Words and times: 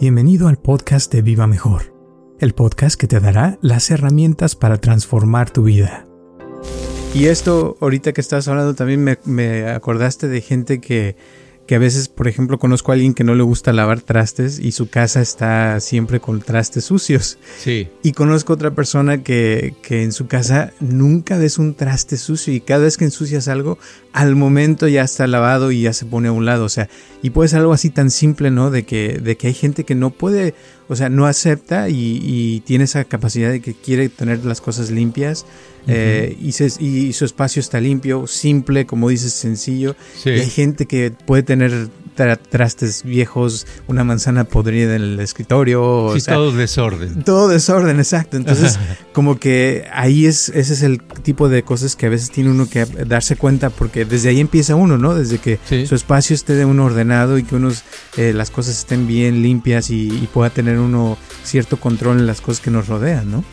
Bienvenido 0.00 0.48
al 0.48 0.56
podcast 0.56 1.10
de 1.12 1.22
Viva 1.22 1.46
Mejor, 1.46 1.94
el 2.40 2.52
podcast 2.52 3.00
que 3.00 3.06
te 3.06 3.20
dará 3.20 3.58
las 3.62 3.92
herramientas 3.92 4.56
para 4.56 4.78
transformar 4.78 5.50
tu 5.50 5.62
vida. 5.62 6.04
Y 7.14 7.26
esto, 7.26 7.76
ahorita 7.80 8.12
que 8.12 8.20
estás 8.20 8.48
hablando, 8.48 8.74
también 8.74 9.18
me, 9.24 9.70
acordaste 9.70 10.26
de 10.26 10.40
gente 10.40 10.80
que 10.80 11.16
que 11.66 11.74
a 11.74 11.78
veces, 11.78 12.08
por 12.08 12.28
ejemplo, 12.28 12.58
conozco 12.58 12.92
a 12.92 12.94
alguien 12.94 13.14
que 13.14 13.24
no 13.24 13.34
le 13.34 13.42
gusta 13.42 13.72
lavar 13.72 14.00
trastes 14.00 14.58
y 14.58 14.72
su 14.72 14.90
casa 14.90 15.22
está 15.22 15.80
siempre 15.80 16.20
con 16.20 16.40
trastes 16.40 16.84
sucios. 16.84 17.38
Sí. 17.58 17.88
Y 18.02 18.12
conozco 18.12 18.52
otra 18.52 18.72
persona 18.74 19.22
que, 19.22 19.74
que 19.82 20.02
en 20.02 20.12
su 20.12 20.26
casa 20.26 20.72
nunca 20.80 21.38
ves 21.38 21.58
un 21.58 21.74
traste 21.74 22.18
sucio 22.18 22.52
y 22.52 22.60
cada 22.60 22.84
vez 22.84 22.98
que 22.98 23.04
ensucias 23.04 23.48
algo, 23.48 23.78
al 24.12 24.36
momento 24.36 24.88
ya 24.88 25.02
está 25.02 25.26
lavado 25.26 25.72
y 25.72 25.82
ya 25.82 25.92
se 25.94 26.04
pone 26.04 26.28
a 26.28 26.32
un 26.32 26.44
lado. 26.44 26.64
O 26.64 26.68
sea, 26.68 26.88
y 27.22 27.30
puede 27.30 27.48
ser 27.48 27.60
algo 27.60 27.72
así 27.72 27.88
tan 27.88 28.10
simple, 28.10 28.50
¿no? 28.50 28.70
De 28.70 28.84
que, 28.84 29.18
de 29.18 29.36
que 29.36 29.46
hay 29.46 29.54
gente 29.54 29.84
que 29.84 29.94
no 29.94 30.10
puede, 30.10 30.54
o 30.88 30.96
sea, 30.96 31.08
no 31.08 31.26
acepta 31.26 31.88
y, 31.88 32.20
y 32.22 32.60
tiene 32.60 32.84
esa 32.84 33.04
capacidad 33.04 33.50
de 33.50 33.60
que 33.60 33.74
quiere 33.74 34.08
tener 34.08 34.44
las 34.44 34.60
cosas 34.60 34.90
limpias 34.90 35.46
eh, 35.86 36.36
y, 36.40 36.52
se, 36.52 36.70
y, 36.82 37.12
su 37.12 37.24
espacio 37.24 37.60
está 37.60 37.80
limpio, 37.80 38.26
simple, 38.26 38.86
como 38.86 39.08
dices, 39.08 39.32
sencillo. 39.32 39.96
Sí. 40.16 40.30
Y 40.30 40.40
hay 40.40 40.50
gente 40.50 40.86
que 40.86 41.10
puede 41.10 41.42
tener 41.42 41.88
tra 42.14 42.36
trastes 42.36 43.02
viejos, 43.02 43.66
una 43.86 44.04
manzana 44.04 44.44
podrida 44.44 44.96
en 44.96 45.02
el 45.02 45.20
escritorio. 45.20 46.10
Sí, 46.12 46.18
o 46.18 46.20
sea, 46.20 46.34
todo 46.34 46.52
desorden. 46.52 47.22
todo 47.24 47.48
desorden, 47.48 47.98
exacto. 47.98 48.36
Entonces, 48.36 48.78
como 49.12 49.38
que 49.38 49.86
ahí 49.92 50.26
es, 50.26 50.48
ese 50.50 50.72
es 50.74 50.82
el 50.82 51.02
tipo 51.02 51.48
de 51.48 51.62
cosas 51.62 51.96
que 51.96 52.06
a 52.06 52.08
veces 52.08 52.30
tiene 52.30 52.50
uno 52.50 52.68
que 52.68 52.84
darse 52.84 53.36
cuenta, 53.36 53.70
porque 53.70 54.04
desde 54.04 54.28
ahí 54.30 54.40
empieza 54.40 54.74
uno, 54.74 54.98
¿no? 54.98 55.14
Desde 55.14 55.38
que 55.38 55.58
Sí. 55.68 55.86
su 55.86 55.94
espacio 55.94 56.34
esté 56.34 56.54
de 56.54 56.64
uno 56.64 56.84
ordenado 56.84 57.38
y 57.38 57.42
que 57.44 57.56
unos, 57.56 57.82
eh, 58.16 58.32
las 58.34 58.50
cosas 58.50 58.78
estén 58.78 59.06
bien 59.06 59.42
limpias 59.42 59.90
y, 59.90 60.08
y 60.08 60.28
pueda 60.32 60.50
tener 60.50 60.78
uno 60.78 61.18
cierto 61.42 61.78
control 61.78 62.18
en 62.20 62.26
las 62.26 62.40
cosas 62.40 62.62
que 62.62 62.70
nos 62.70 62.88
rodean, 62.88 63.30
¿no? 63.30 63.44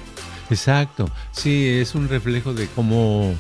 Exacto. 0.50 1.10
Sí, 1.32 1.66
es 1.68 1.96
un 1.96 2.10
reflejo 2.10 2.54
de 2.54 2.68
cómo, 2.76 3.34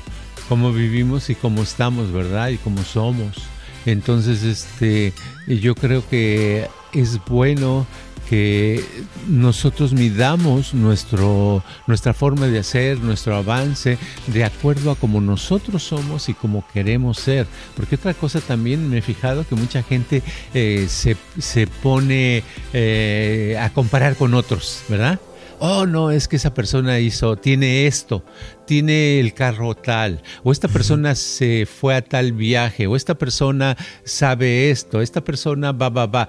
cómo 0.47 0.71
vivimos 0.71 1.29
y 1.29 1.35
cómo 1.35 1.61
estamos, 1.63 2.11
¿verdad? 2.11 2.49
Y 2.49 2.57
cómo 2.57 2.83
somos. 2.83 3.35
Entonces, 3.85 4.43
este, 4.43 5.13
yo 5.47 5.75
creo 5.75 6.07
que 6.07 6.67
es 6.93 7.23
bueno 7.25 7.85
que 8.31 8.81
nosotros 9.27 9.91
midamos 9.91 10.73
nuestro, 10.73 11.61
nuestra 11.85 12.13
forma 12.13 12.47
de 12.47 12.59
hacer, 12.59 12.99
nuestro 12.99 13.35
avance, 13.35 13.97
de 14.27 14.45
acuerdo 14.45 14.91
a 14.91 14.95
como 14.95 15.19
nosotros 15.19 15.83
somos 15.83 16.29
y 16.29 16.33
como 16.33 16.63
queremos 16.73 17.17
ser. 17.17 17.45
Porque 17.75 17.95
otra 17.95 18.13
cosa 18.13 18.39
también 18.39 18.89
me 18.89 18.99
he 18.99 19.01
fijado 19.01 19.45
que 19.45 19.55
mucha 19.55 19.83
gente 19.83 20.23
eh, 20.53 20.85
se, 20.87 21.17
se 21.39 21.67
pone 21.67 22.43
eh, 22.71 23.57
a 23.59 23.69
comparar 23.73 24.15
con 24.15 24.33
otros, 24.33 24.83
¿verdad? 24.87 25.19
Oh 25.61 25.85
no, 25.85 26.09
es 26.09 26.27
que 26.27 26.37
esa 26.37 26.53
persona 26.53 26.99
hizo, 26.99 27.37
tiene 27.37 27.85
esto, 27.85 28.25
tiene 28.65 29.19
el 29.19 29.33
carro 29.33 29.75
tal, 29.75 30.21
o 30.43 30.51
esta 30.51 30.67
persona 30.67 31.13
se 31.13 31.67
fue 31.67 31.95
a 31.95 32.01
tal 32.01 32.33
viaje, 32.33 32.87
o 32.87 32.95
esta 32.95 33.15
persona 33.15 33.77
sabe 34.03 34.71
esto, 34.71 35.01
esta 35.01 35.23
persona 35.23 35.71
va, 35.71 35.89
va, 35.89 36.07
va. 36.07 36.27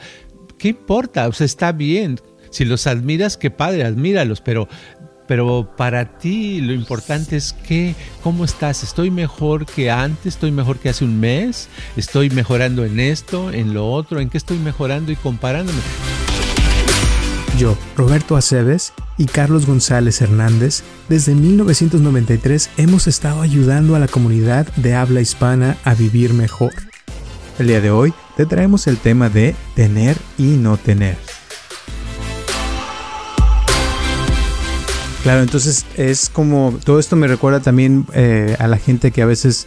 ¿Qué 0.59 0.69
importa? 0.69 1.27
O 1.29 1.33
sea, 1.33 1.47
está 1.47 1.73
bien. 1.73 2.21
Si 2.51 2.67
los 2.67 2.87
admiras, 2.87 3.39
qué 3.39 3.51
padre, 3.51 3.85
admíralos, 3.85 4.43
pero 4.43 4.69
pero 5.27 5.73
para 5.79 6.19
ti 6.19 6.61
lo 6.61 6.75
importante 6.75 7.37
es 7.37 7.55
que, 7.55 7.95
¿cómo 8.23 8.45
estás? 8.45 8.83
¿Estoy 8.83 9.11
mejor 9.11 9.65
que 9.65 9.91
antes? 9.91 10.35
¿Estoy 10.35 10.51
mejor 10.51 10.79
que 10.79 10.91
hace 10.91 11.07
un 11.07 11.19
mes? 11.21 11.69
¿Estoy 11.97 12.29
mejorando 12.29 12.85
en 12.85 13.01
esto, 13.01 13.51
en 13.51 13.73
lo 13.73 13.91
otro? 13.91 14.21
¿En 14.21 14.29
qué 14.29 14.37
estoy 14.37 14.59
mejorando 14.59 15.11
y 15.11 15.17
comparándome? 15.17 15.81
Yo, 17.59 17.77
Roberto 17.97 18.37
Aceves 18.37 18.93
y 19.19 19.27
Carlos 19.27 19.67
González 19.67 20.23
Hernández, 20.23 20.83
desde 21.09 21.35
1993 21.35 22.71
hemos 22.79 23.07
estado 23.07 23.43
ayudando 23.43 23.95
a 23.95 23.99
la 23.99 24.09
comunidad 24.09 24.67
de 24.77 24.95
habla 24.95 25.21
hispana 25.21 25.77
a 25.85 25.95
vivir 25.95 26.33
mejor. 26.33 26.73
El 27.59 27.67
día 27.67 27.81
de 27.81 27.91
hoy 27.91 28.15
te 28.37 28.47
traemos 28.47 28.87
el 28.87 28.97
tema 28.97 29.29
de 29.29 29.55
tener 29.75 30.17
y 30.39 30.57
no 30.57 30.79
tener. 30.79 31.17
Claro, 35.23 35.43
entonces 35.43 35.87
es 35.97 36.31
como, 36.31 36.77
todo 36.85 36.99
esto 36.99 37.15
me 37.15 37.29
recuerda 37.29 37.61
también 37.61 38.07
eh, 38.13 38.57
a 38.59 38.67
la 38.67 38.79
gente 38.79 39.13
que 39.13 39.23
a 39.23 39.27
veces 39.27 39.67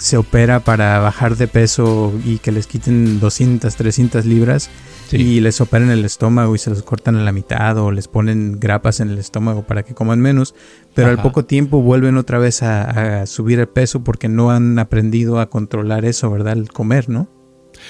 se 0.00 0.16
opera 0.16 0.60
para 0.60 0.98
bajar 0.98 1.36
de 1.36 1.46
peso 1.46 2.12
y 2.24 2.38
que 2.38 2.50
les 2.52 2.66
quiten 2.66 3.20
200, 3.20 3.74
300 3.76 4.24
libras 4.24 4.70
Sí. 5.08 5.16
y 5.16 5.40
les 5.40 5.60
operan 5.60 5.90
el 5.90 6.04
estómago 6.04 6.54
y 6.54 6.58
se 6.58 6.70
los 6.70 6.84
cortan 6.84 7.16
a 7.16 7.24
la 7.24 7.32
mitad 7.32 7.76
o 7.78 7.90
les 7.90 8.06
ponen 8.06 8.60
grapas 8.60 9.00
en 9.00 9.10
el 9.10 9.18
estómago 9.18 9.66
para 9.66 9.82
que 9.82 9.92
coman 9.92 10.20
menos, 10.20 10.54
pero 10.94 11.08
al 11.08 11.20
poco 11.20 11.44
tiempo 11.44 11.82
vuelven 11.82 12.16
otra 12.16 12.38
vez 12.38 12.62
a, 12.62 13.22
a 13.22 13.26
subir 13.26 13.58
el 13.58 13.66
peso 13.66 14.04
porque 14.04 14.28
no 14.28 14.52
han 14.52 14.78
aprendido 14.78 15.40
a 15.40 15.50
controlar 15.50 16.04
eso, 16.04 16.30
¿verdad? 16.30 16.52
El 16.52 16.70
comer, 16.70 17.08
¿no? 17.08 17.28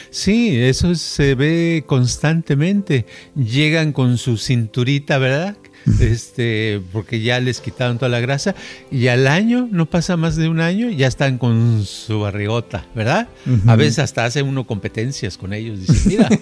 Sí, 0.09 0.56
eso 0.56 0.94
se 0.94 1.34
ve 1.34 1.84
constantemente. 1.87 3.04
Llegan 3.34 3.92
con 3.92 4.16
su 4.16 4.38
cinturita, 4.38 5.19
¿verdad? 5.19 5.56
Este, 6.01 6.81
porque 6.93 7.21
ya 7.21 7.41
les 7.41 7.61
quitaron 7.61 7.99
toda 7.99 8.11
la 8.11 8.21
grasa 8.21 8.55
y 8.91 9.09
al 9.09 9.27
año, 9.27 9.69
no 9.71 9.87
pasa 9.87 10.17
más 10.17 10.37
de 10.37 10.49
un 10.49 10.61
año, 10.61 10.91
ya 10.91 11.07
están 11.07 11.39
con 11.39 11.85
su 11.85 12.21
barrigota, 12.21 12.87
¿verdad? 12.95 13.29
Ujú. 13.47 13.71
A 13.71 13.77
veces 13.77 13.99
hasta 13.99 14.25
hace 14.25 14.43
uno 14.43 14.67
competencias 14.67 15.39
con 15.39 15.53
ellos. 15.53 15.81
Dice, 15.81 16.09
mira. 16.09 16.29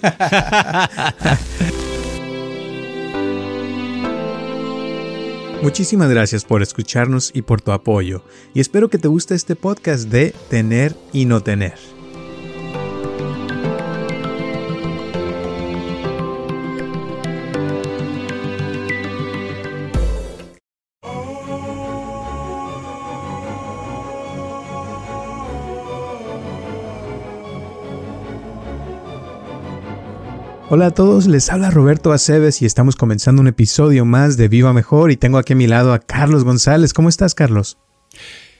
Muchísimas 5.62 6.08
gracias 6.08 6.44
por 6.44 6.62
escucharnos 6.62 7.32
y 7.34 7.42
por 7.42 7.60
tu 7.60 7.72
apoyo, 7.72 8.24
y 8.54 8.60
espero 8.60 8.88
que 8.88 8.98
te 8.98 9.08
guste 9.08 9.34
este 9.34 9.56
podcast 9.56 10.08
de 10.08 10.32
Tener 10.48 10.94
y 11.12 11.24
No 11.24 11.42
Tener. 11.42 11.97
Hola 30.70 30.88
a 30.88 30.90
todos, 30.90 31.26
les 31.26 31.48
habla 31.48 31.70
Roberto 31.70 32.12
Aceves 32.12 32.60
y 32.60 32.66
estamos 32.66 32.94
comenzando 32.94 33.40
un 33.40 33.48
episodio 33.48 34.04
más 34.04 34.36
de 34.36 34.48
Viva 34.48 34.74
Mejor 34.74 35.10
y 35.10 35.16
tengo 35.16 35.38
aquí 35.38 35.54
a 35.54 35.56
mi 35.56 35.66
lado 35.66 35.94
a 35.94 35.98
Carlos 35.98 36.44
González. 36.44 36.92
¿Cómo 36.92 37.08
estás, 37.08 37.34
Carlos? 37.34 37.78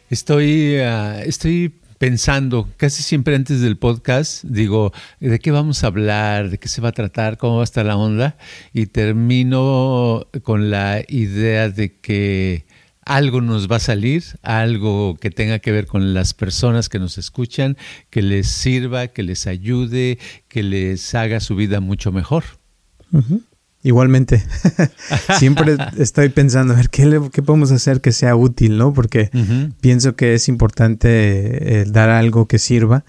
Estoy, 0.08 0.76
ah, 0.76 1.20
estoy 1.22 1.74
pensando, 1.98 2.66
casi 2.78 3.02
siempre 3.02 3.34
antes 3.36 3.60
del 3.60 3.76
podcast, 3.76 4.42
digo, 4.44 4.90
¿de 5.20 5.38
qué 5.38 5.50
vamos 5.50 5.84
a 5.84 5.88
hablar? 5.88 6.48
¿De 6.48 6.56
qué 6.56 6.68
se 6.68 6.80
va 6.80 6.88
a 6.88 6.92
tratar? 6.92 7.36
¿Cómo 7.36 7.56
va 7.56 7.60
a 7.60 7.64
estar 7.64 7.84
la 7.84 7.98
onda? 7.98 8.38
Y 8.72 8.86
termino 8.86 10.28
con 10.44 10.70
la 10.70 11.02
idea 11.08 11.68
de 11.68 11.98
que 11.98 12.64
algo 13.08 13.40
nos 13.40 13.70
va 13.70 13.76
a 13.76 13.80
salir, 13.80 14.22
algo 14.42 15.16
que 15.20 15.30
tenga 15.30 15.58
que 15.58 15.72
ver 15.72 15.86
con 15.86 16.14
las 16.14 16.34
personas 16.34 16.88
que 16.88 16.98
nos 16.98 17.18
escuchan, 17.18 17.76
que 18.10 18.22
les 18.22 18.46
sirva, 18.48 19.08
que 19.08 19.22
les 19.22 19.46
ayude, 19.46 20.18
que 20.48 20.62
les 20.62 21.14
haga 21.14 21.40
su 21.40 21.56
vida 21.56 21.80
mucho 21.80 22.12
mejor. 22.12 22.44
Igualmente, 23.82 24.42
siempre 25.38 25.76
estoy 25.98 26.28
pensando, 26.30 26.74
a 26.74 26.76
ver, 26.76 26.90
¿qué, 26.90 27.06
le- 27.06 27.30
qué 27.32 27.42
podemos 27.42 27.70
hacer 27.70 28.00
que 28.00 28.12
sea 28.12 28.34
útil, 28.36 28.76
¿no? 28.76 28.92
Porque 28.92 29.30
pienso 29.80 30.14
que 30.16 30.34
es 30.34 30.48
importante 30.48 31.80
eh, 31.80 31.84
dar 31.86 32.10
algo 32.10 32.46
que 32.46 32.58
sirva 32.58 33.04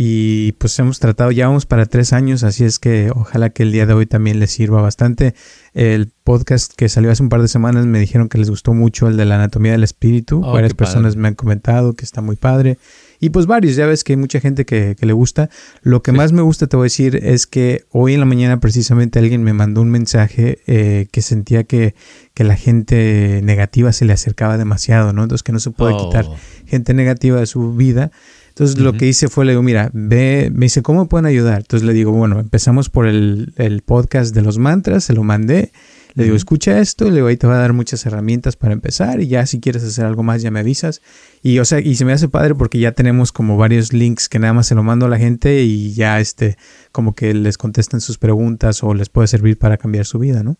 y 0.00 0.52
pues 0.52 0.78
hemos 0.78 1.00
tratado, 1.00 1.32
ya 1.32 1.48
vamos 1.48 1.66
para 1.66 1.84
tres 1.84 2.12
años, 2.12 2.44
así 2.44 2.62
es 2.64 2.78
que 2.78 3.10
ojalá 3.12 3.50
que 3.50 3.64
el 3.64 3.72
día 3.72 3.84
de 3.84 3.94
hoy 3.94 4.06
también 4.06 4.38
les 4.38 4.52
sirva 4.52 4.80
bastante. 4.80 5.34
El 5.74 6.12
podcast 6.22 6.72
que 6.76 6.88
salió 6.88 7.10
hace 7.10 7.20
un 7.24 7.28
par 7.28 7.42
de 7.42 7.48
semanas 7.48 7.84
me 7.84 7.98
dijeron 7.98 8.28
que 8.28 8.38
les 8.38 8.48
gustó 8.48 8.74
mucho 8.74 9.08
el 9.08 9.16
de 9.16 9.24
la 9.24 9.34
anatomía 9.34 9.72
del 9.72 9.82
espíritu. 9.82 10.36
Oh, 10.44 10.52
Varias 10.52 10.74
padre. 10.74 10.76
personas 10.86 11.16
me 11.16 11.26
han 11.26 11.34
comentado 11.34 11.94
que 11.94 12.04
está 12.04 12.20
muy 12.20 12.36
padre. 12.36 12.78
Y 13.18 13.30
pues 13.30 13.46
varios, 13.46 13.74
ya 13.74 13.86
ves 13.86 14.04
que 14.04 14.12
hay 14.12 14.16
mucha 14.18 14.38
gente 14.38 14.64
que, 14.64 14.94
que 14.96 15.04
le 15.04 15.12
gusta. 15.12 15.50
Lo 15.82 16.00
que 16.00 16.12
Sí. 16.12 16.16
más 16.16 16.30
me 16.30 16.42
gusta, 16.42 16.68
te 16.68 16.76
voy 16.76 16.84
a 16.84 16.86
decir, 16.86 17.16
es 17.20 17.48
que 17.48 17.82
hoy 17.90 18.14
en 18.14 18.20
la 18.20 18.26
mañana 18.26 18.60
precisamente 18.60 19.18
alguien 19.18 19.42
me 19.42 19.52
mandó 19.52 19.80
un 19.80 19.90
mensaje 19.90 20.60
eh, 20.68 21.08
que 21.10 21.22
sentía 21.22 21.64
que, 21.64 21.96
que 22.34 22.44
la 22.44 22.54
gente 22.54 23.40
negativa 23.42 23.92
se 23.92 24.04
le 24.04 24.12
acercaba 24.12 24.58
demasiado, 24.58 25.12
¿no? 25.12 25.24
Entonces 25.24 25.42
que 25.42 25.50
no 25.50 25.58
se 25.58 25.72
puede 25.72 25.94
Oh. 25.94 26.06
quitar 26.06 26.24
gente 26.66 26.94
negativa 26.94 27.40
de 27.40 27.46
su 27.46 27.74
vida. 27.74 28.12
Entonces 28.58 28.80
lo 28.80 28.94
que 28.94 29.06
hice 29.06 29.28
fue, 29.28 29.44
le 29.44 29.52
digo, 29.52 29.62
mira, 29.62 29.88
ve, 29.92 30.50
me 30.52 30.66
dice, 30.66 30.82
¿cómo 30.82 31.08
pueden 31.08 31.26
ayudar? 31.26 31.58
Entonces 31.58 31.86
le 31.86 31.92
digo, 31.92 32.10
bueno, 32.10 32.40
empezamos 32.40 32.90
por 32.90 33.06
el, 33.06 33.52
el 33.56 33.82
podcast 33.82 34.34
de 34.34 34.42
los 34.42 34.58
mantras, 34.58 35.04
se 35.04 35.12
lo 35.12 35.22
mandé. 35.22 35.70
Le 36.14 36.24
digo, 36.24 36.34
escucha 36.34 36.80
esto, 36.80 37.06
y 37.06 37.10
le 37.10 37.16
digo, 37.18 37.28
ahí 37.28 37.36
te 37.36 37.46
va 37.46 37.54
a 37.54 37.60
dar 37.60 37.72
muchas 37.72 38.04
herramientas 38.04 38.56
para 38.56 38.72
empezar 38.72 39.20
y 39.20 39.28
ya 39.28 39.46
si 39.46 39.60
quieres 39.60 39.84
hacer 39.84 40.04
algo 40.06 40.24
más 40.24 40.42
ya 40.42 40.50
me 40.50 40.58
avisas. 40.58 41.02
Y 41.40 41.60
o 41.60 41.64
sea, 41.64 41.78
y 41.78 41.94
se 41.94 42.04
me 42.04 42.12
hace 42.12 42.28
padre 42.28 42.56
porque 42.56 42.80
ya 42.80 42.90
tenemos 42.90 43.30
como 43.30 43.56
varios 43.56 43.92
links 43.92 44.28
que 44.28 44.40
nada 44.40 44.54
más 44.54 44.66
se 44.66 44.74
lo 44.74 44.82
mando 44.82 45.06
a 45.06 45.08
la 45.08 45.18
gente 45.18 45.62
y 45.62 45.94
ya 45.94 46.18
este, 46.18 46.56
como 46.90 47.14
que 47.14 47.34
les 47.34 47.58
contestan 47.58 48.00
sus 48.00 48.18
preguntas 48.18 48.82
o 48.82 48.92
les 48.92 49.08
puede 49.08 49.28
servir 49.28 49.56
para 49.56 49.76
cambiar 49.76 50.04
su 50.04 50.18
vida, 50.18 50.42
¿no? 50.42 50.56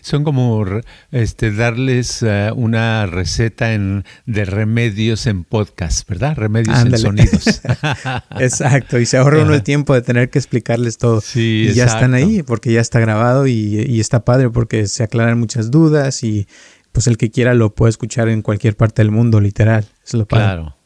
Son 0.00 0.24
como 0.24 0.64
este 1.10 1.52
darles 1.52 2.22
eh, 2.22 2.50
una 2.54 3.06
receta 3.06 3.74
en, 3.74 4.04
de 4.26 4.44
remedios 4.44 5.26
en 5.26 5.44
podcast, 5.44 6.08
¿verdad? 6.08 6.36
Remedios 6.36 6.76
Ándale. 6.76 6.96
en 6.96 7.02
sonidos. 7.02 7.62
Exacto, 8.38 8.98
y 8.98 9.06
se 9.06 9.16
ahorra 9.16 9.42
uno 9.42 9.54
el 9.54 9.62
tiempo 9.62 9.94
de 9.94 10.02
tener 10.02 10.30
que 10.30 10.38
explicarles 10.38 10.98
todo. 10.98 11.20
Sí, 11.20 11.68
y 11.70 11.74
ya 11.74 11.84
están 11.84 12.14
ahí 12.14 12.42
porque 12.42 12.72
ya 12.72 12.80
está 12.80 13.00
grabado 13.00 13.46
y, 13.46 13.52
y 13.52 14.00
está 14.00 14.24
padre 14.24 14.50
porque 14.50 14.86
se 14.86 15.02
aclaran 15.02 15.38
muchas 15.38 15.70
dudas 15.70 16.22
y 16.24 16.46
pues 16.92 17.06
el 17.06 17.16
que 17.16 17.30
quiera 17.30 17.54
lo 17.54 17.74
puede 17.74 17.90
escuchar 17.90 18.28
en 18.28 18.42
cualquier 18.42 18.76
parte 18.76 19.02
del 19.02 19.10
mundo, 19.10 19.40
literal. 19.40 19.86
Es 20.04 20.14
lo 20.14 20.26
padre. 20.26 20.44
Claro. 20.44 20.81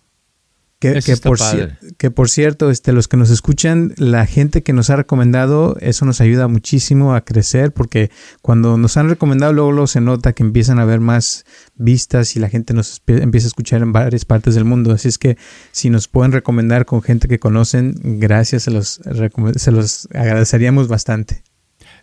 Que, 0.78 1.00
que 1.00 1.16
por, 1.16 1.38
que 1.96 2.10
por 2.10 2.28
cierto, 2.28 2.70
este, 2.70 2.92
los 2.92 3.08
que 3.08 3.16
nos 3.16 3.30
escuchan, 3.30 3.94
la 3.96 4.26
gente 4.26 4.62
que 4.62 4.74
nos 4.74 4.90
ha 4.90 4.96
recomendado, 4.96 5.74
eso 5.80 6.04
nos 6.04 6.20
ayuda 6.20 6.48
muchísimo 6.48 7.14
a 7.14 7.22
crecer 7.22 7.72
porque 7.72 8.10
cuando 8.42 8.76
nos 8.76 8.98
han 8.98 9.08
recomendado 9.08 9.54
luego, 9.54 9.72
luego 9.72 9.86
se 9.86 10.02
nota 10.02 10.34
que 10.34 10.42
empiezan 10.42 10.78
a 10.78 10.82
haber 10.82 11.00
más 11.00 11.46
vistas 11.76 12.36
y 12.36 12.40
la 12.40 12.50
gente 12.50 12.74
nos 12.74 13.02
empieza 13.06 13.46
a 13.46 13.48
escuchar 13.48 13.80
en 13.80 13.92
varias 13.92 14.26
partes 14.26 14.54
del 14.54 14.66
mundo. 14.66 14.92
Así 14.92 15.08
es 15.08 15.16
que 15.16 15.38
si 15.72 15.88
nos 15.88 16.08
pueden 16.08 16.32
recomendar 16.32 16.84
con 16.84 17.00
gente 17.00 17.26
que 17.26 17.38
conocen, 17.38 17.94
gracias, 18.02 18.64
se 18.64 18.70
los, 18.70 19.00
se 19.56 19.70
los 19.70 20.08
agradeceríamos 20.12 20.88
bastante. 20.88 21.42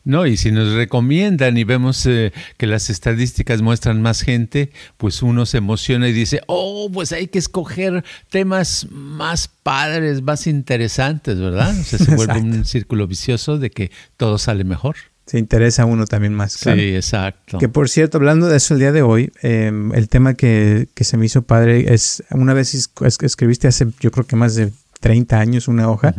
No, 0.06 0.26
y 0.26 0.36
si 0.36 0.52
nos 0.52 0.74
recomiendan 0.74 1.58
y 1.58 1.64
vemos 1.64 2.06
eh, 2.06 2.34
que 2.58 2.68
las 2.68 2.90
estadísticas 2.90 3.62
muestran 3.62 4.02
más 4.02 4.22
gente, 4.22 4.72
pues 4.98 5.22
uno 5.24 5.46
se 5.46 5.60
emociona 5.60 6.10
y 6.10 6.14
dice, 6.14 6.42
oh, 6.48 6.90
pues 6.92 7.14
hay 7.14 7.28
que 7.28 7.40
escoger 7.40 8.04
temas 8.30 8.88
más 8.92 9.48
padres, 9.48 10.22
más 10.22 10.46
interesantes, 10.48 11.40
¿verdad? 11.40 11.74
O 11.80 11.84
sea, 11.84 12.00
se 12.00 12.16
vuelve 12.16 12.40
un 12.42 12.66
círculo 12.66 13.08
vicioso 13.08 13.58
de 13.58 13.70
que 13.72 13.92
todo 14.18 14.38
sale 14.38 14.64
mejor. 14.66 14.96
Se 15.26 15.40
interesa 15.40 15.84
a 15.84 15.86
uno 15.86 16.06
también 16.06 16.34
más. 16.34 16.58
claro. 16.58 16.82
Sí, 16.82 16.96
exacto. 16.96 17.58
Que 17.58 17.70
por 17.70 17.88
cierto, 17.88 18.18
hablando 18.18 18.48
de 18.50 18.58
eso 18.58 18.74
el 18.74 18.82
día 18.82 18.92
de 18.92 19.04
hoy, 19.04 19.32
eh, 19.42 19.72
el 19.94 20.10
tema 20.10 20.34
que, 20.34 20.90
que 20.94 21.06
se 21.06 21.16
me 21.16 21.26
hizo 21.28 21.44
padre 21.44 21.94
es, 21.94 22.24
una 22.32 22.54
vez 22.54 22.74
es- 22.76 22.90
es- 23.06 23.18
escribiste 23.22 23.70
hace 23.70 23.88
yo 24.02 24.12
creo 24.12 24.28
que 24.28 24.36
más 24.36 24.56
de 24.56 24.74
30 25.00 25.40
años 25.40 25.70
una 25.70 25.90
hoja. 25.90 26.14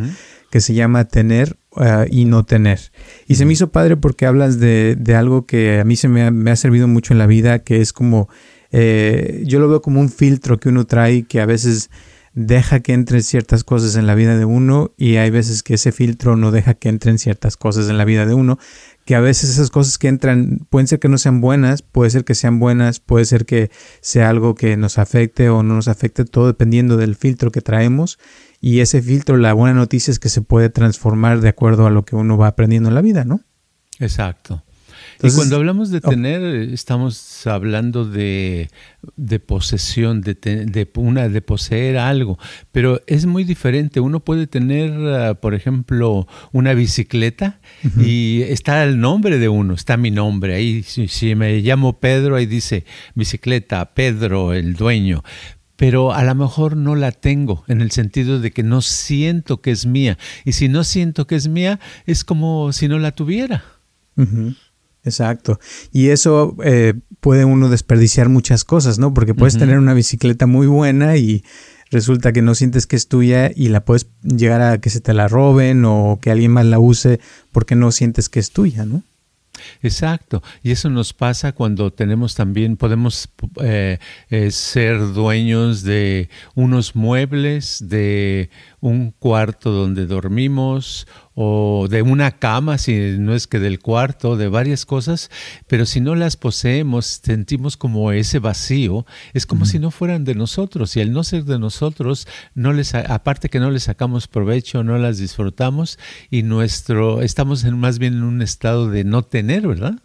Que 0.54 0.60
se 0.60 0.72
llama 0.72 1.06
Tener 1.06 1.58
uh, 1.72 2.06
y 2.08 2.26
No 2.26 2.44
Tener. 2.44 2.78
Y 3.26 3.34
se 3.34 3.44
me 3.44 3.54
hizo 3.54 3.72
padre 3.72 3.96
porque 3.96 4.24
hablas 4.24 4.60
de, 4.60 4.94
de 4.96 5.16
algo 5.16 5.46
que 5.46 5.80
a 5.80 5.84
mí 5.84 5.96
se 5.96 6.06
me 6.06 6.22
ha, 6.22 6.30
me 6.30 6.52
ha 6.52 6.54
servido 6.54 6.86
mucho 6.86 7.12
en 7.12 7.18
la 7.18 7.26
vida, 7.26 7.58
que 7.64 7.80
es 7.80 7.92
como, 7.92 8.28
eh, 8.70 9.42
yo 9.46 9.58
lo 9.58 9.68
veo 9.68 9.82
como 9.82 9.98
un 9.98 10.10
filtro 10.10 10.60
que 10.60 10.68
uno 10.68 10.86
trae 10.86 11.24
que 11.24 11.40
a 11.40 11.46
veces 11.46 11.90
deja 12.34 12.78
que 12.78 12.92
entren 12.92 13.24
ciertas 13.24 13.64
cosas 13.64 13.96
en 13.96 14.06
la 14.06 14.14
vida 14.14 14.36
de 14.38 14.44
uno 14.44 14.92
y 14.96 15.16
hay 15.16 15.30
veces 15.30 15.64
que 15.64 15.74
ese 15.74 15.90
filtro 15.90 16.36
no 16.36 16.52
deja 16.52 16.74
que 16.74 16.88
entren 16.88 17.18
ciertas 17.18 17.56
cosas 17.56 17.88
en 17.88 17.98
la 17.98 18.04
vida 18.04 18.24
de 18.24 18.34
uno 18.34 18.58
que 19.04 19.14
a 19.14 19.20
veces 19.20 19.50
esas 19.50 19.70
cosas 19.70 19.98
que 19.98 20.08
entran 20.08 20.66
pueden 20.70 20.86
ser 20.86 20.98
que 20.98 21.08
no 21.08 21.18
sean 21.18 21.40
buenas, 21.40 21.82
puede 21.82 22.10
ser 22.10 22.24
que 22.24 22.34
sean 22.34 22.58
buenas, 22.58 23.00
puede 23.00 23.24
ser 23.24 23.44
que 23.44 23.70
sea 24.00 24.30
algo 24.30 24.54
que 24.54 24.76
nos 24.76 24.98
afecte 24.98 25.48
o 25.48 25.62
no 25.62 25.74
nos 25.74 25.88
afecte, 25.88 26.24
todo 26.24 26.46
dependiendo 26.46 26.96
del 26.96 27.14
filtro 27.14 27.50
que 27.50 27.60
traemos. 27.60 28.18
Y 28.66 28.80
ese 28.80 29.02
filtro, 29.02 29.36
la 29.36 29.52
buena 29.52 29.74
noticia 29.74 30.10
es 30.10 30.18
que 30.18 30.30
se 30.30 30.40
puede 30.40 30.70
transformar 30.70 31.42
de 31.42 31.50
acuerdo 31.50 31.86
a 31.86 31.90
lo 31.90 32.06
que 32.06 32.16
uno 32.16 32.38
va 32.38 32.46
aprendiendo 32.46 32.88
en 32.88 32.94
la 32.94 33.02
vida, 33.02 33.26
¿no? 33.26 33.42
Exacto. 34.00 34.62
Entonces- 35.16 35.34
y 35.34 35.36
cuando 35.36 35.56
hablamos 35.56 35.90
de 35.90 35.98
oh. 36.02 36.08
tener, 36.08 36.42
estamos 36.72 37.46
hablando 37.46 38.06
de, 38.06 38.70
de 39.16 39.38
posesión, 39.38 40.22
de, 40.22 40.34
te- 40.34 40.64
de 40.64 40.90
una, 40.96 41.28
de 41.28 41.42
poseer 41.42 41.98
algo, 41.98 42.38
pero 42.72 43.02
es 43.06 43.26
muy 43.26 43.44
diferente. 43.44 44.00
Uno 44.00 44.20
puede 44.20 44.46
tener, 44.46 44.92
ah, 45.14 45.34
por 45.34 45.52
ejemplo, 45.52 46.26
una 46.52 46.72
bicicleta 46.72 47.60
y 48.00 48.40
está 48.48 48.82
el 48.82 48.98
nombre 48.98 49.36
de 49.38 49.50
uno, 49.50 49.74
está 49.74 49.98
mi 49.98 50.10
nombre 50.10 50.54
ahí. 50.54 50.82
Si, 50.82 51.08
si 51.08 51.34
me 51.34 51.58
llamo 51.60 52.00
Pedro, 52.00 52.36
ahí 52.36 52.46
dice 52.46 52.86
bicicleta, 53.14 53.92
Pedro, 53.92 54.54
el 54.54 54.72
dueño. 54.72 55.22
Pero 55.76 56.12
a 56.12 56.22
lo 56.22 56.34
mejor 56.34 56.76
no 56.76 56.94
la 56.94 57.10
tengo 57.12 57.64
en 57.66 57.80
el 57.80 57.90
sentido 57.90 58.40
de 58.40 58.52
que 58.52 58.62
no 58.62 58.80
siento 58.80 59.60
que 59.60 59.70
es 59.70 59.86
mía. 59.86 60.18
Y 60.44 60.52
si 60.52 60.68
no 60.68 60.84
siento 60.84 61.26
que 61.26 61.34
es 61.34 61.48
mía, 61.48 61.80
es 62.06 62.24
como 62.24 62.72
si 62.72 62.88
no 62.88 62.98
la 62.98 63.12
tuviera. 63.12 63.64
Exacto. 65.04 65.58
Y 65.92 66.08
eso 66.08 66.56
eh, 66.64 66.94
puede 67.20 67.44
uno 67.44 67.68
desperdiciar 67.68 68.28
muchas 68.28 68.64
cosas, 68.64 68.98
¿no? 68.98 69.12
Porque 69.12 69.34
puedes 69.34 69.58
tener 69.58 69.78
una 69.78 69.94
bicicleta 69.94 70.46
muy 70.46 70.66
buena 70.66 71.16
y 71.16 71.44
resulta 71.90 72.32
que 72.32 72.42
no 72.42 72.54
sientes 72.54 72.86
que 72.86 72.96
es 72.96 73.08
tuya 73.08 73.50
y 73.54 73.68
la 73.68 73.84
puedes 73.84 74.08
llegar 74.22 74.62
a 74.62 74.78
que 74.78 74.90
se 74.90 75.00
te 75.00 75.12
la 75.12 75.28
roben 75.28 75.84
o 75.84 76.18
que 76.20 76.30
alguien 76.30 76.52
más 76.52 76.66
la 76.66 76.78
use 76.78 77.20
porque 77.52 77.74
no 77.74 77.92
sientes 77.92 78.28
que 78.28 78.40
es 78.40 78.50
tuya, 78.50 78.86
¿no? 78.86 79.02
Exacto, 79.82 80.42
y 80.62 80.70
eso 80.70 80.90
nos 80.90 81.12
pasa 81.12 81.52
cuando 81.52 81.92
tenemos 81.92 82.34
también, 82.34 82.76
podemos 82.76 83.28
eh, 83.62 83.98
eh, 84.30 84.50
ser 84.50 84.98
dueños 85.12 85.82
de 85.82 86.28
unos 86.54 86.96
muebles, 86.96 87.88
de 87.88 88.50
un 88.80 89.10
cuarto 89.10 89.70
donde 89.70 90.06
dormimos 90.06 91.06
o 91.34 91.88
de 91.90 92.02
una 92.02 92.30
cama, 92.32 92.78
si 92.78 93.16
no 93.18 93.34
es 93.34 93.46
que 93.46 93.58
del 93.58 93.80
cuarto, 93.80 94.36
de 94.36 94.48
varias 94.48 94.86
cosas, 94.86 95.30
pero 95.66 95.84
si 95.84 96.00
no 96.00 96.14
las 96.14 96.36
poseemos, 96.36 97.20
sentimos 97.22 97.76
como 97.76 98.12
ese 98.12 98.38
vacío, 98.38 99.04
es 99.32 99.44
como 99.46 99.66
si 99.66 99.78
no 99.78 99.90
fueran 99.90 100.24
de 100.24 100.34
nosotros 100.34 100.96
y 100.96 101.00
al 101.00 101.12
no 101.12 101.24
ser 101.24 101.44
de 101.44 101.58
nosotros, 101.58 102.28
no 102.54 102.72
les, 102.72 102.94
aparte 102.94 103.48
que 103.48 103.58
no 103.58 103.70
les 103.70 103.84
sacamos 103.84 104.28
provecho, 104.28 104.84
no 104.84 104.96
las 104.98 105.18
disfrutamos 105.18 105.98
y 106.30 106.44
nuestro, 106.44 107.22
estamos 107.22 107.64
en, 107.64 107.78
más 107.78 107.98
bien 107.98 108.14
en 108.14 108.22
un 108.22 108.40
estado 108.40 108.88
de 108.88 109.04
no 109.04 109.22
tener, 109.22 109.66
¿verdad? 109.66 109.98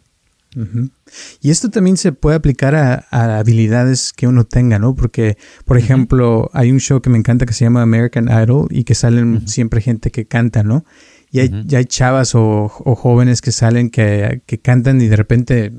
Y 1.40 1.50
esto 1.50 1.70
también 1.70 1.96
se 1.96 2.10
puede 2.10 2.34
aplicar 2.34 2.74
a, 2.74 3.06
a 3.12 3.38
habilidades 3.38 4.12
que 4.12 4.26
uno 4.26 4.42
tenga, 4.42 4.80
¿no? 4.80 4.96
Porque, 4.96 5.38
por 5.64 5.78
ejemplo, 5.78 6.50
hay 6.52 6.72
un 6.72 6.80
show 6.80 7.00
que 7.00 7.08
me 7.08 7.18
encanta 7.18 7.46
que 7.46 7.52
se 7.52 7.64
llama 7.64 7.82
American 7.82 8.28
Idol 8.28 8.66
y 8.68 8.82
que 8.82 8.96
salen 8.96 9.46
siempre 9.46 9.80
gente 9.80 10.10
que 10.10 10.26
canta, 10.26 10.64
¿no? 10.64 10.84
Y 11.32 11.38
hay, 11.38 11.50
ya 11.66 11.78
hay 11.78 11.84
chavas 11.84 12.34
o, 12.34 12.64
o 12.64 12.94
jóvenes 12.96 13.40
que 13.40 13.52
salen 13.52 13.90
que, 13.90 14.42
que 14.46 14.58
cantan 14.58 15.00
y 15.00 15.06
de 15.06 15.14
repente, 15.14 15.72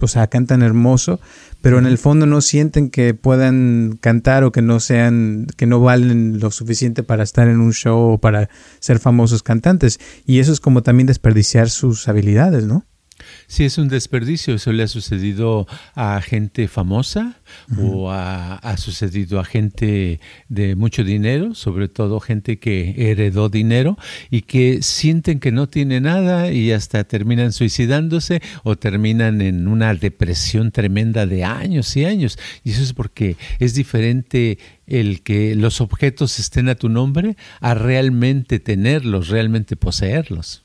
o 0.00 0.08
sea, 0.08 0.26
cantan 0.26 0.62
hermoso, 0.62 1.20
pero 1.62 1.78
en 1.78 1.86
el 1.86 1.98
fondo 1.98 2.26
no 2.26 2.40
sienten 2.40 2.90
que 2.90 3.14
puedan 3.14 3.98
cantar 4.00 4.42
o 4.42 4.50
que 4.50 4.60
no 4.60 4.80
sean, 4.80 5.46
que 5.56 5.66
no 5.66 5.78
valen 5.80 6.40
lo 6.40 6.50
suficiente 6.50 7.04
para 7.04 7.22
estar 7.22 7.46
en 7.46 7.60
un 7.60 7.72
show 7.72 8.14
o 8.14 8.18
para 8.18 8.48
ser 8.80 8.98
famosos 8.98 9.44
cantantes. 9.44 10.00
Y 10.26 10.40
eso 10.40 10.52
es 10.52 10.58
como 10.58 10.82
también 10.82 11.06
desperdiciar 11.06 11.70
sus 11.70 12.08
habilidades, 12.08 12.64
¿no? 12.64 12.84
Sí, 13.46 13.64
es 13.64 13.78
un 13.78 13.88
desperdicio. 13.88 14.54
Eso 14.54 14.72
le 14.72 14.82
ha 14.82 14.88
sucedido 14.88 15.66
a 15.94 16.20
gente 16.20 16.68
famosa 16.68 17.40
o 17.78 18.10
a- 18.10 18.56
ha 18.56 18.76
sucedido 18.76 19.40
a 19.40 19.44
gente 19.44 20.20
de 20.48 20.76
mucho 20.76 21.04
dinero, 21.04 21.54
sobre 21.54 21.88
todo 21.88 22.20
gente 22.20 22.58
que 22.58 22.94
heredó 23.10 23.48
dinero 23.48 23.96
y 24.30 24.42
que 24.42 24.82
sienten 24.82 25.40
que 25.40 25.52
no 25.52 25.68
tiene 25.68 26.00
nada 26.00 26.50
y 26.52 26.72
hasta 26.72 27.04
terminan 27.04 27.52
suicidándose 27.52 28.40
o 28.64 28.76
terminan 28.76 29.40
en 29.40 29.68
una 29.68 29.94
depresión 29.94 30.70
tremenda 30.70 31.26
de 31.26 31.44
años 31.44 31.96
y 31.96 32.04
años. 32.04 32.38
Y 32.64 32.70
eso 32.72 32.82
es 32.82 32.92
porque 32.92 33.36
es 33.58 33.74
diferente 33.74 34.58
el 34.86 35.22
que 35.22 35.54
los 35.54 35.80
objetos 35.80 36.38
estén 36.38 36.68
a 36.68 36.74
tu 36.74 36.88
nombre 36.88 37.36
a 37.60 37.74
realmente 37.74 38.58
tenerlos, 38.60 39.28
realmente 39.28 39.76
poseerlos. 39.76 40.64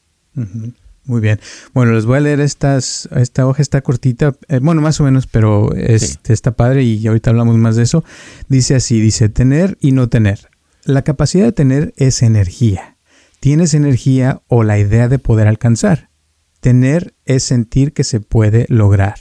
Muy 1.05 1.19
bien. 1.19 1.39
Bueno, 1.73 1.91
les 1.93 2.05
voy 2.05 2.17
a 2.17 2.21
leer 2.21 2.39
estas, 2.39 3.09
esta 3.15 3.45
hoja 3.45 3.61
está 3.61 3.81
cortita, 3.81 4.35
eh, 4.47 4.59
bueno, 4.61 4.81
más 4.81 5.01
o 5.01 5.03
menos, 5.03 5.27
pero 5.27 5.73
está 5.75 6.51
padre 6.53 6.83
y 6.83 7.05
ahorita 7.05 7.29
hablamos 7.29 7.57
más 7.57 7.75
de 7.75 7.83
eso. 7.83 8.03
Dice 8.47 8.75
así, 8.75 9.01
dice 9.01 9.27
tener 9.27 9.77
y 9.81 9.91
no 9.91 10.07
tener. 10.07 10.49
La 10.85 11.01
capacidad 11.01 11.45
de 11.45 11.51
tener 11.51 11.93
es 11.97 12.21
energía. 12.21 12.97
Tienes 13.41 13.73
energía 13.73 14.41
o 14.47 14.63
la 14.63 14.79
idea 14.79 15.09
de 15.09 15.19
poder 15.19 15.47
alcanzar. 15.47 16.09
Tener 16.61 17.13
es 17.25 17.43
sentir 17.43 17.91
que 17.91 18.05
se 18.05 18.21
puede 18.21 18.65
lograr. 18.69 19.15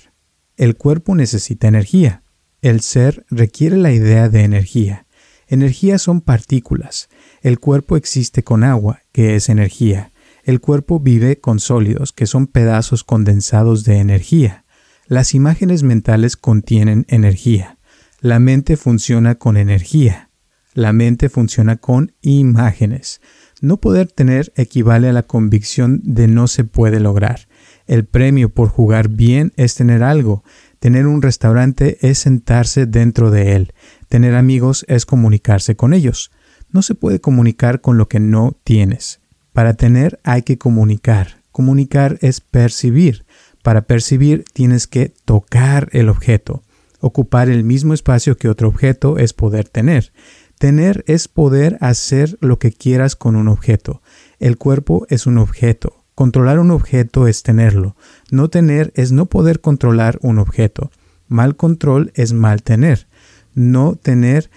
El 0.56 0.76
cuerpo 0.76 1.16
necesita 1.16 1.66
energía. 1.66 2.22
El 2.60 2.82
ser 2.82 3.26
requiere 3.30 3.76
la 3.76 3.90
idea 3.90 4.28
de 4.28 4.44
energía. 4.44 5.06
Energía 5.48 5.98
son 5.98 6.20
partículas. 6.20 7.08
El 7.40 7.58
cuerpo 7.58 7.96
existe 7.96 8.44
con 8.44 8.62
agua, 8.62 9.00
que 9.10 9.34
es 9.34 9.48
energía. 9.48 10.12
El 10.44 10.61
cuerpo 10.61 10.99
vive 10.99 11.38
con 11.38 11.61
sólidos, 11.61 12.12
que 12.12 12.26
son 12.26 12.49
pedazos 12.49 13.04
condensados 13.04 13.84
de 13.84 13.99
energía. 13.99 14.64
Las 15.06 15.34
imágenes 15.34 15.84
mentales 15.84 16.37
contienen 16.37 17.06
energía. 17.08 17.78
La 18.20 18.40
mente 18.40 18.76
funciona 18.76 19.37
con 19.37 19.56
energía. 19.56 20.30
La 20.75 20.92
mente 20.92 21.28
funciona 21.28 21.76
con 21.76 22.12
imágenes. 22.22 23.20
No 23.61 23.76
poder 23.76 24.11
tener 24.11 24.52
equivale 24.56 25.08
a 25.08 25.12
la 25.12 25.22
convicción 25.22 26.00
de 26.02 26.26
no 26.26 26.49
se 26.49 26.64
puede 26.64 26.99
lograr. 26.99 27.46
El 27.87 28.04
premio 28.04 28.49
por 28.49 28.68
jugar 28.68 29.08
bien 29.08 29.52
es 29.56 29.76
tener 29.76 30.02
algo. 30.02 30.42
Tener 30.80 31.06
un 31.06 31.22
restaurante 31.22 31.99
es 32.00 32.18
sentarse 32.18 32.87
dentro 32.87 33.30
de 33.30 33.54
él. 33.54 33.75
Tener 34.08 34.34
amigos 34.34 34.84
es 34.88 35.06
comunicarse 35.06 35.76
con 35.76 35.94
ellos. 35.94 36.32
No 36.70 36.82
se 36.82 36.96
puede 36.96 37.20
comunicar 37.20 37.80
con 37.80 37.99
lo 37.99 38.08
que 38.08 38.18
no 38.18 38.58
tienes. 38.64 39.21
Para 39.52 39.75
tener 39.75 40.18
hay 40.25 40.42
que 40.42 40.59
comunicar. 40.59 41.42
Comunicar 41.50 42.18
es 42.23 42.40
percibir. 42.40 43.25
Para 43.62 43.82
percibir 43.82 44.44
tienes 44.52 44.87
que 44.87 45.12
tocar 45.25 45.88
el 45.92 46.09
objeto. 46.09 46.62
Ocupar 47.00 47.50
el 47.50 47.64
mismo 47.64 47.94
espacio 47.94 48.37
que 48.37 48.49
otro 48.49 48.68
objeto 48.68 49.18
es 49.18 49.32
poder 49.32 49.68
tener. 49.68 50.12
Tener 50.59 51.04
es 51.06 51.28
poder 51.28 51.76
hacer 51.80 52.38
lo 52.40 52.59
que 52.59 52.73
quieras 52.73 53.16
con 53.16 53.37
un 53.37 53.49
objeto. 53.49 54.00
El 54.38 54.56
cuerpo 54.56 55.06
es 55.11 55.26
un 55.26 55.38
objeto. 55.38 56.04
Controlar 56.14 56.59
un 56.59 56.71
objeto 56.71 57.26
es 57.26 57.42
tenerlo. 57.42 57.97
No 58.30 58.49
tener 58.49 58.92
es 58.94 59.12
no 59.12 59.26
poder 59.26 59.61
controlar 59.61 60.18
un 60.23 60.38
objeto. 60.38 60.90
Mal 61.26 61.56
control 61.56 62.12
es 62.14 62.32
mal 62.32 62.62
tener. 62.62 63.09
No 63.54 63.97
tener, 63.97 64.50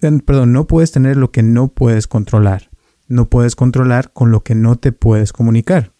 eh, 0.00 0.18
perdón, 0.24 0.52
no 0.52 0.66
puedes 0.66 0.92
tener 0.92 1.16
lo 1.16 1.30
que 1.30 1.42
no 1.42 1.68
puedes 1.68 2.06
controlar. 2.06 2.70
No 3.08 3.28
puedes 3.28 3.56
controlar 3.56 4.12
con 4.12 4.30
lo 4.30 4.42
que 4.42 4.54
no 4.54 4.76
te 4.76 4.92
puedes 4.92 5.32
comunicar. 5.32 5.92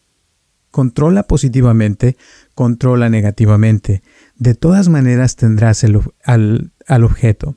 Controla 0.70 1.22
positivamente, 1.22 2.16
controla 2.54 3.08
negativamente. 3.08 4.02
De 4.36 4.54
todas 4.54 4.88
maneras 4.88 5.36
tendrás 5.36 5.84
al, 5.84 6.72
al 6.86 7.04
objeto. 7.04 7.56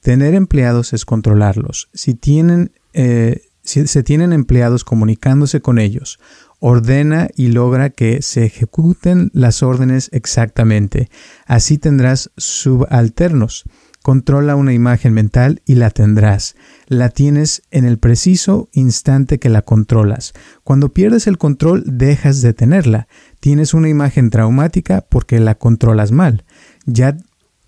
Tener 0.00 0.34
empleados 0.34 0.92
es 0.92 1.04
controlarlos. 1.04 1.88
Si 1.94 2.14
tienen, 2.14 2.72
eh, 2.92 3.42
si 3.62 3.86
se 3.86 4.02
tienen 4.02 4.32
empleados 4.32 4.84
comunicándose 4.84 5.60
con 5.60 5.78
ellos, 5.78 6.18
ordena 6.60 7.28
y 7.36 7.48
logra 7.48 7.90
que 7.90 8.22
se 8.22 8.44
ejecuten 8.44 9.30
las 9.34 9.62
órdenes 9.62 10.08
exactamente. 10.12 11.10
Así 11.46 11.78
tendrás 11.78 12.30
subalternos. 12.36 13.64
Controla 14.04 14.54
una 14.54 14.74
imagen 14.74 15.14
mental 15.14 15.62
y 15.64 15.76
la 15.76 15.88
tendrás. 15.88 16.56
La 16.88 17.08
tienes 17.08 17.62
en 17.70 17.86
el 17.86 17.98
preciso 17.98 18.68
instante 18.72 19.38
que 19.38 19.48
la 19.48 19.62
controlas. 19.62 20.34
Cuando 20.62 20.92
pierdes 20.92 21.26
el 21.26 21.38
control, 21.38 21.84
dejas 21.86 22.42
de 22.42 22.52
tenerla. 22.52 23.08
Tienes 23.40 23.72
una 23.72 23.88
imagen 23.88 24.28
traumática 24.28 25.06
porque 25.08 25.40
la 25.40 25.54
controlas 25.54 26.12
mal. 26.12 26.44
Ya 26.84 27.16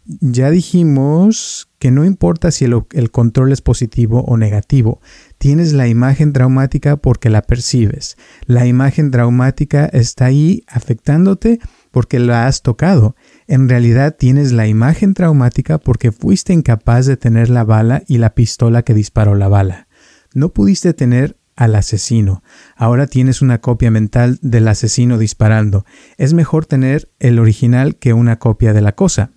ya 0.06 0.50
dijimos 0.50 1.68
que 1.78 1.90
no 1.90 2.04
importa 2.04 2.50
si 2.50 2.64
el, 2.64 3.10
control 3.10 3.52
es 3.52 3.60
positivo 3.60 4.22
o 4.26 4.36
negativo, 4.36 5.00
tienes 5.38 5.72
la 5.72 5.88
imagen 5.88 6.32
traumática 6.32 6.96
porque 6.96 7.28
la 7.28 7.42
percibes. 7.42 8.16
La 8.46 8.66
imagen 8.66 9.10
traumática 9.10 9.86
está 9.86 10.26
ahí 10.26 10.64
afectándote 10.68 11.58
porque 11.90 12.18
la 12.18 12.46
has 12.46 12.62
tocado. 12.62 13.16
En 13.48 13.68
realidad 13.68 14.16
tienes 14.18 14.52
la 14.52 14.66
imagen 14.66 15.14
traumática 15.14 15.78
porque 15.78 16.10
fuiste 16.10 16.52
incapaz 16.52 17.06
de 17.06 17.16
tener 17.16 17.48
la 17.48 17.64
bala 17.64 18.02
y 18.08 18.18
la 18.18 18.34
pistola 18.34 18.82
que 18.82 18.94
disparó 18.94 19.34
la 19.34 19.48
bala. 19.48 19.86
No 20.34 20.48
pudiste 20.48 20.94
tener 20.94 21.36
al 21.54 21.74
asesino. 21.74 22.42
Ahora 22.76 23.06
tienes 23.06 23.42
una 23.42 23.60
copia 23.60 23.90
mental 23.90 24.38
del 24.42 24.68
asesino 24.68 25.16
disparando. 25.16 25.86
Es 26.18 26.34
mejor 26.34 26.66
tener 26.66 27.10
el 27.18 27.38
original 27.38 27.96
que 27.96 28.12
una 28.12 28.38
copia 28.38 28.72
de 28.72 28.82
la 28.82 28.92
cosa. 28.92 29.30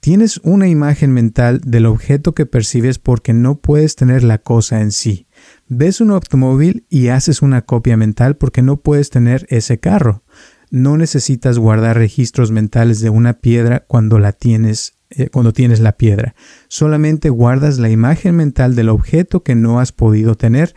Tienes 0.00 0.40
una 0.42 0.66
imagen 0.66 1.12
mental 1.12 1.60
del 1.64 1.86
objeto 1.86 2.34
que 2.34 2.44
percibes 2.44 2.98
porque 2.98 3.32
no 3.32 3.60
puedes 3.60 3.94
tener 3.94 4.24
la 4.24 4.38
cosa 4.38 4.80
en 4.80 4.90
sí. 4.90 5.28
Ves 5.68 6.00
un 6.00 6.10
automóvil 6.10 6.86
y 6.88 7.08
haces 7.08 7.40
una 7.40 7.62
copia 7.62 7.96
mental 7.96 8.36
porque 8.36 8.62
no 8.62 8.78
puedes 8.78 9.10
tener 9.10 9.46
ese 9.48 9.78
carro. 9.78 10.24
No 10.72 10.96
necesitas 10.96 11.58
guardar 11.58 11.96
registros 11.96 12.50
mentales 12.50 13.00
de 13.00 13.10
una 13.10 13.34
piedra 13.34 13.84
cuando 13.86 14.18
la 14.18 14.32
tienes 14.32 14.94
eh, 15.10 15.28
cuando 15.28 15.52
tienes 15.52 15.78
la 15.78 15.92
piedra. 15.92 16.34
Solamente 16.66 17.28
guardas 17.28 17.78
la 17.78 17.90
imagen 17.90 18.34
mental 18.34 18.74
del 18.74 18.88
objeto 18.88 19.44
que 19.44 19.54
no 19.54 19.78
has 19.78 19.92
podido 19.92 20.34
tener, 20.34 20.74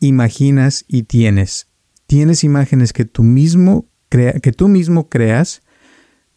imaginas 0.00 0.84
y 0.88 1.04
tienes. 1.04 1.68
Tienes 2.08 2.42
imágenes 2.42 2.92
que 2.92 3.04
tú 3.04 3.22
mismo, 3.22 3.86
que 4.08 4.52
tú 4.56 4.68
mismo 4.68 5.08
creas 5.08 5.62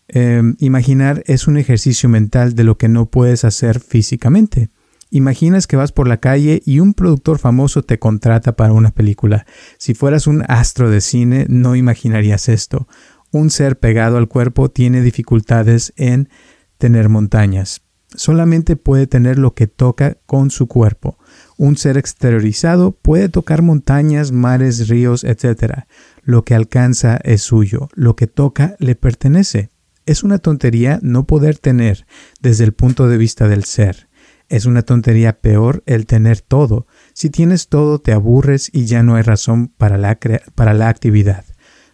Em, 0.09 0.55
imaginar 0.59 1.21
es 1.25 1.47
un 1.47 1.57
ejercicio 1.57 2.07
mental 2.07 2.55
de 2.55 2.63
lo 2.63 2.77
que 2.77 2.87
no 2.87 3.07
puedes 3.07 3.43
hacer 3.43 3.79
físicamente. 3.79 4.69
Imaginas 5.09 5.67
que 5.67 5.77
vas 5.77 5.91
por 5.91 6.07
la 6.07 6.17
calle 6.17 6.61
y 6.65 6.79
un 6.79 6.93
productor 6.93 7.39
famoso 7.39 7.83
te 7.83 7.99
contrata 7.99 8.55
para 8.55 8.73
una 8.73 8.91
película. 8.91 9.45
Si 9.77 9.93
fueras 9.93 10.27
un 10.27 10.43
astro 10.47 10.89
de 10.89 11.01
cine, 11.01 11.45
no 11.49 11.75
imaginarías 11.75 12.49
esto. 12.49 12.87
Un 13.31 13.49
ser 13.49 13.79
pegado 13.79 14.17
al 14.17 14.27
cuerpo 14.27 14.69
tiene 14.69 15.01
dificultades 15.01 15.93
en 15.95 16.29
tener 16.77 17.09
montañas. 17.09 17.81
Solamente 18.15 18.77
puede 18.77 19.05
tener 19.05 19.37
lo 19.37 19.53
que 19.53 19.67
toca 19.67 20.17
con 20.25 20.49
su 20.49 20.67
cuerpo. 20.67 21.17
Un 21.57 21.77
ser 21.77 21.97
exteriorizado 21.97 22.91
puede 22.93 23.27
tocar 23.27 23.61
montañas, 23.61 24.31
mares, 24.31 24.87
ríos, 24.87 25.23
etc. 25.23 25.83
Lo 26.23 26.43
que 26.43 26.55
alcanza 26.55 27.19
es 27.23 27.41
suyo, 27.41 27.89
lo 27.93 28.15
que 28.15 28.27
toca 28.27 28.75
le 28.79 28.95
pertenece. 28.95 29.71
Es 30.05 30.23
una 30.23 30.37
tontería 30.37 30.99
no 31.01 31.27
poder 31.27 31.57
tener 31.57 32.07
desde 32.41 32.63
el 32.63 32.73
punto 32.73 33.09
de 33.09 33.17
vista 33.17 33.49
del 33.49 33.65
ser. 33.65 34.06
Es 34.50 34.66
una 34.66 34.82
tontería 34.82 35.39
peor 35.39 35.84
el 35.86 36.06
tener 36.06 36.42
todo. 36.42 36.88
Si 37.13 37.30
tienes 37.30 37.68
todo 37.68 38.00
te 38.00 38.13
aburres 38.13 38.70
y 38.72 38.86
ya 38.86 39.04
no 39.04 39.16
hay 39.16 39.24
razón 39.24 39.68
para 39.68 39.98
la, 39.98 40.18
para 40.56 40.74
la 40.74 40.89
actividad. 40.89 41.46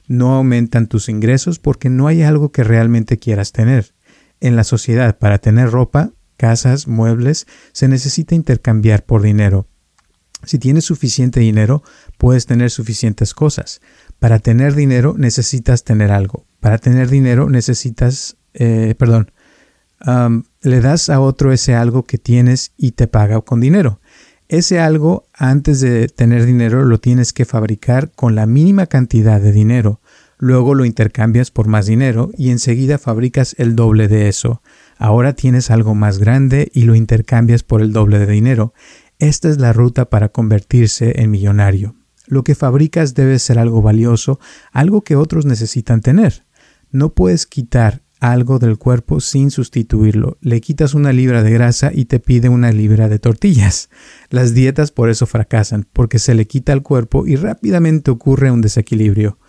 No 0.08 0.34
aumentan 0.36 0.88
tus 0.88 1.10
ingresos 1.10 1.60
porque 1.60 1.90
no 1.90 2.08
hay 2.08 2.22
algo 2.22 2.52
que 2.52 2.64
realmente 2.64 3.18
quieras 3.18 3.52
tener. 3.52 3.94
En 4.40 4.56
la 4.56 4.64
sociedad, 4.64 5.18
para 5.18 5.40
tener 5.40 5.72
ropa, 5.72 6.12
casas, 6.38 6.88
muebles, 6.88 7.48
se 7.72 7.88
necesita 7.88 8.36
intercambiar 8.36 9.04
por 9.06 9.22
dinero. 9.22 9.68
Si 10.46 10.60
tienes 10.60 10.86
suficiente 10.86 11.40
dinero, 11.40 11.84
puedes 12.18 12.46
tener 12.46 12.70
suficientes 12.70 13.34
cosas. 13.34 13.82
Para 14.20 14.40
tener 14.40 14.76
dinero 14.76 15.16
necesitas 15.18 15.84
tener 15.84 16.12
algo. 16.12 16.46
Para 16.60 16.78
tener 16.78 17.10
dinero 17.10 17.50
necesitas, 17.50 18.38
eh, 18.54 18.94
perdón, 18.98 19.32
le 20.64 20.80
das 20.80 21.10
a 21.10 21.20
otro 21.20 21.52
ese 21.52 21.76
algo 21.76 22.04
que 22.04 22.18
tienes 22.18 22.72
y 22.78 22.92
te 22.92 23.08
paga 23.08 23.42
con 23.42 23.60
dinero. 23.60 24.00
Ese 24.48 24.80
algo, 24.80 25.26
antes 25.34 25.82
de 25.82 26.08
tener 26.08 26.46
dinero, 26.46 26.86
lo 26.86 27.00
tienes 27.00 27.34
que 27.34 27.46
fabricar 27.46 28.12
con 28.12 28.36
la 28.36 28.46
mínima 28.46 28.86
cantidad 28.86 29.42
de 29.42 29.52
dinero. 29.52 30.00
Luego 30.38 30.74
lo 30.76 30.86
intercambias 30.86 31.52
por 31.52 31.68
más 31.68 31.86
dinero 31.86 32.32
y 32.38 32.50
enseguida 32.50 32.98
fabricas 32.98 33.56
el 33.58 33.76
doble 33.76 34.08
de 34.08 34.30
eso. 34.30 34.62
Ahora 34.98 35.34
tienes 35.34 35.72
algo 35.72 35.96
más 35.96 36.18
grande 36.18 36.70
y 36.74 36.84
lo 36.84 36.96
intercambias 36.96 37.64
por 37.64 37.82
el 37.82 37.94
doble 37.94 38.20
de 38.20 38.28
dinero. 38.28 38.74
Esta 39.20 39.50
es 39.50 39.58
la 39.58 39.74
ruta 39.74 40.10
para 40.10 40.30
convertirse 40.30 41.22
en 41.22 41.32
millonario. 41.32 41.96
Lo 42.26 42.44
que 42.44 42.56
fabricas 42.56 43.16
debe 43.16 43.40
ser 43.40 43.60
algo 43.60 43.82
valioso, 43.82 44.40
algo 44.72 45.02
que 45.02 45.16
otros 45.16 45.46
necesitan 45.46 46.02
tener. 46.02 46.46
No 46.92 47.14
puedes 47.14 47.48
quitar 47.48 48.03
algo 48.24 48.58
del 48.58 48.78
cuerpo 48.78 49.20
sin 49.20 49.52
sustituirlo. 49.52 50.38
Le 50.40 50.62
quitas 50.62 50.94
una 50.94 51.12
libra 51.12 51.44
de 51.44 51.52
grasa 51.52 51.92
y 51.94 52.06
te 52.06 52.22
pide 52.22 52.48
una 52.48 52.72
libra 52.72 53.10
de 53.10 53.20
tortillas. 53.20 53.90
Las 54.30 54.54
dietas 54.54 54.92
por 54.92 55.10
eso 55.10 55.26
fracasan, 55.26 55.86
porque 55.92 56.20
se 56.20 56.34
le 56.34 56.48
quita 56.48 56.72
al 56.72 56.84
cuerpo 56.84 57.28
y 57.28 57.36
rápidamente 57.36 58.12
ocurre 58.12 58.50
un 58.50 58.62
desequilibrio. 58.62 59.40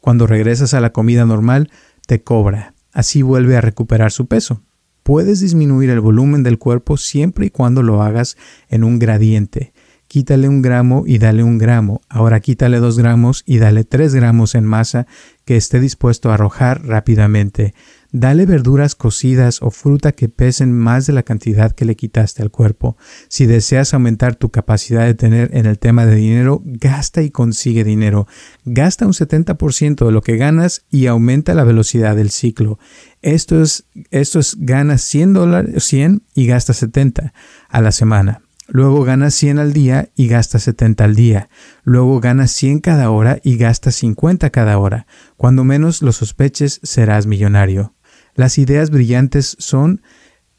Cuando 0.00 0.26
regresas 0.26 0.74
a 0.74 0.80
la 0.80 0.92
comida 0.92 1.24
normal, 1.24 1.70
te 2.08 2.24
cobra. 2.24 2.74
Así 2.92 3.22
vuelve 3.22 3.56
a 3.56 3.60
recuperar 3.60 4.10
su 4.10 4.26
peso. 4.26 4.62
Puedes 5.04 5.38
disminuir 5.38 5.90
el 5.90 6.00
volumen 6.00 6.42
del 6.42 6.58
cuerpo 6.58 6.96
siempre 6.96 7.46
y 7.46 7.50
cuando 7.50 7.84
lo 7.84 8.02
hagas 8.02 8.36
en 8.68 8.82
un 8.82 8.98
gradiente 8.98 9.72
quítale 10.14 10.48
un 10.48 10.62
gramo 10.62 11.02
y 11.06 11.18
dale 11.18 11.42
un 11.42 11.58
gramo. 11.58 12.00
Ahora 12.08 12.38
quítale 12.38 12.78
dos 12.78 12.96
gramos 12.96 13.42
y 13.46 13.58
dale 13.58 13.82
tres 13.82 14.14
gramos 14.14 14.54
en 14.54 14.64
masa 14.64 15.08
que 15.44 15.56
esté 15.56 15.80
dispuesto 15.80 16.30
a 16.30 16.34
arrojar 16.34 16.86
rápidamente. 16.86 17.74
Dale 18.16 18.46
verduras 18.46 18.94
cocidas 18.94 19.60
o 19.60 19.72
fruta 19.72 20.12
que 20.12 20.28
pesen 20.28 20.72
más 20.72 21.04
de 21.08 21.12
la 21.12 21.24
cantidad 21.24 21.72
que 21.72 21.84
le 21.84 21.96
quitaste 21.96 22.42
al 22.42 22.52
cuerpo. 22.52 22.96
Si 23.26 23.46
deseas 23.46 23.92
aumentar 23.92 24.36
tu 24.36 24.50
capacidad 24.50 25.04
de 25.04 25.14
tener 25.14 25.50
en 25.52 25.66
el 25.66 25.80
tema 25.80 26.06
de 26.06 26.14
dinero, 26.14 26.62
gasta 26.64 27.22
y 27.22 27.30
consigue 27.30 27.82
dinero. 27.82 28.28
Gasta 28.64 29.04
un 29.04 29.14
70% 29.14 30.06
de 30.06 30.12
lo 30.12 30.22
que 30.22 30.36
ganas 30.36 30.84
y 30.92 31.06
aumenta 31.08 31.54
la 31.54 31.64
velocidad 31.64 32.14
del 32.14 32.30
ciclo. 32.30 32.78
Esto 33.20 33.60
es, 33.60 33.88
esto 34.12 34.38
es 34.38 34.58
ganas 34.60 35.02
100 35.02 35.32
dólares, 35.32 35.82
100 35.82 36.22
y 36.36 36.46
gasta 36.46 36.72
70 36.72 37.34
a 37.68 37.80
la 37.80 37.90
semana. 37.90 38.42
Luego 38.68 39.02
ganas 39.02 39.34
100 39.34 39.58
al 39.58 39.72
día 39.72 40.10
y 40.14 40.28
gastas 40.28 40.62
70 40.62 41.02
al 41.02 41.16
día. 41.16 41.48
Luego 41.82 42.20
ganas 42.20 42.52
100 42.52 42.78
cada 42.78 43.10
hora 43.10 43.40
y 43.42 43.56
gastas 43.56 43.96
50 43.96 44.50
cada 44.50 44.78
hora. 44.78 45.08
Cuando 45.36 45.64
menos 45.64 46.00
lo 46.00 46.12
sospeches, 46.12 46.78
serás 46.84 47.26
millonario. 47.26 47.92
Las 48.34 48.58
ideas 48.58 48.90
brillantes 48.90 49.56
son 49.58 50.02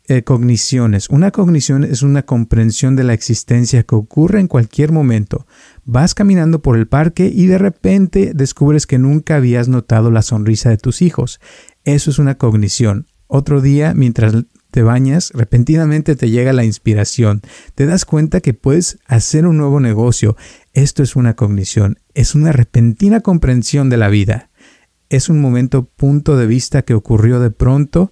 eh, 0.07 0.23
cogniciones. 0.23 1.09
Una 1.09 1.31
cognición 1.31 1.83
es 1.83 2.03
una 2.03 2.23
comprensión 2.23 2.95
de 2.95 3.03
la 3.03 3.13
existencia 3.13 3.81
que 3.81 3.95
ocurre 3.95 4.39
en 4.39 4.47
cualquier 4.47 4.91
momento. 4.91 5.47
Vas 5.83 6.13
caminando 6.13 6.61
por 6.61 6.77
el 6.77 6.87
parque 6.87 7.31
y 7.33 7.47
de 7.47 7.57
repente 7.57 8.33
descubres 8.35 8.85
que 8.85 8.99
nunca 8.99 9.37
habías 9.37 9.67
notado 9.67 10.11
la 10.11 10.21
sonrisa 10.21 10.69
de 10.69 10.77
tus 10.77 11.01
hijos. 11.01 11.39
Eso 11.85 12.11
es 12.11 12.19
una 12.19 12.35
cognición. 12.35 13.07
Otro 13.25 13.61
día, 13.61 13.95
mientras 13.95 14.35
te 14.69 14.83
bañas, 14.83 15.31
repentinamente 15.33 16.15
te 16.15 16.29
llega 16.29 16.53
la 16.53 16.65
inspiración. 16.65 17.41
Te 17.73 17.87
das 17.87 18.05
cuenta 18.05 18.41
que 18.41 18.53
puedes 18.53 18.99
hacer 19.07 19.47
un 19.47 19.57
nuevo 19.57 19.79
negocio. 19.79 20.37
Esto 20.73 21.01
es 21.01 21.15
una 21.15 21.35
cognición. 21.35 21.97
Es 22.13 22.35
una 22.35 22.51
repentina 22.51 23.21
comprensión 23.21 23.89
de 23.89 23.97
la 23.97 24.09
vida 24.09 24.49
es 25.09 25.29
un 25.29 25.39
momento 25.39 25.85
punto 25.85 26.37
de 26.37 26.47
vista 26.47 26.81
que 26.81 26.93
ocurrió 26.93 27.39
de 27.39 27.51
pronto, 27.51 28.11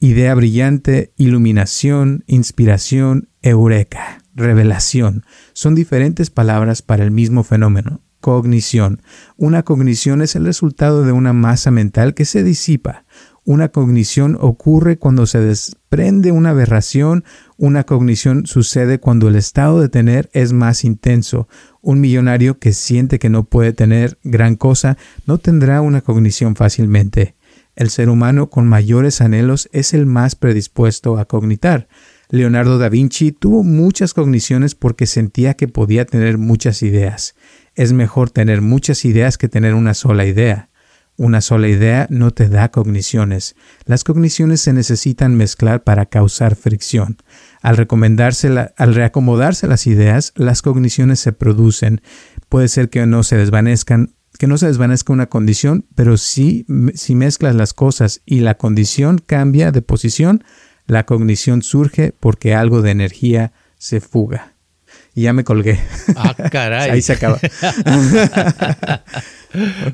idea 0.00 0.34
brillante, 0.34 1.12
iluminación, 1.16 2.24
inspiración, 2.26 3.28
eureka, 3.42 4.22
revelación. 4.34 5.24
Son 5.52 5.74
diferentes 5.74 6.30
palabras 6.30 6.82
para 6.82 7.04
el 7.04 7.10
mismo 7.10 7.44
fenómeno, 7.44 8.00
cognición. 8.20 9.02
Una 9.36 9.62
cognición 9.62 10.22
es 10.22 10.34
el 10.34 10.46
resultado 10.46 11.04
de 11.04 11.12
una 11.12 11.32
masa 11.32 11.70
mental 11.70 12.14
que 12.14 12.24
se 12.24 12.42
disipa. 12.42 13.04
Una 13.46 13.68
cognición 13.68 14.38
ocurre 14.40 14.96
cuando 14.96 15.26
se 15.26 15.38
desprende 15.38 16.32
una 16.32 16.50
aberración, 16.50 17.24
una 17.58 17.84
cognición 17.84 18.46
sucede 18.46 18.98
cuando 18.98 19.28
el 19.28 19.36
estado 19.36 19.82
de 19.82 19.90
tener 19.90 20.30
es 20.32 20.54
más 20.54 20.82
intenso. 20.82 21.46
Un 21.82 22.00
millonario 22.00 22.58
que 22.58 22.72
siente 22.72 23.18
que 23.18 23.28
no 23.28 23.44
puede 23.44 23.74
tener 23.74 24.18
gran 24.24 24.56
cosa 24.56 24.96
no 25.26 25.36
tendrá 25.36 25.82
una 25.82 26.00
cognición 26.00 26.56
fácilmente. 26.56 27.34
El 27.76 27.90
ser 27.90 28.08
humano 28.08 28.48
con 28.48 28.66
mayores 28.66 29.20
anhelos 29.20 29.68
es 29.72 29.92
el 29.92 30.06
más 30.06 30.36
predispuesto 30.36 31.18
a 31.18 31.26
cognitar. 31.26 31.86
Leonardo 32.30 32.78
da 32.78 32.88
Vinci 32.88 33.30
tuvo 33.32 33.62
muchas 33.62 34.14
cogniciones 34.14 34.74
porque 34.74 35.06
sentía 35.06 35.52
que 35.52 35.68
podía 35.68 36.06
tener 36.06 36.38
muchas 36.38 36.82
ideas. 36.82 37.34
Es 37.74 37.92
mejor 37.92 38.30
tener 38.30 38.62
muchas 38.62 39.04
ideas 39.04 39.36
que 39.36 39.48
tener 39.48 39.74
una 39.74 39.92
sola 39.92 40.24
idea. 40.24 40.70
Una 41.16 41.40
sola 41.40 41.68
idea 41.68 42.08
no 42.10 42.32
te 42.32 42.48
da 42.48 42.70
cogniciones. 42.70 43.54
Las 43.84 44.02
cogniciones 44.02 44.60
se 44.60 44.72
necesitan 44.72 45.36
mezclar 45.36 45.84
para 45.84 46.06
causar 46.06 46.56
fricción. 46.56 47.18
Al, 47.62 47.76
recomendarse 47.76 48.48
al 48.76 48.94
reacomodarse 48.94 49.68
las 49.68 49.86
ideas, 49.86 50.32
las 50.34 50.60
cogniciones 50.60 51.20
se 51.20 51.32
producen. 51.32 52.00
Puede 52.48 52.66
ser 52.66 52.90
que 52.90 53.06
no 53.06 53.22
se 53.22 53.36
desvanezcan, 53.36 54.14
que 54.38 54.48
no 54.48 54.58
se 54.58 54.66
desvanezca 54.66 55.12
una 55.12 55.28
condición, 55.28 55.86
pero 55.94 56.16
si, 56.16 56.66
si 56.94 57.14
mezclas 57.14 57.54
las 57.54 57.74
cosas 57.74 58.22
y 58.26 58.40
la 58.40 58.54
condición 58.54 59.22
cambia 59.24 59.70
de 59.70 59.82
posición, 59.82 60.42
la 60.86 61.06
cognición 61.06 61.62
surge 61.62 62.12
porque 62.18 62.54
algo 62.54 62.82
de 62.82 62.90
energía 62.90 63.52
se 63.78 64.00
fuga. 64.00 64.53
Y 65.14 65.22
ya 65.22 65.32
me 65.32 65.44
colgué. 65.44 65.80
Ah, 66.16 66.34
caray. 66.50 66.90
Ahí 66.90 67.02
se 67.02 67.12
acaba. 67.12 67.38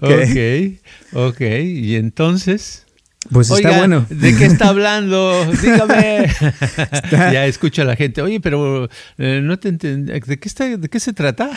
okay. 0.00 0.81
ok, 1.12 1.29
ok. 1.29 1.41
Y 1.41 1.97
entonces... 1.97 2.87
Pues 3.31 3.50
está 3.50 3.77
bueno. 3.77 4.07
¿De 4.09 4.35
qué 4.35 4.47
está 4.47 4.69
hablando? 4.69 5.45
Dígame. 5.61 6.27
Ya 7.11 7.47
escucha 7.47 7.83
a 7.83 7.85
la 7.85 7.95
gente. 7.95 8.23
Oye, 8.23 8.41
pero 8.41 8.89
eh, 9.19 9.41
no 9.43 9.59
te 9.59 9.69
entiendo. 9.69 10.12
¿De 10.12 10.39
qué 10.39 10.49
está, 10.49 10.77
de 10.77 10.89
qué 10.89 10.99
se 11.00 11.12
trata? 11.12 11.50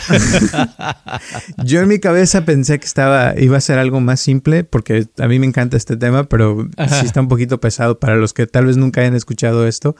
Yo 1.63 1.79
en 1.79 1.88
mi 1.88 2.00
cabeza 2.00 2.43
pensé 2.43 2.79
que 2.79 2.86
estaba 2.86 3.34
iba 3.39 3.58
a 3.58 3.62
ser 3.62 3.79
algo 3.79 4.01
más 4.01 4.20
simple 4.20 4.65
porque 4.65 5.08
a 5.17 5.27
mí 5.27 5.39
me 5.39 5.46
encanta 5.46 5.77
este 5.77 5.96
tema, 5.96 6.25
pero 6.25 6.68
sí 6.77 7.05
está 7.05 7.22
un 7.22 7.29
poquito 7.29 7.61
pesado 7.61 7.98
para 7.98 8.18
los 8.18 8.33
que 8.33 8.46
tal 8.46 8.66
vez 8.66 8.75
nunca 8.75 9.01
hayan 9.01 9.16
escuchado 9.16 9.66
esto. 9.66 9.96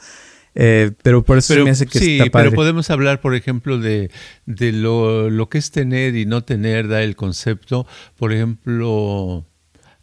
Eh, 0.54 0.92
pero 1.02 1.24
por 1.24 1.38
eso 1.38 1.54
me 1.64 1.70
hace 1.70 1.86
que 1.86 1.98
sí, 1.98 2.18
está 2.18 2.30
padre. 2.30 2.50
pero 2.50 2.56
podemos 2.56 2.90
hablar, 2.90 3.20
por 3.20 3.34
ejemplo, 3.34 3.78
de, 3.78 4.10
de 4.46 4.72
lo, 4.72 5.30
lo, 5.30 5.48
que 5.48 5.58
es 5.58 5.70
tener 5.70 6.16
y 6.16 6.26
no 6.26 6.44
tener, 6.44 6.88
da 6.88 7.02
el 7.02 7.16
concepto. 7.16 7.86
Por 8.16 8.32
ejemplo, 8.32 9.44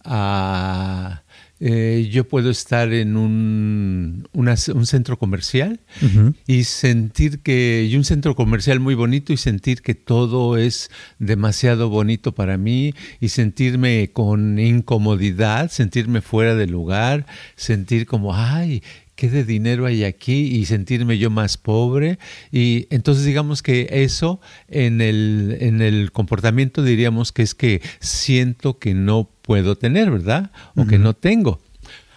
a, 0.04 1.24
eh, 1.64 2.10
yo 2.12 2.28
puedo 2.28 2.50
estar 2.50 2.92
en 2.92 3.16
un, 3.16 4.28
un 4.34 4.86
centro 4.88 5.20
comercial 5.20 5.80
y 6.48 6.64
sentir 6.64 7.42
que, 7.42 7.88
y 7.88 7.96
un 7.96 8.04
centro 8.04 8.36
comercial 8.36 8.80
muy 8.80 8.96
bonito 8.96 9.32
y 9.32 9.38
sentir 9.38 9.84
que 9.84 9.94
todo 9.94 10.58
es 10.58 10.90
demasiado 11.20 11.90
bonito 11.90 12.34
para 12.34 12.58
mí 12.58 12.96
y 13.20 13.30
sentirme 13.30 14.10
con 14.12 14.58
incomodidad, 14.58 15.70
sentirme 15.70 16.22
fuera 16.22 16.56
de 16.56 16.66
lugar, 16.66 17.28
sentir 17.56 18.08
como, 18.08 18.36
ay, 18.36 18.82
qué 19.22 19.30
de 19.30 19.44
dinero 19.44 19.86
hay 19.86 20.04
aquí 20.04 20.48
y 20.48 20.66
sentirme 20.66 21.20
yo 21.20 21.30
más 21.30 21.56
pobre. 21.56 22.18
Y 22.52 22.88
entonces 22.90 23.24
digamos 23.24 23.62
que 23.62 23.88
eso 23.92 24.42
en 24.68 25.00
el, 25.00 25.58
en 25.62 25.80
el 25.84 26.12
comportamiento 26.12 26.82
diríamos 26.82 27.32
que 27.32 27.44
es 27.44 27.54
que 27.54 27.84
siento 28.00 28.80
que 28.80 28.96
no 28.96 29.30
puedo 29.44 29.76
tener, 29.76 30.10
¿verdad? 30.10 30.50
O 30.76 30.88
que 30.88 30.98
no 30.98 31.14
tengo. 31.14 31.62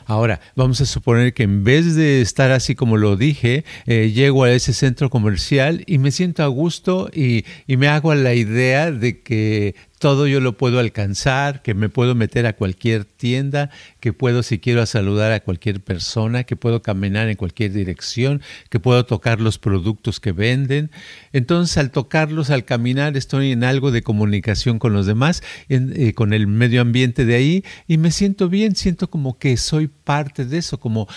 Ahora, 0.07 0.41
vamos 0.57 0.81
a 0.81 0.87
suponer 0.87 1.35
que 1.35 1.43
en 1.43 1.63
vez 1.63 1.95
de 1.95 2.23
estar 2.23 2.51
así 2.53 2.75
como 2.75 2.97
lo 2.97 3.17
dije, 3.17 3.65
eh, 3.85 4.11
llego 4.15 4.45
a 4.45 4.53
ese 4.53 4.73
centro 4.73 5.11
comercial 5.11 5.83
y 5.87 5.99
me 5.99 6.11
siento 6.11 6.43
a 6.43 6.47
gusto 6.47 7.11
y, 7.13 7.45
y 7.67 7.77
me 7.77 7.89
hago 7.89 8.15
la 8.15 8.35
idea 8.35 8.91
de 8.91 9.21
que 9.21 9.75
todo 10.05 10.27
yo 10.27 10.39
lo 10.41 10.59
puedo 10.59 10.81
alcanzar, 10.81 11.63
que 11.63 11.73
me 11.73 11.89
puedo 11.89 12.15
meter 12.15 12.45
a 12.45 12.53
cualquier 12.53 13.07
tienda, 13.07 13.71
que 14.01 14.13
puedo 14.13 14.43
si 14.43 14.59
quiero 14.59 14.85
saludar 14.85 15.33
a 15.33 15.41
cualquier 15.41 15.81
persona, 15.81 16.45
que 16.45 16.57
puedo 16.57 16.83
caminar 16.83 17.31
en 17.31 17.37
cualquier 17.39 17.73
dirección, 17.73 18.43
que 18.69 18.79
puedo 18.79 19.07
tocar 19.07 19.41
los 19.41 19.57
productos 19.59 20.21
que 20.21 20.33
venden. 20.33 20.91
Entonces 21.33 21.79
al 21.79 21.91
tocarlos, 21.91 22.51
al 22.51 22.67
caminar, 22.67 23.17
estoy 23.17 23.53
en 23.53 23.65
algo 23.65 23.93
de 23.93 24.03
comunicación 24.03 24.79
con 24.79 24.93
los 24.93 25.07
demás, 25.07 25.43
eh, 25.71 26.13
con 26.13 26.35
el 26.35 26.49
medio 26.49 26.83
ambiente 26.83 27.25
de 27.25 27.37
ahí 27.37 27.65
y 27.89 27.97
me 27.97 28.11
siento 28.11 28.51
bien, 28.51 28.77
siento 28.77 29.09
como 29.09 29.39
que 29.39 29.57
soy 29.57 29.87
parte 29.89 30.45
de 30.45 30.59
eso, 30.59 30.79
como 30.79 31.09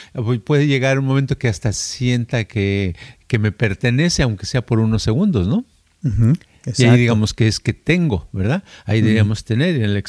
puede 0.46 0.66
llegar 0.66 0.98
un 0.98 1.04
momento 1.04 1.38
que 1.38 1.50
hasta 1.50 1.74
sienta 1.74 2.46
que, 2.46 2.96
que 3.28 3.38
me 3.38 3.52
pertenece, 3.52 4.24
aunque 4.24 4.46
sea 4.46 4.66
por 4.66 4.80
unos 4.80 5.04
segundos, 5.04 5.46
¿no? 5.46 5.66
Y 6.76 6.84
ahí 6.84 6.98
digamos 6.98 7.34
que 7.34 7.48
es 7.48 7.60
que 7.60 7.74
tengo, 7.74 8.28
¿verdad? 8.32 8.64
Ahí 8.86 9.02
deberíamos 9.02 9.44
tener. 9.44 9.76
El, 9.76 10.04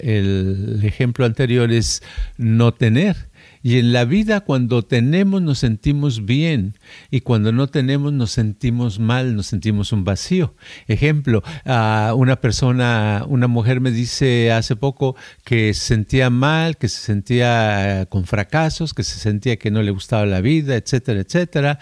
el 0.00 0.80
ejemplo 0.84 1.24
anterior 1.24 1.70
es 1.72 2.02
no 2.36 2.72
tener. 2.74 3.32
Y 3.64 3.78
en 3.78 3.92
la 3.92 4.04
vida 4.04 4.40
cuando 4.40 4.82
tenemos 4.82 5.40
nos 5.40 5.60
sentimos 5.60 6.24
bien 6.24 6.74
y 7.10 7.20
cuando 7.20 7.52
no 7.52 7.68
tenemos 7.68 8.12
nos 8.12 8.32
sentimos 8.32 8.98
mal, 8.98 9.36
nos 9.36 9.46
sentimos 9.46 9.92
un 9.92 10.04
vacío. 10.04 10.54
Ejemplo, 10.88 11.44
una 11.64 12.40
persona, 12.40 13.24
una 13.28 13.46
mujer 13.46 13.80
me 13.80 13.92
dice 13.92 14.50
hace 14.50 14.74
poco 14.74 15.14
que 15.44 15.74
se 15.74 15.80
sentía 15.80 16.28
mal, 16.28 16.76
que 16.76 16.88
se 16.88 16.98
sentía 17.00 18.06
con 18.08 18.26
fracasos, 18.26 18.94
que 18.94 19.04
se 19.04 19.20
sentía 19.20 19.56
que 19.56 19.70
no 19.70 19.82
le 19.82 19.92
gustaba 19.92 20.26
la 20.26 20.40
vida, 20.40 20.74
etcétera, 20.74 21.20
etcétera. 21.20 21.78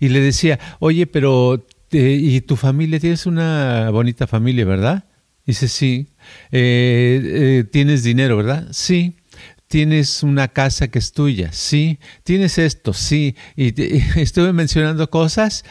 Y 0.00 0.10
le 0.10 0.20
decía, 0.20 0.58
oye, 0.80 1.06
pero 1.06 1.64
este, 1.92 2.12
y 2.12 2.40
tu 2.40 2.56
familia, 2.56 2.98
tienes 2.98 3.26
una 3.26 3.90
bonita 3.90 4.26
familia, 4.26 4.64
¿verdad? 4.64 5.04
Dice, 5.44 5.68
sí. 5.68 6.08
Eh, 6.50 7.20
eh, 7.22 7.64
¿Tienes 7.70 8.02
dinero, 8.02 8.38
verdad? 8.38 8.68
Sí. 8.70 9.16
¿Tienes 9.66 10.22
una 10.22 10.48
casa 10.48 10.88
que 10.88 10.98
es 10.98 11.12
tuya? 11.12 11.52
Sí. 11.52 11.98
¿Tienes 12.24 12.56
esto? 12.56 12.94
Sí. 12.94 13.36
Y, 13.56 13.74
estuve 14.18 14.54
mencionando 14.54 15.10
cosas 15.10 15.64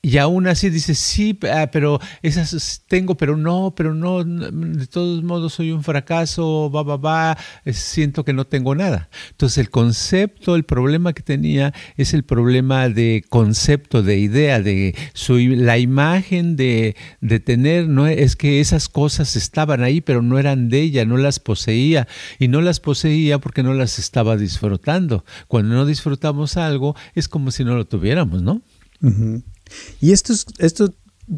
y 0.00 0.18
aún 0.18 0.46
así 0.46 0.70
dice, 0.70 0.94
sí, 0.94 1.38
ah, 1.52 1.70
pero 1.72 2.00
esas 2.22 2.84
tengo, 2.86 3.16
pero 3.16 3.36
no, 3.36 3.74
pero 3.76 3.94
no, 3.94 4.22
de 4.22 4.86
todos 4.86 5.24
modos 5.24 5.54
soy 5.54 5.72
un 5.72 5.82
fracaso, 5.82 6.70
va, 6.70 6.84
va, 6.84 6.96
va, 6.96 7.38
siento 7.72 8.24
que 8.24 8.32
no 8.32 8.46
tengo 8.46 8.76
nada. 8.76 9.08
Entonces 9.30 9.58
el 9.58 9.70
concepto, 9.70 10.54
el 10.54 10.62
problema 10.62 11.12
que 11.12 11.22
tenía 11.22 11.74
es 11.96 12.14
el 12.14 12.22
problema 12.22 12.88
de 12.88 13.24
concepto, 13.28 14.02
de 14.02 14.18
idea, 14.18 14.60
de 14.60 14.94
su, 15.14 15.36
la 15.38 15.78
imagen 15.78 16.54
de, 16.54 16.94
de 17.20 17.40
tener, 17.40 17.88
no 17.88 18.06
es 18.06 18.36
que 18.36 18.60
esas 18.60 18.88
cosas 18.88 19.34
estaban 19.34 19.82
ahí, 19.82 20.00
pero 20.00 20.22
no 20.22 20.38
eran 20.38 20.68
de 20.68 20.80
ella, 20.80 21.04
no 21.04 21.16
las 21.16 21.40
poseía. 21.40 22.06
Y 22.38 22.48
no 22.48 22.60
las 22.60 22.78
poseía 22.78 23.38
porque 23.38 23.62
no 23.64 23.74
las 23.74 23.98
estaba 23.98 24.36
disfrutando. 24.36 25.24
Cuando 25.48 25.74
no 25.74 25.86
disfrutamos 25.86 26.56
algo, 26.56 26.94
es 27.14 27.28
como 27.28 27.50
si 27.50 27.64
no 27.64 27.76
lo 27.76 27.86
tuviéramos, 27.86 28.42
¿no? 28.42 28.62
Y 30.00 30.12
esto, 30.12 30.34
esto 30.58 30.94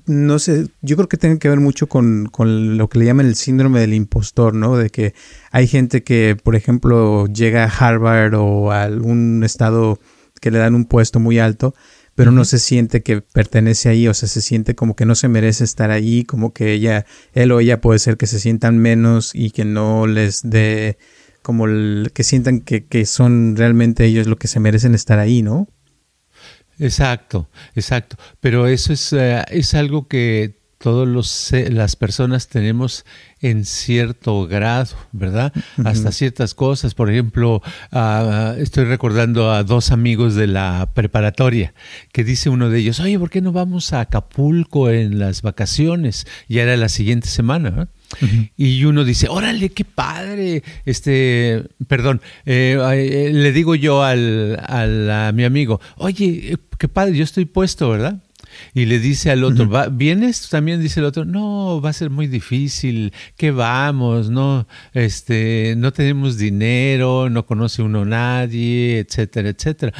no 0.07 0.38
sé, 0.38 0.69
yo 0.83 0.97
creo 0.97 1.09
que 1.09 1.16
tiene 1.16 1.38
que 1.38 1.49
ver 1.49 1.59
mucho 1.59 1.88
con, 1.88 2.27
con, 2.27 2.79
lo 2.79 2.88
que 2.88 3.01
le 3.01 3.07
llaman 3.07 3.27
el 3.27 3.35
síndrome 3.35 3.81
del 3.81 3.95
impostor, 3.95 4.55
¿no? 4.55 4.77
De 4.77 4.90
que 4.90 5.14
hay 5.51 5.66
gente 5.66 6.05
que, 6.05 6.37
por 6.43 6.55
ejemplo, 6.55 7.27
llega 7.27 7.64
a 7.64 7.69
Harvard 7.69 8.35
o 8.35 8.71
a 8.71 8.85
algún 8.85 9.43
estado 9.43 9.99
que 10.40 10.51
le 10.51 10.59
dan 10.59 10.75
un 10.75 10.85
puesto 10.85 11.19
muy 11.19 11.38
alto, 11.38 11.75
pero 12.14 12.31
no 12.31 12.45
se 12.45 12.59
siente 12.59 13.03
que 13.03 13.21
pertenece 13.21 13.88
ahí, 13.88 14.07
o 14.07 14.14
sea, 14.14 14.29
se 14.29 14.40
siente 14.40 14.75
como 14.75 14.95
que 14.95 15.07
no 15.07 15.14
se 15.14 15.29
merece 15.29 15.64
estar 15.64 15.90
ahí, 15.90 16.25
como 16.25 16.53
que 16.53 16.73
ella, 16.73 17.05
él 17.33 17.51
o 17.53 17.61
ella 17.61 17.81
puede 17.81 17.99
ser 17.99 18.16
que 18.16 18.27
se 18.27 18.38
sientan 18.38 18.79
menos 18.79 19.33
y 19.35 19.51
que 19.51 19.64
no 19.64 20.07
les 20.07 20.43
dé, 20.45 20.99
como 21.43 21.66
que 22.12 22.23
sientan 22.23 22.61
que, 22.61 22.87
que 22.87 23.07
son 23.07 23.57
realmente 23.57 24.05
ellos 24.05 24.27
lo 24.29 24.37
que 24.37 24.49
se 24.49 24.61
merecen 24.61 24.95
estar 24.95 25.19
ahí, 25.19 25.43
¿no? 25.43 25.69
Exacto, 26.81 27.49
exacto. 27.75 28.16
Pero 28.40 28.66
eso 28.66 28.93
es, 28.93 29.12
eh, 29.12 29.45
es 29.51 29.75
algo 29.75 30.09
que 30.09 30.59
todos 30.79 31.07
los 31.07 31.53
las 31.69 31.95
personas 31.95 32.49
tenemos 32.49 33.05
en 33.43 33.66
cierto 33.66 34.47
grado, 34.47 34.97
¿verdad? 35.12 35.53
Hasta 35.85 36.11
ciertas 36.11 36.55
cosas. 36.55 36.95
Por 36.95 37.11
ejemplo, 37.11 37.62
ah, 37.93 38.55
estoy 38.57 38.85
recordando 38.85 39.53
a 39.53 39.62
dos 39.62 39.90
amigos 39.90 40.35
de 40.35 40.47
la 40.47 40.90
preparatoria 40.95 41.75
que 42.12 42.25
dice 42.25 42.49
uno 42.49 42.71
de 42.71 42.79
ellos, 42.79 42.99
oye, 42.99 43.19
¿por 43.19 43.29
qué 43.29 43.43
no 43.43 43.53
vamos 43.53 43.93
a 43.93 44.01
Acapulco 44.01 44.88
en 44.88 45.19
las 45.19 45.43
vacaciones? 45.43 46.27
Ya 46.49 46.62
era 46.62 46.79
la 46.79 46.88
siguiente 46.88 47.29
semana. 47.29 47.88
Y 48.57 48.85
uno 48.85 49.05
dice, 49.05 49.29
órale, 49.29 49.70
qué 49.70 49.85
padre. 49.85 50.62
Este, 50.85 51.62
perdón, 51.87 52.20
eh, 52.44 52.79
eh, 52.79 53.31
le 53.33 53.53
digo 53.53 53.75
yo 53.75 54.03
al, 54.03 54.59
a 54.68 55.33
mi 55.33 55.44
amigo, 55.44 55.81
oye, 55.96 56.59
qué 56.79 56.88
padre, 56.88 57.16
yo 57.16 57.25
estoy 57.25 57.44
puesto, 57.44 57.88
¿verdad? 57.90 58.23
Y 58.75 58.87
le 58.87 58.99
dice 58.99 59.31
al 59.31 59.44
otro, 59.44 59.68
¿vienes? 59.90 60.49
También 60.49 60.81
dice 60.81 61.01
el 61.01 61.07
otro, 61.07 61.25
no, 61.25 61.81
va 61.81 61.90
a 61.90 61.92
ser 61.92 62.11
muy 62.11 62.27
difícil, 62.27 63.12
¿qué 63.37 63.51
vamos? 63.51 64.31
No, 64.31 64.66
este, 64.92 65.75
no 65.77 65.92
tenemos 65.92 66.38
dinero, 66.38 67.31
no 67.31 67.46
conoce 67.46 67.83
uno 67.83 68.03
a 68.03 68.05
nadie, 68.05 68.99
etcétera, 68.99 69.51
etcétera. 69.51 69.92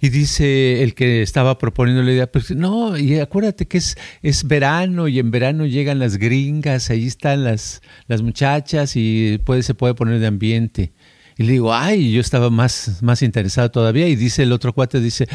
Y 0.00 0.08
dice 0.08 0.82
el 0.82 0.94
que 0.94 1.22
estaba 1.22 1.58
proponiendo 1.58 2.02
la 2.02 2.12
idea, 2.12 2.30
pues 2.30 2.50
no, 2.50 2.96
y 2.96 3.18
acuérdate 3.18 3.66
que 3.66 3.78
es, 3.78 3.96
es 4.22 4.44
verano 4.44 5.08
y 5.08 5.18
en 5.18 5.30
verano 5.30 5.66
llegan 5.66 5.98
las 5.98 6.16
gringas, 6.16 6.90
ahí 6.90 7.06
están 7.06 7.44
las, 7.44 7.82
las 8.08 8.22
muchachas 8.22 8.96
y 8.96 9.38
puede, 9.44 9.62
se 9.62 9.74
puede 9.74 9.94
poner 9.94 10.20
de 10.20 10.26
ambiente. 10.26 10.92
Y 11.38 11.42
le 11.44 11.52
digo, 11.52 11.74
ay, 11.74 12.12
yo 12.12 12.20
estaba 12.20 12.48
más, 12.48 13.02
más 13.02 13.22
interesado 13.22 13.70
todavía. 13.70 14.08
Y 14.08 14.16
dice 14.16 14.42
el 14.42 14.52
otro 14.52 14.72
cuate, 14.72 15.00
dice, 15.00 15.28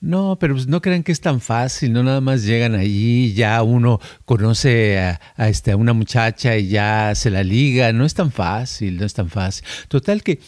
no, 0.00 0.36
pero 0.38 0.54
pues 0.54 0.66
no 0.66 0.80
crean 0.82 1.02
que 1.02 1.12
es 1.12 1.20
tan 1.20 1.40
fácil, 1.40 1.92
no 1.92 2.02
nada 2.02 2.20
más 2.20 2.44
llegan 2.44 2.74
allí, 2.74 3.32
ya 3.32 3.62
uno 3.62 4.00
conoce 4.24 4.98
a, 4.98 5.48
este, 5.48 5.72
a 5.72 5.76
una 5.76 5.94
muchacha 5.94 6.56
y 6.56 6.68
ya 6.68 7.14
se 7.14 7.30
la 7.30 7.42
liga, 7.42 7.92
no 7.92 8.04
es 8.04 8.14
tan 8.14 8.30
fácil, 8.30 8.98
no 8.98 9.06
es 9.06 9.14
tan 9.14 9.30
fácil. 9.30 9.64
Total 9.88 10.22
que 10.22 10.38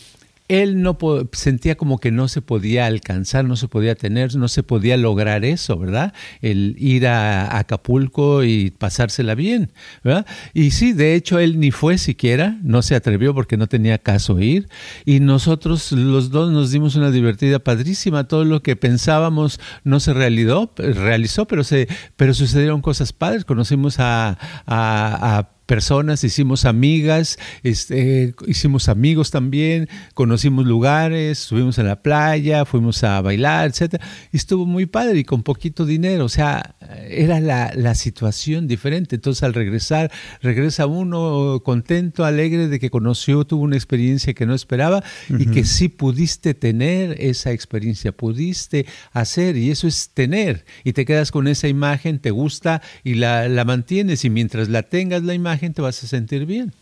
él 0.49 0.83
no 0.83 0.99
sentía 1.33 1.77
como 1.77 1.99
que 1.99 2.11
no 2.11 2.27
se 2.29 2.43
podía 2.43 2.87
alcanzar, 2.87 3.45
no 3.45 3.57
se 3.57 3.69
podía 3.69 3.95
tener, 3.95 4.35
no 4.37 4.49
se 4.49 4.63
podía 4.63 4.97
lograr 4.97 5.45
eso, 5.45 5.79
¿verdad? 5.79 6.15
El 6.41 6.75
ir 6.79 7.07
a 7.07 7.59
Acapulco 7.59 8.45
y 8.45 8.71
pasársela 8.71 9.35
bien, 9.35 9.73
¿verdad? 10.03 10.27
Y 10.55 10.71
sí, 10.71 10.93
de 10.95 11.15
hecho 11.15 11.39
él 11.39 11.61
ni 11.61 11.71
fue 11.71 11.99
siquiera, 11.99 12.59
no 12.63 12.83
se 12.83 12.95
atrevió 12.95 13.35
porque 13.35 13.57
no 13.57 13.67
tenía 13.67 13.99
caso 13.99 14.41
ir 14.41 14.69
y 15.05 15.21
nosotros 15.21 15.93
los 15.93 16.31
dos 16.31 16.51
nos 16.51 16.71
dimos 16.71 16.97
una 16.97 17.11
divertida 17.11 17.59
padrísima, 17.59 18.25
todo 18.25 18.45
lo 18.45 18.63
que 18.63 18.77
pensábamos 18.77 19.61
no 19.85 20.01
se 20.01 20.15
realizó, 20.15 20.73
realizó 20.77 21.47
pero 21.47 21.65
se 21.65 21.89
pero 22.17 22.33
sucedieron 22.33 22.81
cosas 22.81 23.13
padres, 23.13 23.45
conocimos 23.45 24.01
a, 24.01 24.39
a, 24.67 25.39
a 25.39 25.58
personas, 25.69 26.25
hicimos 26.25 26.65
amigas, 26.65 27.39
este, 27.63 28.35
hicimos 28.47 28.89
amigos 28.89 29.31
también, 29.31 29.87
conocimos 30.15 30.65
lugares, 30.67 31.43
estuvimos 31.43 31.77
en 31.77 31.87
la 31.87 32.03
playa, 32.03 32.65
fuimos 32.65 33.05
a 33.05 33.21
bailar, 33.21 33.69
etcétera, 33.69 34.05
y 34.33 34.39
estuvo 34.39 34.65
muy 34.65 34.87
padre 34.87 35.19
y 35.19 35.25
con 35.25 35.43
poquito 35.43 35.85
dinero, 35.85 36.25
o 36.25 36.29
sea, 36.31 36.75
era 37.07 37.39
la, 37.41 37.71
la 37.75 37.95
situación 37.95 38.67
diferente. 38.67 39.17
Entonces 39.17 39.43
al 39.43 39.53
regresar, 39.53 40.11
regresa 40.41 40.87
uno 40.87 41.61
contento, 41.63 42.25
alegre 42.25 42.69
de 42.69 42.81
que 42.81 42.89
conoció, 42.89 43.45
tuvo 43.45 43.63
una 43.63 43.77
experiencia 43.77 44.33
que 44.33 44.47
no 44.47 44.55
esperaba 44.55 45.05
y 45.29 45.47
que 45.49 45.67
sí 45.67 45.91
pudiste 45.91 46.55
tener 46.55 47.15
esa 47.21 47.53
experiencia, 47.53 48.13
pudiste 48.13 48.87
hacer, 49.13 49.59
y 49.59 49.71
eso 49.71 49.87
es 49.87 50.13
tener, 50.15 50.65
y 50.83 50.95
te 50.95 51.05
quedas 51.05 51.31
con 51.31 51.47
esa 51.47 51.69
imagen, 51.69 52.21
te 52.21 52.31
gusta 52.31 52.81
y 53.05 53.17
la, 53.17 53.51
la 53.51 53.67
mantienes, 53.67 54.25
y 54.25 54.31
mientras 54.31 54.71
la 54.71 54.83
tengas 54.83 55.23
la 55.25 55.35
imagen, 55.35 55.58
gente 55.59 55.83
vas 55.83 56.03
a 56.03 56.07
sentir 56.07 56.47
bien. 56.47 56.73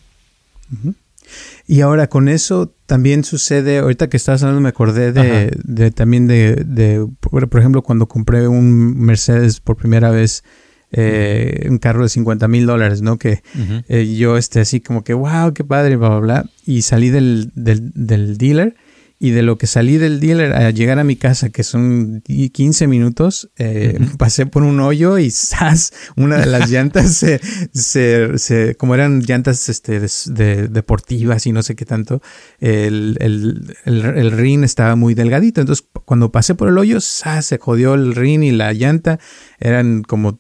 Y 1.67 1.81
ahora 1.81 2.09
con 2.09 2.29
eso 2.29 2.73
también 2.87 3.25
sucede, 3.25 3.79
ahorita 3.79 4.09
que 4.09 4.17
estabas 4.17 4.43
hablando 4.43 4.61
me 4.61 4.69
acordé 4.69 5.13
de, 5.13 5.91
también 5.91 6.27
de, 6.27 7.07
por 7.21 7.59
ejemplo, 7.59 7.83
cuando 7.83 8.07
compré 8.07 8.47
un 8.47 8.97
Mercedes 8.99 9.61
por 9.61 9.77
primera 9.77 10.11
vez, 10.11 10.45
eh, 10.93 11.67
un 11.69 11.79
carro 11.79 12.05
de 12.05 12.09
50 12.09 12.47
mil 12.47 12.67
dólares, 12.67 13.03
¿no? 13.03 13.19
Que 13.19 13.43
eh, 13.89 14.15
yo 14.17 14.37
esté 14.37 14.61
así 14.61 14.81
como 14.81 15.03
que, 15.03 15.15
wow, 15.15 15.53
qué 15.53 15.65
padre, 15.65 15.97
bla, 15.97 16.11
bla, 16.11 16.19
bla. 16.19 16.51
Y 16.65 16.83
salí 16.83 17.11
del, 17.11 17.51
del, 17.55 17.91
del 17.95 18.39
dealer 18.39 18.77
y 19.19 19.31
de 19.31 19.43
lo 19.43 19.57
que 19.57 19.67
salí 19.67 19.97
del 19.97 20.21
dealer 20.21 20.53
a 20.53 20.71
llegar 20.71 20.99
a 20.99 21.05
mi 21.05 21.17
casa, 21.17 21.49
que 21.49 21.63
son 21.63 22.23
15 22.23 22.87
minutos, 22.87 23.51
eh, 23.57 23.99
pasé 24.19 24.45
por 24.45 24.63
un 24.63 24.79
hoyo 24.81 25.17
y 25.19 25.31
¡zas! 25.31 25.93
Una 26.17 26.37
de 26.37 26.47
las 26.47 26.71
llantas 26.71 27.25
se, 27.73 28.39
se, 28.39 28.75
como 28.77 28.95
eran 28.95 29.21
llantas 29.21 29.71
este, 29.71 30.01
de, 30.01 30.69
deportivas 30.69 31.47
y 31.47 31.53
no 31.53 31.63
sé 31.63 31.75
qué 31.77 31.87
tanto, 31.87 32.21
el, 32.61 33.17
el, 33.21 33.75
el, 33.87 34.31
rin 34.33 34.65
estaba 34.65 34.97
muy 34.97 35.15
delgadito. 35.15 35.63
Entonces, 35.63 35.87
cuando 36.05 36.31
pasé 36.31 36.55
por 36.55 36.69
el 36.69 36.77
hoyo, 36.77 37.01
¡zas! 37.01 37.47
se 37.47 37.59
jodió 37.59 37.95
el 37.95 38.15
rin 38.15 38.43
y 38.43 38.53
la 38.53 38.75
llanta. 38.75 39.19
Eran 39.59 40.03
como 40.03 40.39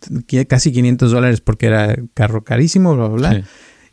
casi 0.48 0.72
500 0.72 1.12
dólares 1.12 1.40
porque 1.40 1.66
era 1.66 1.96
carro 2.12 2.44
carísimo, 2.44 2.94
bla, 2.94 3.08
bla, 3.08 3.30
bla. 3.30 3.44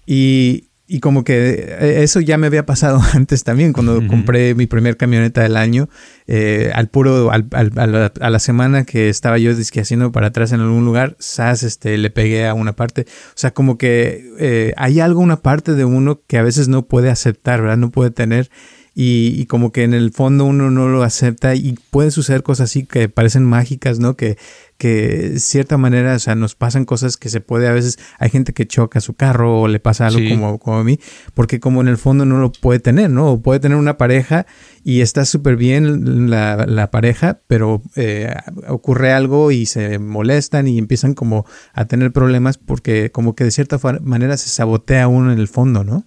Y, 0.06 0.70
y 0.94 1.00
como 1.00 1.24
que 1.24 1.76
eh, 1.80 2.04
eso 2.04 2.20
ya 2.20 2.38
me 2.38 2.46
había 2.46 2.68
pasado 2.68 3.02
antes 3.14 3.44
también, 3.44 3.74
cuando 3.74 4.06
compré 4.06 4.54
mi 4.54 4.68
primer 4.68 4.96
camioneta 4.96 5.42
del 5.42 5.58
año, 5.58 5.90
eh, 6.28 6.72
al 6.76 6.88
puro, 6.88 7.32
al, 7.32 7.48
a, 7.52 8.30
la, 8.30 8.40
semana 8.40 8.86
que 8.86 9.10
estaba 9.10 9.40
yo 9.40 9.56
disque 9.56 9.82
haciendo 9.82 10.12
para 10.12 10.28
atrás 10.28 10.52
en 10.52 10.60
algún 10.60 10.86
lugar, 10.86 11.16
sas, 11.18 11.64
este, 11.64 11.98
le 11.98 12.12
pegué 12.12 12.46
a 12.46 12.54
una 12.54 12.74
parte. 12.74 13.08
O 13.30 13.34
sea, 13.34 13.56
como 13.56 13.80
que 13.80 14.36
eh, 14.38 14.74
hay 14.78 15.00
algo, 15.00 15.20
una 15.20 15.38
parte 15.38 15.74
de 15.74 15.84
uno 15.84 16.22
que 16.28 16.38
a 16.38 16.44
veces 16.44 16.68
no 16.68 16.86
puede 16.86 17.10
aceptar, 17.10 17.62
¿verdad? 17.62 17.78
No 17.78 17.90
puede 17.90 18.12
tener. 18.12 18.52
Y, 18.94 19.34
y, 19.36 19.48
como 19.48 19.72
que 19.72 19.82
en 19.82 19.96
el 19.96 20.12
fondo 20.12 20.46
uno 20.46 20.70
no 20.70 20.88
lo 20.88 21.02
acepta 21.02 21.56
y 21.56 21.76
pueden 21.90 22.12
suceder 22.12 22.44
cosas 22.44 22.70
así 22.70 22.86
que 22.86 23.10
parecen 23.10 23.44
mágicas, 23.44 23.98
¿no? 23.98 24.16
Que, 24.16 24.38
que 24.84 25.30
de 25.30 25.40
cierta 25.40 25.78
manera, 25.78 26.14
o 26.14 26.20
sea, 26.20 26.36
nos 26.36 26.56
pasan 26.56 26.84
cosas 26.84 27.16
que 27.16 27.30
se 27.30 27.40
puede 27.40 27.70
a 27.70 27.72
veces, 27.72 27.98
hay 28.20 28.30
gente 28.30 28.52
que 28.52 28.68
choca 28.68 29.00
su 29.00 29.14
carro 29.14 29.62
o 29.62 29.70
le 29.70 29.80
pasa 29.80 30.08
algo 30.08 30.20
como, 30.30 30.60
como 30.60 30.78
a 30.78 30.84
mí, 30.84 31.00
porque 31.34 31.62
como 31.62 31.80
en 31.80 31.88
el 31.88 31.96
fondo 31.96 32.26
no 32.26 32.38
lo 32.38 32.52
puede 32.52 32.82
tener, 32.82 33.10
¿no? 33.10 33.32
O 33.32 33.42
puede 33.42 33.62
tener 33.62 33.78
una 33.78 33.96
pareja 33.96 34.46
y 34.84 35.00
está 35.00 35.24
súper 35.24 35.56
bien 35.56 36.30
la, 36.30 36.66
la, 36.68 36.92
pareja, 36.92 37.40
pero 37.48 37.82
eh, 37.96 38.36
ocurre 38.68 39.14
algo 39.14 39.52
y 39.52 39.68
se 39.68 40.00
molestan 40.00 40.68
y 40.68 40.78
empiezan 40.80 41.14
como 41.14 41.46
a 41.72 41.86
tener 41.86 42.12
problemas 42.12 42.58
porque 42.58 43.10
como 43.10 43.36
que 43.36 43.46
de 43.46 43.52
cierta 43.52 43.80
manera 44.02 44.36
se 44.36 44.50
sabotea 44.50 45.08
uno 45.08 45.32
en 45.32 45.40
el 45.40 45.48
fondo, 45.48 45.86
¿no? 45.86 46.06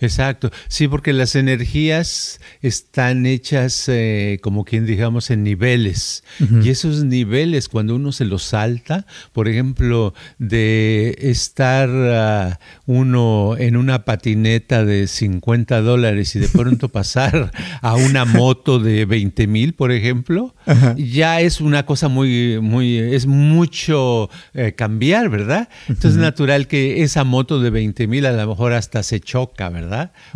Exacto, 0.00 0.50
sí, 0.68 0.86
porque 0.86 1.12
las 1.12 1.34
energías 1.34 2.40
están 2.62 3.26
hechas 3.26 3.88
eh, 3.88 4.38
como 4.42 4.64
quien 4.64 4.86
digamos 4.86 5.30
en 5.30 5.42
niveles. 5.42 6.22
Y 6.62 6.70
esos 6.70 7.04
niveles 7.04 7.68
cuando 7.68 7.96
uno 7.96 8.12
se 8.12 8.24
los 8.24 8.44
salta, 8.44 9.06
por 9.32 9.48
ejemplo, 9.48 10.14
de 10.38 11.16
estar 11.20 11.88
ah, 11.90 12.60
uno 12.86 13.56
en 13.58 13.76
una 13.76 14.04
patineta 14.04 14.84
de 14.84 15.08
50 15.08 15.80
dólares 15.80 16.36
y 16.36 16.38
de 16.38 16.48
pronto 16.48 16.88
pasar 16.90 17.50
a 17.82 17.94
una 17.96 18.24
moto 18.24 18.78
de 18.78 19.04
20 19.04 19.46
mil, 19.48 19.74
por 19.74 19.90
ejemplo, 19.90 20.54
ya 20.96 21.40
es 21.40 21.60
una 21.60 21.84
cosa 21.86 22.08
muy, 22.08 22.60
muy, 22.60 22.98
es 22.98 23.26
mucho 23.26 24.30
eh, 24.54 24.74
cambiar, 24.76 25.28
¿verdad? 25.28 25.68
Entonces 25.88 26.12
es 26.12 26.18
natural 26.18 26.68
que 26.68 27.02
esa 27.02 27.24
moto 27.24 27.60
de 27.60 27.70
20 27.70 28.06
mil 28.06 28.26
a 28.26 28.32
lo 28.32 28.46
mejor 28.46 28.72
hasta 28.72 29.02
se 29.02 29.20
choca, 29.20 29.68
¿verdad? 29.70 29.87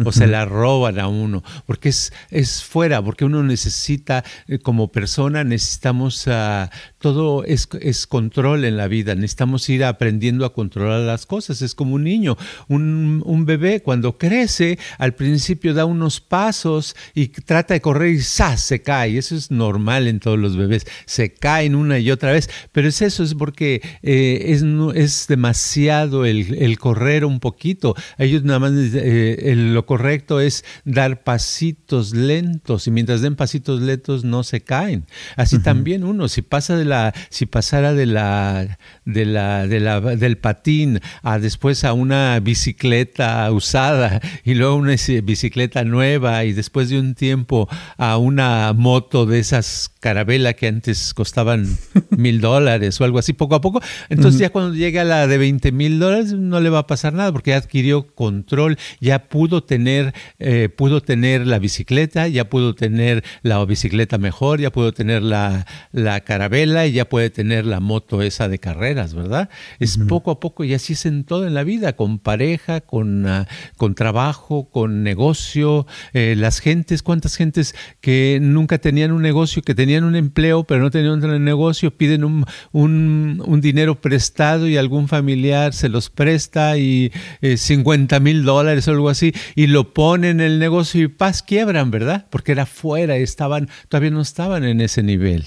O 0.05 0.12
se 0.12 0.27
la 0.27 0.45
roban 0.45 0.99
a 0.99 1.09
uno, 1.09 1.43
porque 1.67 1.88
es, 1.88 2.12
es 2.31 2.62
fuera, 2.65 3.03
porque 3.03 3.25
uno 3.25 3.43
necesita, 3.43 4.25
eh, 4.49 4.59
como 4.59 4.88
persona, 4.93 5.45
necesitamos, 5.45 6.27
uh, 6.27 6.69
todo 7.03 7.45
es, 7.45 7.69
es, 7.81 8.07
control 8.07 8.65
en 8.65 8.79
la 8.79 8.88
vida, 8.88 9.15
necesitamos 9.15 9.69
ir 9.69 9.85
aprendiendo 9.85 10.47
a 10.47 10.55
controlar 10.55 11.01
las 11.01 11.27
cosas, 11.27 11.61
es 11.61 11.75
como 11.75 11.97
un 11.97 12.05
niño, 12.05 12.38
un, 12.69 13.23
un 13.27 13.45
bebé 13.45 13.83
cuando 13.83 14.17
crece, 14.17 14.79
al 14.97 15.15
principio 15.15 15.75
da 15.75 15.85
unos 15.85 16.21
pasos 16.21 16.97
y 17.15 17.29
trata 17.29 17.75
de 17.75 17.83
correr 17.83 18.15
y 18.15 18.23
¡zas! 18.23 18.62
se 18.62 18.81
cae, 18.81 19.19
eso 19.19 19.37
es 19.37 19.51
normal 19.51 20.09
en 20.09 20.21
todos 20.21 20.38
los 20.38 20.57
bebés, 20.57 20.87
se 21.05 21.35
caen 21.35 21.75
una 21.75 21.99
y 21.99 22.11
otra 22.11 22.33
vez, 22.33 22.49
pero 22.73 22.88
es 22.88 23.03
eso, 23.03 23.23
es 23.23 23.35
porque 23.35 23.83
eh, 24.03 24.45
es, 24.47 24.65
es 24.95 25.27
demasiado 25.27 26.25
el, 26.25 26.55
el, 26.55 26.79
correr 26.79 27.27
un 27.27 27.41
poquito, 27.41 27.95
ellos 28.17 28.45
nada 28.45 28.59
más... 28.59 28.73
Eh, 28.73 29.53
lo 29.73 29.87
correcto 29.87 30.41
es 30.41 30.65
dar 30.85 31.23
pasitos 31.23 32.15
lentos. 32.15 32.87
Y 32.87 32.91
mientras 32.91 33.21
den 33.21 33.37
pasitos 33.37 33.81
lentos 33.81 34.25
no 34.25 34.45
se 34.45 34.61
caen. 34.61 35.05
Así 35.37 35.59
también 35.59 36.05
uno, 36.05 36.29
si 36.29 36.43
pasa 36.43 36.77
de 36.77 36.85
la, 36.85 36.91
si 37.28 37.46
pasara 37.46 37.94
de 37.94 38.07
la, 38.07 38.78
de 39.05 39.24
la, 39.24 39.66
de 39.66 39.81
la, 39.81 40.00
del 40.00 40.38
patín 40.38 41.00
a 41.22 41.38
después 41.38 41.85
a 41.85 41.92
una 41.92 42.38
bicicleta 42.40 43.50
usada 43.52 44.20
y 44.44 44.55
luego 44.55 44.76
una 44.76 44.96
bicicleta 45.22 45.85
nueva 45.85 46.44
y 46.44 46.52
después 46.52 46.88
de 46.88 46.98
un 46.98 47.14
tiempo 47.14 47.68
a 47.96 48.16
una 48.16 48.72
moto 48.72 49.26
de 49.26 49.38
esas 49.38 49.91
carabela 50.03 50.55
que 50.55 50.67
antes 50.67 51.15
costaban 51.15 51.65
mil 52.11 52.41
dólares 52.41 53.01
o 53.01 53.05
algo 53.05 53.21
así 53.21 53.33
poco 53.33 53.55
a 53.55 53.61
poco, 53.61 53.81
entonces 54.09 54.41
ya 54.41 54.51
cuando 54.51 54.75
llega 54.75 55.03
a 55.03 55.05
la 55.05 55.29
de 55.29 55.38
20 55.38 55.71
mil 55.71 56.01
dólares 56.01 56.33
no 56.33 56.61
le 56.61 56.71
va 56.71 56.81
a 56.81 56.87
pasar 56.88 57.12
nada 57.12 57.31
porque 57.31 57.53
ya 57.53 57.59
adquirió 57.59 58.09
control, 58.15 58.79
ya 59.01 59.29
pudo 59.29 59.62
tener, 59.62 60.12
eh, 60.41 60.69
pudo 60.69 61.03
tener 61.03 61.47
la 61.47 61.61
bicicleta, 61.61 62.27
ya 62.27 62.51
pudo 62.51 62.75
tener 62.75 63.23
la 63.43 63.65
bicicleta 63.65 64.19
mejor, 64.19 64.61
ya 64.61 64.73
pudo 64.73 64.93
tener 64.93 65.23
la, 65.23 65.67
la 65.93 66.21
carabela 66.23 66.85
y 66.87 66.93
ya 66.93 67.09
puede 67.09 67.31
tener 67.31 67.65
la 67.65 67.79
moto 67.79 68.23
esa 68.23 68.49
de 68.49 68.59
carreras, 68.59 69.15
¿verdad? 69.15 69.51
Es 69.79 69.99
poco 70.09 70.33
a 70.33 70.41
poco 70.41 70.65
y 70.65 70.75
así 70.75 70.95
es 70.95 71.07
en 71.07 71.23
todo 71.23 71.47
en 71.47 71.55
la 71.55 71.62
vida, 71.62 71.93
con 71.95 72.19
pareja, 72.19 72.81
con, 72.81 73.25
ah, 73.29 73.47
con 73.77 73.95
trabajo, 73.95 74.69
con 74.69 75.05
negocio, 75.05 75.87
eh, 76.12 76.35
las 76.37 76.59
gentes, 76.59 77.05
cuántas 77.05 77.37
gentes 77.37 77.77
que 78.01 78.41
nunca 78.43 78.79
tenían 78.79 79.12
un 79.12 79.23
negocio, 79.23 79.62
que 79.62 79.77
tenían 79.77 79.91
un 80.00 80.16
empleo, 80.16 80.64
pero 80.64 80.81
no 80.81 80.90
tenían 80.90 81.22
un 81.22 81.44
negocio, 81.44 81.90
piden 81.90 82.24
un, 82.24 82.46
un, 82.72 83.61
dinero 83.61 84.00
prestado 84.00 84.66
y 84.66 84.76
algún 84.76 85.09
familiar 85.09 85.72
se 85.72 85.88
los 85.88 86.11
presta 86.11 86.76
y 86.78 87.12
50 87.42 88.16
eh, 88.16 88.20
mil 88.20 88.44
dólares 88.44 88.88
o 88.88 88.92
algo 88.92 89.09
así, 89.09 89.33
y 89.55 89.66
lo 89.66 89.92
ponen 89.92 90.40
en 90.40 90.40
el 90.40 90.59
negocio 90.59 91.02
y 91.02 91.09
paz 91.09 91.42
quiebran, 91.42 91.90
¿verdad? 91.90 92.26
Porque 92.31 92.52
era 92.52 92.66
fuera, 92.66 93.16
estaban, 93.16 93.68
todavía 93.88 94.11
no 94.11 94.20
estaban 94.20 94.64
en 94.64 94.81
ese 94.81 95.02
nivel. 95.02 95.46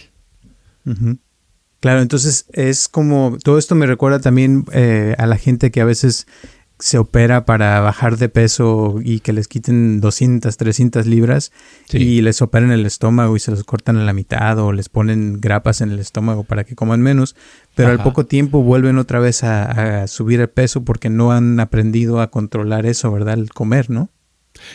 Claro, 1.79 2.01
entonces 2.01 2.45
es 2.53 2.87
como, 2.87 3.37
todo 3.43 3.57
esto 3.57 3.75
me 3.75 3.87
recuerda 3.87 4.19
también 4.19 4.65
eh, 4.71 5.15
a 5.17 5.25
la 5.25 5.37
gente 5.37 5.71
que 5.71 5.81
a 5.81 5.85
veces 5.85 6.27
se 6.77 6.97
opera 6.97 7.45
para 7.45 7.79
bajar 7.79 8.17
de 8.17 8.27
peso 8.27 8.95
y 9.01 9.21
que 9.21 9.31
les 9.31 9.47
quiten 9.47 10.01
200, 10.01 10.57
300 10.57 11.05
libras 11.05 11.51
y 11.91 12.21
les 12.21 12.41
operan 12.41 12.71
el 12.71 12.85
estómago 12.85 13.35
y 13.35 13.39
se 13.39 13.51
los 13.51 13.63
cortan 13.63 13.97
a 13.97 14.03
la 14.03 14.13
mitad 14.13 14.59
o 14.59 14.73
les 14.73 14.89
ponen 14.89 15.39
grapas 15.39 15.81
en 15.81 15.91
el 15.91 15.99
estómago 15.99 16.43
para 16.43 16.65
que 16.65 16.75
coman 16.75 17.01
menos, 17.01 17.35
pero 17.75 17.91
al 17.91 18.03
poco 18.03 18.25
tiempo 18.25 18.61
vuelven 18.61 18.97
otra 18.97 19.19
vez 19.19 19.43
a, 19.43 20.01
a, 20.01 20.07
subir 20.07 20.41
el 20.41 20.49
peso 20.49 20.83
porque 20.83 21.09
no 21.09 21.31
han 21.31 21.59
aprendido 21.59 22.19
a 22.19 22.29
controlar 22.29 22.85
eso, 22.85 23.11
¿verdad? 23.11 23.35
El 23.35 23.51
comer, 23.51 23.89
¿no? 23.89 24.09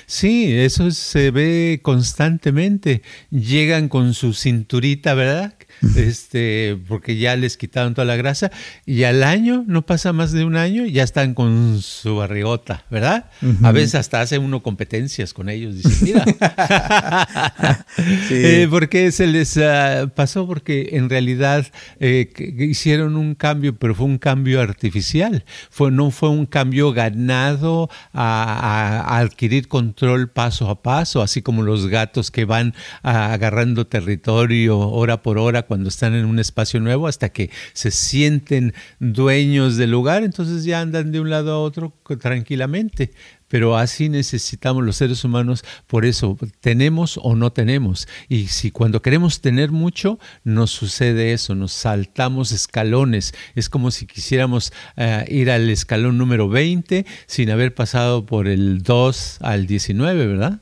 Sí, 0.06 0.52
eso 0.52 0.90
se 0.90 1.30
ve 1.30 1.80
constantemente. 1.82 3.02
Llegan 3.30 3.88
con 3.88 4.14
su 4.14 4.34
cinturita, 4.34 5.14
¿verdad? 5.14 5.54
este, 5.96 6.78
porque 6.88 7.16
ya 7.16 7.36
les 7.36 7.56
quitaron 7.56 7.94
toda 7.94 8.04
la 8.04 8.16
grasa 8.16 8.50
y 8.84 9.04
al 9.04 9.22
año, 9.22 9.64
no 9.66 9.86
pasa 9.86 10.12
más 10.12 10.32
de 10.32 10.44
un 10.44 10.56
año, 10.56 10.84
ya 10.86 11.02
están 11.02 11.34
con 11.34 11.80
su 11.80 12.16
barrigota, 12.16 12.84
¿verdad? 12.90 13.30
A 13.62 13.72
veces 13.72 13.94
hasta 13.94 14.20
hace 14.20 14.38
uno 14.38 14.62
competencias 14.62 15.32
con 15.32 15.48
ellos, 15.48 15.76
dicen, 15.76 15.92
mira, 16.02 16.24
eh, 18.30 18.66
porque 18.70 19.10
se 19.12 19.26
les 19.26 19.56
uh, 19.56 20.08
pasó 20.14 20.46
porque 20.46 20.90
en 20.92 21.08
realidad 21.08 21.66
eh, 21.98 22.30
hicieron 22.58 23.16
un 23.16 23.34
cambio, 23.34 23.74
pero 23.74 23.94
fue 23.94 24.06
un 24.06 24.18
cambio 24.18 24.60
artificial, 24.60 25.44
fue, 25.70 25.90
no 25.90 26.10
fue 26.10 26.28
un 26.28 26.46
cambio 26.46 26.92
ganado 26.92 27.88
a, 28.12 29.06
a, 29.06 29.18
adquirir 29.18 29.68
control 29.80 30.28
paso 30.28 30.68
a 30.68 30.82
paso, 30.82 31.22
así 31.22 31.40
como 31.40 31.62
los 31.62 31.86
gatos 31.86 32.30
que 32.30 32.44
van 32.44 32.74
agarrando 33.02 33.86
territorio 33.86 34.78
hora 34.78 35.22
por 35.22 35.38
hora 35.38 35.62
cuando 35.62 35.88
están 35.88 36.14
en 36.14 36.26
un 36.26 36.38
espacio 36.38 36.80
nuevo 36.80 37.08
hasta 37.08 37.30
que 37.30 37.50
se 37.72 37.90
sienten 37.90 38.74
dueños 38.98 39.78
del 39.78 39.90
lugar, 39.90 40.22
entonces 40.22 40.64
ya 40.64 40.80
andan 40.80 41.12
de 41.12 41.20
un 41.20 41.30
lado 41.30 41.52
a 41.52 41.60
otro 41.60 41.94
tranquilamente. 42.20 43.12
Pero 43.50 43.76
así 43.76 44.08
necesitamos 44.08 44.84
los 44.84 44.96
seres 44.96 45.24
humanos, 45.24 45.64
por 45.88 46.06
eso 46.06 46.38
tenemos 46.60 47.18
o 47.20 47.34
no 47.34 47.52
tenemos. 47.52 48.06
Y 48.28 48.46
si 48.46 48.70
cuando 48.70 49.02
queremos 49.02 49.40
tener 49.40 49.72
mucho, 49.72 50.20
nos 50.44 50.70
sucede 50.70 51.32
eso, 51.32 51.56
nos 51.56 51.72
saltamos 51.72 52.52
escalones. 52.52 53.34
Es 53.56 53.68
como 53.68 53.90
si 53.90 54.06
quisiéramos 54.06 54.72
uh, 54.96 55.28
ir 55.28 55.50
al 55.50 55.68
escalón 55.68 56.16
número 56.16 56.48
20 56.48 57.04
sin 57.26 57.50
haber 57.50 57.74
pasado 57.74 58.24
por 58.24 58.46
el 58.46 58.84
2 58.84 59.38
al 59.40 59.66
19, 59.66 60.26
¿verdad? 60.28 60.60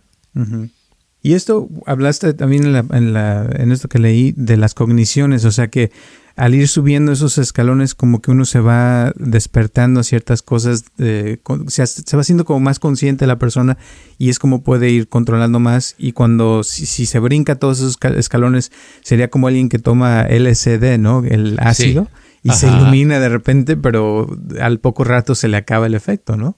Y 1.23 1.35
esto 1.35 1.69
hablaste 1.87 2.33
también 2.35 2.65
en, 2.65 2.73
la, 2.73 2.85
en, 2.93 3.13
la, 3.13 3.49
en, 3.57 3.73
esto 3.73 3.89
que 3.89 3.99
leí 3.99 4.33
de 4.37 4.57
las 4.57 4.75
cogniciones, 4.75 5.45
o 5.45 5.51
sea 5.51 5.69
que 5.69 5.91
al 6.37 6.55
ir 6.55 6.69
subiendo 6.69 7.11
esos 7.11 7.37
escalones 7.37 7.97
como 7.97 8.23
que 8.23 8.31
uno 8.31 8.45
se 8.45 8.61
va 8.61 9.13
despertando 9.17 9.99
a 9.99 10.05
ciertas 10.05 10.41
cosas, 10.41 10.85
eh, 10.99 11.39
se, 11.67 11.85
se, 11.85 12.17
va 12.17 12.21
haciendo 12.21 12.45
como 12.45 12.61
más 12.61 12.79
consciente 12.79 13.27
la 13.27 13.41
persona 13.41 13.77
y 14.19 14.29
es 14.29 14.39
como 14.39 14.63
puede 14.63 14.89
ir 14.89 15.09
controlando 15.09 15.59
más 15.59 15.97
y 15.99 16.13
cuando 16.13 16.63
si, 16.63 16.87
si, 16.87 17.07
se 17.07 17.19
brinca 17.19 17.57
todos 17.57 17.81
esos 17.81 17.99
escalones 18.17 18.71
sería 19.03 19.29
como 19.31 19.49
alguien 19.49 19.69
que 19.69 19.81
toma 19.81 20.29
LSD, 20.29 20.99
¿no? 20.99 21.25
El 21.25 21.59
ácido 21.59 22.05
sí. 22.05 22.41
y 22.45 22.51
Ajá. 22.51 22.59
se 22.59 22.69
ilumina 22.69 23.19
de 23.19 23.29
repente, 23.29 23.77
pero 23.77 24.29
al 24.61 24.79
poco 24.79 25.03
rato 25.03 25.35
se 25.35 25.49
le 25.49 25.57
acaba 25.57 25.89
el 25.89 25.97
efecto, 25.97 26.37
¿no? 26.37 26.57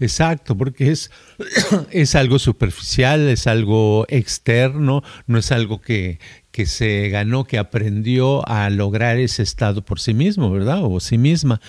Exacto, 0.00 0.56
porque 0.56 0.90
es, 0.90 1.10
es 1.90 2.14
algo 2.14 2.38
superficial, 2.38 3.28
es 3.28 3.46
algo 3.46 4.06
externo, 4.08 5.02
no 5.26 5.38
es 5.38 5.52
algo 5.52 5.80
que, 5.80 6.18
que 6.50 6.66
se 6.66 7.08
ganó, 7.10 7.44
que 7.44 7.58
aprendió 7.58 8.46
a 8.48 8.70
lograr 8.70 9.18
ese 9.18 9.42
estado 9.42 9.84
por 9.84 10.00
sí 10.00 10.14
mismo, 10.14 10.50
¿verdad? 10.50 10.80
O 10.82 10.98
sí 11.00 11.18
misma. 11.18 11.60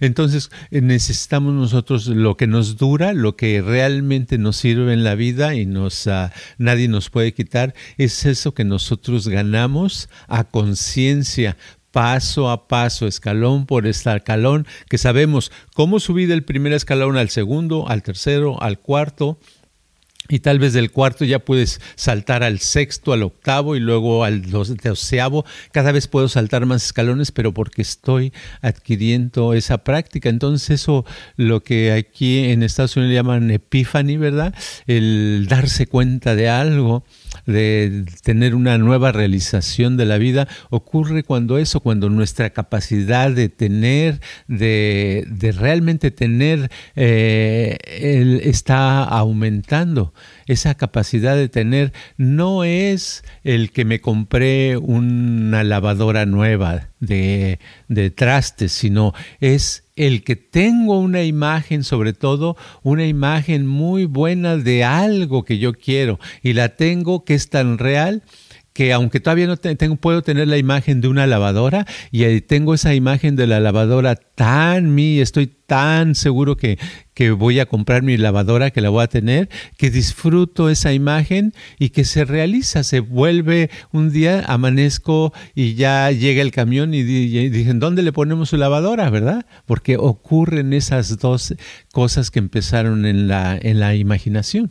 Entonces 0.00 0.50
necesitamos 0.70 1.54
nosotros 1.54 2.06
lo 2.08 2.36
que 2.36 2.46
nos 2.46 2.76
dura, 2.76 3.12
lo 3.12 3.36
que 3.36 3.62
realmente 3.62 4.36
nos 4.38 4.56
sirve 4.56 4.92
en 4.92 5.04
la 5.04 5.14
vida 5.14 5.54
y 5.54 5.66
nos 5.66 6.06
uh, 6.06 6.28
nadie 6.58 6.88
nos 6.88 7.10
puede 7.10 7.32
quitar, 7.32 7.74
es 7.96 8.26
eso 8.26 8.52
que 8.52 8.64
nosotros 8.64 9.28
ganamos 9.28 10.08
a 10.28 10.44
conciencia 10.44 11.56
paso 11.94 12.50
a 12.50 12.66
paso, 12.66 13.06
escalón 13.06 13.66
por 13.66 13.86
escalón, 13.86 14.66
que 14.90 14.98
sabemos 14.98 15.52
cómo 15.74 16.00
subir 16.00 16.26
del 16.28 16.42
primer 16.42 16.72
escalón 16.72 17.16
al 17.16 17.28
segundo, 17.30 17.88
al 17.88 18.02
tercero, 18.02 18.60
al 18.60 18.80
cuarto, 18.80 19.38
y 20.28 20.40
tal 20.40 20.58
vez 20.58 20.72
del 20.72 20.90
cuarto 20.90 21.24
ya 21.24 21.38
puedes 21.38 21.80
saltar 21.94 22.42
al 22.42 22.58
sexto, 22.58 23.12
al 23.12 23.22
octavo 23.22 23.76
y 23.76 23.80
luego 23.80 24.24
al 24.24 24.50
doceavo. 24.50 25.44
Cada 25.70 25.92
vez 25.92 26.08
puedo 26.08 26.26
saltar 26.28 26.66
más 26.66 26.84
escalones, 26.84 27.30
pero 27.30 27.54
porque 27.54 27.82
estoy 27.82 28.32
adquiriendo 28.60 29.54
esa 29.54 29.78
práctica. 29.84 30.30
Entonces 30.30 30.70
eso 30.70 31.04
lo 31.36 31.62
que 31.62 31.92
aquí 31.92 32.38
en 32.38 32.64
Estados 32.64 32.96
Unidos 32.96 33.14
llaman 33.14 33.50
epiphany, 33.52 34.16
¿verdad? 34.16 34.52
El 34.88 35.46
darse 35.48 35.86
cuenta 35.86 36.34
de 36.34 36.48
algo 36.48 37.04
de 37.46 38.04
tener 38.22 38.54
una 38.54 38.78
nueva 38.78 39.12
realización 39.12 39.96
de 39.96 40.04
la 40.06 40.18
vida, 40.18 40.48
ocurre 40.70 41.22
cuando 41.22 41.58
eso, 41.58 41.80
cuando 41.80 42.10
nuestra 42.10 42.50
capacidad 42.50 43.30
de 43.30 43.48
tener, 43.48 44.20
de, 44.48 45.26
de 45.28 45.52
realmente 45.52 46.10
tener, 46.10 46.70
eh, 46.96 47.78
está 48.44 49.04
aumentando. 49.04 50.12
Esa 50.46 50.74
capacidad 50.74 51.36
de 51.36 51.48
tener 51.48 51.92
no 52.16 52.64
es 52.64 53.24
el 53.44 53.70
que 53.70 53.84
me 53.84 54.00
compré 54.00 54.76
una 54.76 55.64
lavadora 55.64 56.26
nueva 56.26 56.88
de, 57.04 57.58
de 57.88 58.10
trastes, 58.10 58.72
sino 58.72 59.12
es 59.40 59.84
el 59.96 60.24
que 60.24 60.36
tengo 60.36 60.98
una 60.98 61.22
imagen, 61.22 61.84
sobre 61.84 62.12
todo 62.12 62.56
una 62.82 63.06
imagen 63.06 63.66
muy 63.66 64.06
buena 64.06 64.56
de 64.56 64.84
algo 64.84 65.44
que 65.44 65.58
yo 65.58 65.72
quiero 65.72 66.18
y 66.42 66.52
la 66.52 66.70
tengo 66.70 67.24
que 67.24 67.34
es 67.34 67.48
tan 67.48 67.78
real 67.78 68.22
que 68.74 68.92
aunque 68.92 69.20
todavía 69.20 69.46
no 69.46 69.56
tengo, 69.56 69.96
puedo 69.96 70.22
tener 70.22 70.48
la 70.48 70.58
imagen 70.58 71.00
de 71.00 71.06
una 71.06 71.28
lavadora 71.28 71.86
y 72.10 72.40
tengo 72.40 72.74
esa 72.74 72.92
imagen 72.92 73.36
de 73.36 73.46
la 73.46 73.60
lavadora 73.60 74.16
tan 74.16 74.96
mí, 74.96 75.20
estoy 75.20 75.46
tan 75.46 76.16
seguro 76.16 76.56
que, 76.56 76.78
que 77.14 77.30
voy 77.30 77.60
a 77.60 77.66
comprar 77.66 78.02
mi 78.02 78.16
lavadora, 78.16 78.70
que 78.70 78.80
la 78.80 78.90
voy 78.90 79.04
a 79.04 79.08
tener, 79.08 79.48
que 79.76 79.90
disfruto 79.90 80.68
esa 80.68 80.92
imagen 80.92 81.54
y 81.78 81.90
que 81.90 82.04
se 82.04 82.24
realiza, 82.24 82.82
se 82.82 83.00
vuelve 83.00 83.70
un 83.92 84.10
día, 84.10 84.44
amanezco 84.46 85.32
y 85.54 85.74
ya 85.74 86.10
llega 86.10 86.42
el 86.42 86.50
camión 86.50 86.92
y, 86.92 87.02
dicen, 87.04 87.78
¿dónde 87.78 88.02
le 88.02 88.12
ponemos 88.12 88.50
su 88.50 88.56
lavadora? 88.56 89.08
¿Verdad? 89.10 89.46
Porque 89.64 89.96
ocurren 89.96 90.72
esas 90.72 91.18
dos 91.18 91.54
cosas 91.92 92.30
que 92.30 92.40
empezaron 92.40 93.06
en 93.06 93.28
la, 93.28 93.56
en 93.56 93.80
la 93.80 93.94
imaginación. 93.94 94.70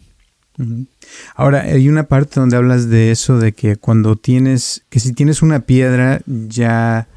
Ahora, 1.35 1.61
hay 1.61 1.89
una 1.89 2.03
parte 2.03 2.39
donde 2.39 2.57
hablas 2.57 2.89
de 2.89 3.11
eso, 3.11 3.39
de 3.39 3.53
que 3.53 3.75
cuando 3.75 4.15
tienes, 4.15 4.83
que 4.89 4.99
si 4.99 5.13
tienes 5.13 5.41
una 5.41 5.61
piedra, 5.61 6.21
ya 6.27 7.07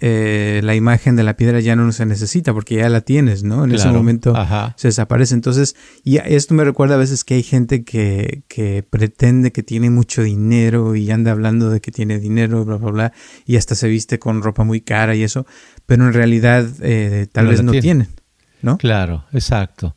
eh, 0.00 0.60
la 0.62 0.74
imagen 0.74 1.16
de 1.16 1.22
la 1.22 1.36
piedra 1.36 1.60
ya 1.60 1.74
no 1.76 1.90
se 1.92 2.04
necesita 2.06 2.52
porque 2.52 2.76
ya 2.76 2.88
la 2.88 3.00
tienes, 3.00 3.44
¿no? 3.44 3.64
En 3.64 3.72
ese 3.72 3.88
momento 3.88 4.34
se 4.76 4.88
desaparece. 4.88 5.34
Entonces, 5.34 5.76
y 6.04 6.18
esto 6.18 6.54
me 6.54 6.64
recuerda 6.64 6.96
a 6.96 6.98
veces 6.98 7.24
que 7.24 7.34
hay 7.34 7.42
gente 7.42 7.84
que, 7.84 8.42
que 8.48 8.84
pretende 8.88 9.52
que 9.52 9.62
tiene 9.62 9.90
mucho 9.90 10.22
dinero 10.22 10.96
y 10.96 11.10
anda 11.10 11.32
hablando 11.32 11.70
de 11.70 11.80
que 11.80 11.90
tiene 11.90 12.18
dinero, 12.18 12.64
bla, 12.64 12.76
bla, 12.76 12.90
bla, 12.90 13.12
y 13.46 13.56
hasta 13.56 13.74
se 13.74 13.88
viste 13.88 14.18
con 14.18 14.42
ropa 14.42 14.64
muy 14.64 14.80
cara 14.80 15.14
y 15.14 15.22
eso, 15.22 15.46
pero 15.86 16.06
en 16.06 16.12
realidad 16.12 16.66
eh, 16.80 17.26
tal 17.32 17.46
vez 17.46 17.62
no 17.62 17.72
tienen, 17.72 18.08
¿no? 18.62 18.78
Claro, 18.78 19.24
exacto. 19.32 19.96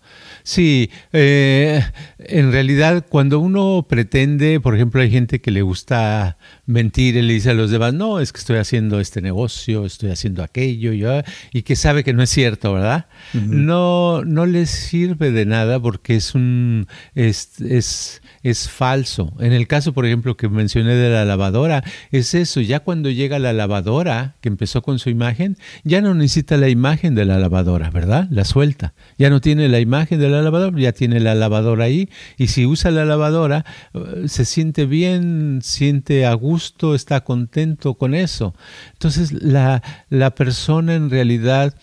Sí, 0.50 0.90
eh, 1.14 1.80
en 2.18 2.52
realidad 2.52 3.06
cuando 3.08 3.40
uno 3.40 3.86
pretende, 3.88 4.60
por 4.60 4.74
ejemplo, 4.74 5.00
hay 5.00 5.12
gente 5.12 5.42
que 5.42 5.52
le 5.52 5.62
gusta 5.62 6.40
mentir 6.66 7.18
y 7.18 7.22
le 7.22 7.34
dice 7.34 7.52
a 7.52 7.54
los 7.54 7.70
demás, 7.70 7.94
no, 7.94 8.20
es 8.20 8.34
que 8.34 8.40
estoy 8.40 8.58
haciendo 8.58 9.00
este 9.00 9.22
negocio, 9.22 9.86
estoy 9.86 10.10
haciendo 10.10 10.42
aquello, 10.42 10.92
y 11.54 11.62
que 11.62 11.76
sabe 11.76 12.04
que 12.04 12.14
no 12.14 12.24
es 12.24 12.32
cierto, 12.32 12.74
¿verdad? 12.74 13.06
No, 13.36 14.26
no 14.26 14.48
les 14.48 14.72
sirve 14.72 15.30
de 15.30 15.46
nada 15.46 15.80
porque 15.80 16.16
es 16.16 16.34
un, 16.34 16.88
es, 17.14 17.62
es, 17.62 18.24
es 18.42 18.70
falso. 18.70 19.32
En 19.40 19.54
el 19.54 19.68
caso, 19.68 19.94
por 19.94 20.08
ejemplo, 20.08 20.36
que 20.36 20.50
mencioné 20.50 20.96
de 20.96 21.12
la 21.12 21.26
lavadora, 21.26 21.84
es 22.12 22.34
eso, 22.34 22.60
ya 22.60 22.80
cuando 22.80 23.12
llega 23.12 23.38
la 23.38 23.54
lavadora, 23.54 24.36
que 24.42 24.50
empezó 24.50 24.82
con 24.82 24.98
su 24.98 25.12
imagen, 25.12 25.58
ya 25.84 26.02
no 26.02 26.16
necesita 26.16 26.58
la 26.58 26.70
imagen 26.70 27.14
de 27.14 27.26
la 27.26 27.38
lavadora, 27.38 27.92
¿verdad? 27.92 28.28
La 28.32 28.46
suelta. 28.46 28.96
Ya 29.20 29.30
no 29.30 29.42
tiene 29.42 29.70
la 29.70 29.80
imagen 29.80 30.20
de 30.20 30.30
la 30.30 30.38
lavadora, 30.41 30.80
ya 30.80 30.91
tiene 30.91 31.19
la 31.19 31.36
lavadora 31.36 31.86
ahí, 31.86 32.10
y 32.38 32.47
si 32.47 32.65
usa 32.65 32.91
la 32.91 33.06
lavadora, 33.06 33.65
eh, 33.93 34.28
se 34.28 34.45
siente 34.45 34.86
bien, 34.86 35.60
siente 35.62 36.25
a 36.25 36.34
gusto, 36.34 36.95
está 36.95 37.21
contento 37.23 37.95
con 37.95 38.13
eso. 38.13 38.54
Entonces, 38.93 39.32
la, 39.32 39.82
la 40.10 40.36
persona 40.36 40.95
en 40.95 41.10
realidad 41.10 41.75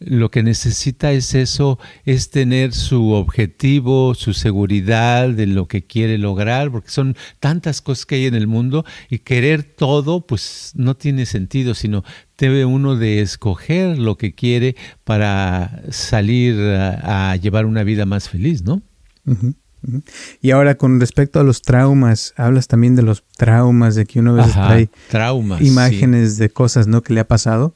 lo 0.00 0.30
que 0.30 0.42
necesita 0.42 1.12
es 1.12 1.34
eso, 1.34 1.78
es 2.04 2.30
tener 2.30 2.72
su 2.72 3.12
objetivo, 3.12 4.14
su 4.14 4.34
seguridad 4.34 5.28
de 5.30 5.46
lo 5.46 5.66
que 5.66 5.84
quiere 5.84 6.18
lograr, 6.18 6.70
porque 6.70 6.90
son 6.90 7.16
tantas 7.40 7.80
cosas 7.80 8.04
que 8.06 8.16
hay 8.16 8.26
en 8.26 8.34
el 8.34 8.46
mundo 8.46 8.84
y 9.08 9.20
querer 9.20 9.62
todo, 9.62 10.26
pues 10.26 10.72
no 10.74 10.96
tiene 10.96 11.26
sentido, 11.26 11.74
sino 11.74 12.04
debe 12.36 12.64
uno 12.64 12.96
de 12.96 13.20
escoger 13.20 13.98
lo 13.98 14.18
que 14.18 14.34
quiere 14.34 14.76
para 15.04 15.82
salir 15.90 16.60
a, 16.60 17.36
llevar 17.36 17.66
una 17.66 17.84
vida 17.84 18.04
más 18.04 18.28
feliz, 18.28 18.62
¿no? 18.62 18.82
Y 20.40 20.50
ahora 20.50 20.76
con 20.76 20.98
respecto 21.00 21.40
a 21.40 21.44
los 21.44 21.62
traumas, 21.62 22.34
hablas 22.36 22.68
también 22.68 22.96
de 22.96 23.02
los 23.02 23.24
traumas, 23.36 23.94
de 23.94 24.06
que 24.06 24.20
uno 24.20 24.32
a 24.32 24.36
veces 24.36 24.52
trae 24.52 24.90
traumas, 25.08 25.60
imágenes 25.60 26.36
de 26.38 26.50
cosas, 26.50 26.86
¿no? 26.86 27.02
Que 27.02 27.14
le 27.14 27.20
ha 27.20 27.28
pasado. 27.28 27.74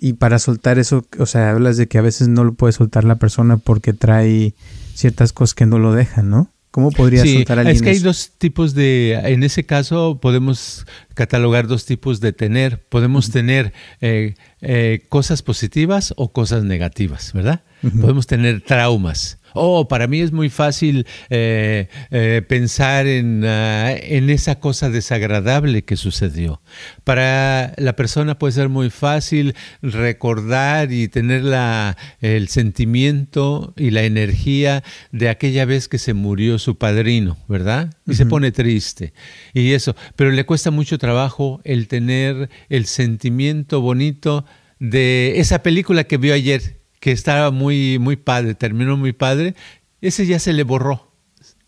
Y 0.00 0.14
para 0.14 0.38
soltar 0.38 0.78
eso, 0.78 1.06
o 1.18 1.26
sea, 1.26 1.50
hablas 1.50 1.76
de 1.76 1.86
que 1.88 1.98
a 1.98 2.02
veces 2.02 2.28
no 2.28 2.44
lo 2.44 2.54
puede 2.54 2.72
soltar 2.72 3.04
la 3.04 3.16
persona 3.16 3.56
porque 3.56 3.92
trae 3.92 4.54
ciertas 4.94 5.32
cosas 5.32 5.54
que 5.54 5.66
no 5.66 5.78
lo 5.78 5.92
dejan, 5.92 6.30
¿no? 6.30 6.50
¿Cómo 6.74 6.90
podría 6.90 7.24
soltar 7.24 7.58
a 7.58 7.60
alguien 7.60 7.76
Es 7.76 7.82
que 7.82 7.90
hay 7.90 8.00
dos 8.00 8.32
tipos 8.36 8.74
de, 8.74 9.12
en 9.12 9.44
ese 9.44 9.64
caso 9.64 10.18
podemos 10.20 10.86
catalogar 11.14 11.68
dos 11.68 11.84
tipos 11.84 12.18
de 12.18 12.32
tener. 12.32 12.84
Podemos 12.88 13.30
tener 13.30 13.72
eh, 14.00 14.34
eh, 14.60 15.06
cosas 15.08 15.42
positivas 15.42 16.12
o 16.16 16.32
cosas 16.32 16.64
negativas, 16.64 17.32
¿verdad? 17.32 17.62
Podemos 18.00 18.26
tener 18.26 18.60
traumas. 18.62 19.38
Oh, 19.54 19.86
para 19.88 20.08
mí 20.08 20.20
es 20.20 20.32
muy 20.32 20.50
fácil 20.50 21.06
eh, 21.30 21.88
eh, 22.10 22.42
pensar 22.46 23.06
en, 23.06 23.44
ah, 23.44 23.92
en, 23.92 24.28
esa 24.28 24.58
cosa 24.58 24.90
desagradable 24.90 25.84
que 25.84 25.96
sucedió. 25.96 26.60
Para 27.04 27.72
la 27.76 27.94
persona 27.94 28.36
puede 28.36 28.52
ser 28.52 28.68
muy 28.68 28.90
fácil 28.90 29.54
recordar 29.80 30.92
y 30.92 31.06
tener 31.06 31.44
la, 31.44 31.96
el 32.20 32.48
sentimiento 32.48 33.72
y 33.76 33.90
la 33.90 34.02
energía 34.02 34.82
de 35.12 35.28
aquella 35.28 35.64
vez 35.64 35.88
que 35.88 35.98
se 35.98 36.14
murió 36.14 36.58
su 36.58 36.76
padrino, 36.76 37.38
¿verdad? 37.48 37.94
Y 38.06 38.14
se 38.14 38.26
pone 38.26 38.50
triste. 38.50 39.14
Y 39.52 39.72
eso, 39.72 39.94
pero 40.16 40.32
le 40.32 40.44
cuesta 40.44 40.72
mucho 40.72 40.98
trabajo 40.98 41.60
el 41.62 41.86
tener 41.86 42.50
el 42.68 42.86
sentimiento 42.86 43.80
bonito 43.80 44.44
de 44.80 45.34
esa 45.36 45.62
película 45.62 46.04
que 46.04 46.16
vio 46.16 46.34
ayer 46.34 46.83
que 47.04 47.12
estaba 47.12 47.50
muy, 47.50 47.98
muy 47.98 48.16
padre, 48.16 48.54
terminó 48.54 48.96
muy 48.96 49.12
padre, 49.12 49.54
ese 50.00 50.24
ya 50.24 50.38
se 50.38 50.54
le 50.54 50.62
borró. 50.62 51.12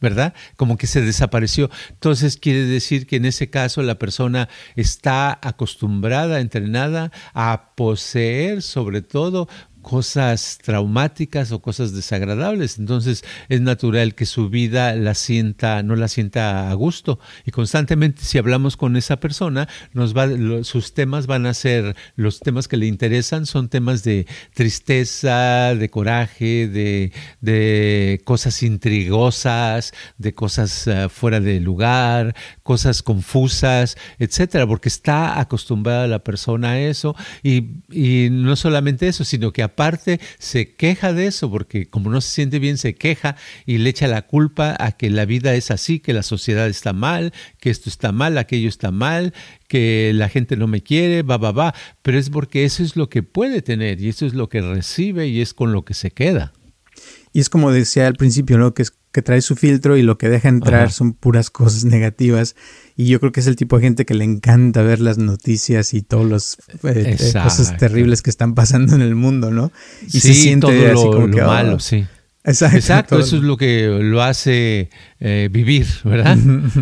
¿verdad? 0.00 0.32
Como 0.56 0.78
que 0.78 0.86
se 0.86 1.02
desapareció. 1.02 1.68
Entonces 1.90 2.38
quiere 2.38 2.64
decir 2.64 3.06
que 3.06 3.16
en 3.16 3.26
ese 3.26 3.50
caso 3.50 3.82
la 3.82 3.98
persona 3.98 4.48
está 4.76 5.38
acostumbrada, 5.42 6.40
entrenada 6.40 7.12
a 7.34 7.74
poseer 7.74 8.62
sobre 8.62 9.02
todo 9.02 9.46
cosas 9.86 10.58
traumáticas 10.64 11.52
o 11.52 11.62
cosas 11.62 11.92
desagradables. 11.92 12.76
Entonces 12.80 13.22
es 13.48 13.60
natural 13.60 14.16
que 14.16 14.26
su 14.26 14.50
vida 14.50 14.96
la 14.96 15.14
sienta, 15.14 15.84
no 15.84 15.94
la 15.94 16.08
sienta 16.08 16.72
a 16.72 16.74
gusto. 16.74 17.20
Y 17.44 17.52
constantemente, 17.52 18.24
si 18.24 18.36
hablamos 18.36 18.76
con 18.76 18.96
esa 18.96 19.20
persona, 19.20 19.68
nos 19.92 20.12
va, 20.12 20.26
sus 20.64 20.92
temas 20.92 21.28
van 21.28 21.46
a 21.46 21.54
ser, 21.54 21.94
los 22.16 22.40
temas 22.40 22.66
que 22.66 22.76
le 22.76 22.86
interesan 22.86 23.46
son 23.46 23.68
temas 23.68 24.02
de 24.02 24.26
tristeza, 24.54 25.76
de 25.76 25.88
coraje, 25.88 26.66
de, 26.66 27.12
de 27.40 28.20
cosas 28.24 28.64
intrigosas, 28.64 29.92
de 30.18 30.34
cosas 30.34 30.88
eh, 30.88 31.08
fuera 31.08 31.38
de 31.38 31.60
lugar, 31.60 32.34
cosas 32.64 33.04
confusas, 33.04 33.96
etcétera, 34.18 34.66
porque 34.66 34.88
está 34.88 35.38
acostumbrada 35.38 36.08
la 36.08 36.24
persona 36.24 36.70
a 36.70 36.80
eso. 36.80 37.14
Y, 37.44 37.84
y 37.88 38.30
no 38.32 38.56
solamente 38.56 39.06
eso, 39.06 39.22
sino 39.22 39.52
que 39.52 39.62
aparte 39.76 40.20
se 40.38 40.74
queja 40.74 41.12
de 41.12 41.26
eso, 41.26 41.50
porque 41.50 41.86
como 41.86 42.10
no 42.10 42.22
se 42.22 42.30
siente 42.30 42.58
bien, 42.58 42.78
se 42.78 42.94
queja 42.94 43.36
y 43.66 43.76
le 43.76 43.90
echa 43.90 44.08
la 44.08 44.22
culpa 44.22 44.74
a 44.78 44.92
que 44.92 45.10
la 45.10 45.26
vida 45.26 45.54
es 45.54 45.70
así, 45.70 46.00
que 46.00 46.14
la 46.14 46.22
sociedad 46.22 46.66
está 46.66 46.94
mal, 46.94 47.34
que 47.60 47.68
esto 47.68 47.90
está 47.90 48.10
mal, 48.10 48.38
aquello 48.38 48.70
está 48.70 48.90
mal, 48.90 49.34
que 49.68 50.12
la 50.14 50.30
gente 50.30 50.56
no 50.56 50.66
me 50.66 50.82
quiere, 50.82 51.22
va, 51.22 51.36
va, 51.36 51.52
va. 51.52 51.74
Pero 52.00 52.18
es 52.18 52.30
porque 52.30 52.64
eso 52.64 52.82
es 52.82 52.96
lo 52.96 53.10
que 53.10 53.22
puede 53.22 53.60
tener 53.60 54.00
y 54.00 54.08
eso 54.08 54.24
es 54.24 54.32
lo 54.32 54.48
que 54.48 54.62
recibe 54.62 55.28
y 55.28 55.42
es 55.42 55.52
con 55.52 55.72
lo 55.72 55.84
que 55.84 55.92
se 55.92 56.10
queda. 56.10 56.54
Y 57.36 57.40
es 57.40 57.50
como 57.50 57.70
decía 57.70 58.06
al 58.06 58.14
principio, 58.14 58.56
¿no? 58.56 58.72
Que, 58.72 58.80
es, 58.80 58.94
que 59.12 59.20
trae 59.20 59.42
su 59.42 59.56
filtro 59.56 59.98
y 59.98 60.02
lo 60.02 60.16
que 60.16 60.30
deja 60.30 60.48
entrar 60.48 60.90
son 60.90 61.12
puras 61.12 61.50
cosas 61.50 61.84
negativas. 61.84 62.56
Y 62.96 63.08
yo 63.08 63.20
creo 63.20 63.30
que 63.30 63.40
es 63.40 63.46
el 63.46 63.56
tipo 63.56 63.76
de 63.76 63.82
gente 63.82 64.06
que 64.06 64.14
le 64.14 64.24
encanta 64.24 64.80
ver 64.80 65.00
las 65.00 65.18
noticias 65.18 65.92
y 65.92 66.00
todas 66.00 66.30
las 66.30 66.58
eh, 66.84 67.18
eh, 67.20 67.32
cosas 67.34 67.76
terribles 67.76 68.22
que 68.22 68.30
están 68.30 68.54
pasando 68.54 68.94
en 68.94 69.02
el 69.02 69.14
mundo, 69.14 69.50
¿no? 69.50 69.70
Y 70.10 70.20
se 70.20 70.32
siente 70.32 70.86
así 70.86 71.04
como 71.04 71.30
que, 71.30 71.42
malo, 71.42 71.74
oh". 71.74 71.78
sí. 71.78 72.06
Exacto, 72.46 73.18
eso 73.18 73.36
es 73.36 73.42
lo 73.42 73.56
que 73.56 73.88
lo 74.00 74.22
hace 74.22 74.88
eh, 75.18 75.48
vivir, 75.50 75.86
¿verdad? 76.04 76.36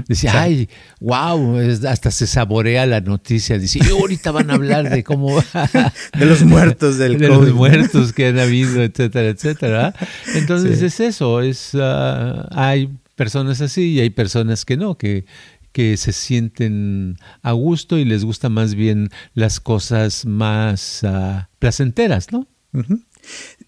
Dice, 0.06 0.28
ay, 0.28 0.68
wow, 1.00 1.58
hasta 1.88 2.10
se 2.10 2.26
saborea 2.26 2.84
la 2.84 3.00
noticia. 3.00 3.58
Dice, 3.58 3.78
y 3.82 3.90
ahorita 3.90 4.30
van 4.30 4.50
a 4.50 4.54
hablar 4.54 4.90
de 4.90 5.02
cómo... 5.02 5.42
de 6.18 6.26
los 6.26 6.44
muertos 6.44 6.98
del 6.98 7.18
De 7.24 7.28
los 7.28 7.52
muertos 7.54 8.12
que 8.12 8.26
han 8.26 8.38
habido, 8.38 8.82
etcétera, 8.82 9.28
etcétera. 9.28 9.94
Entonces 10.34 10.82
es 10.82 11.00
eso, 11.00 11.40
es, 11.40 11.70
ah, 11.74 12.46
hay 12.52 12.90
personas 13.16 13.62
así 13.62 13.92
y 13.92 14.00
hay 14.00 14.10
personas 14.10 14.64
que 14.64 14.76
no, 14.76 14.98
que 14.98 15.24
que 15.72 15.96
se 15.96 16.12
sienten 16.12 17.16
a 17.42 17.50
gusto 17.50 17.98
y 17.98 18.04
les 18.04 18.24
gustan 18.24 18.52
más 18.52 18.76
bien 18.76 19.08
las 19.34 19.58
cosas 19.58 20.24
más 20.24 21.02
uh, 21.02 21.42
placenteras, 21.58 22.30
¿no? 22.30 22.46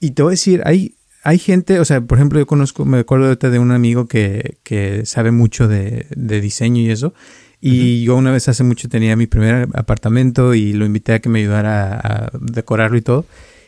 Y 0.01 0.13
te 0.13 0.23
voy 0.23 0.31
a 0.31 0.35
decir, 0.35 0.63
hay, 0.65 0.96
hay 1.27 1.41
gente, 1.41 1.81
o 1.81 1.85
sea, 1.85 2.01
por 2.03 2.19
ejemplo, 2.19 2.39
yo 2.39 2.47
conozco, 2.47 2.85
me 2.85 3.01
acuerdo 3.01 3.35
de 3.35 3.59
un 3.59 3.73
amigo 3.73 4.07
que, 4.07 4.59
que 4.63 5.05
sabe 5.07 5.33
mucho 5.33 5.67
de, 5.67 6.07
de, 6.15 6.41
diseño 6.41 6.81
y 6.81 6.91
eso. 6.91 7.15
Y 7.61 8.05
yo 8.05 8.15
una 8.15 8.31
vez 8.31 8.49
hace 8.49 8.63
mucho 8.63 8.89
tenía 8.89 9.17
mi 9.17 9.27
primer 9.27 9.67
apartamento 9.75 10.55
y 10.55 10.73
lo 10.73 10.87
invité 10.87 11.15
a 11.15 11.19
que 11.19 11.29
me 11.29 11.41
ayudara 11.41 11.95
a, 11.95 12.31
decorarlo 12.41 12.97
y 12.97 13.03
todo. 13.03 13.27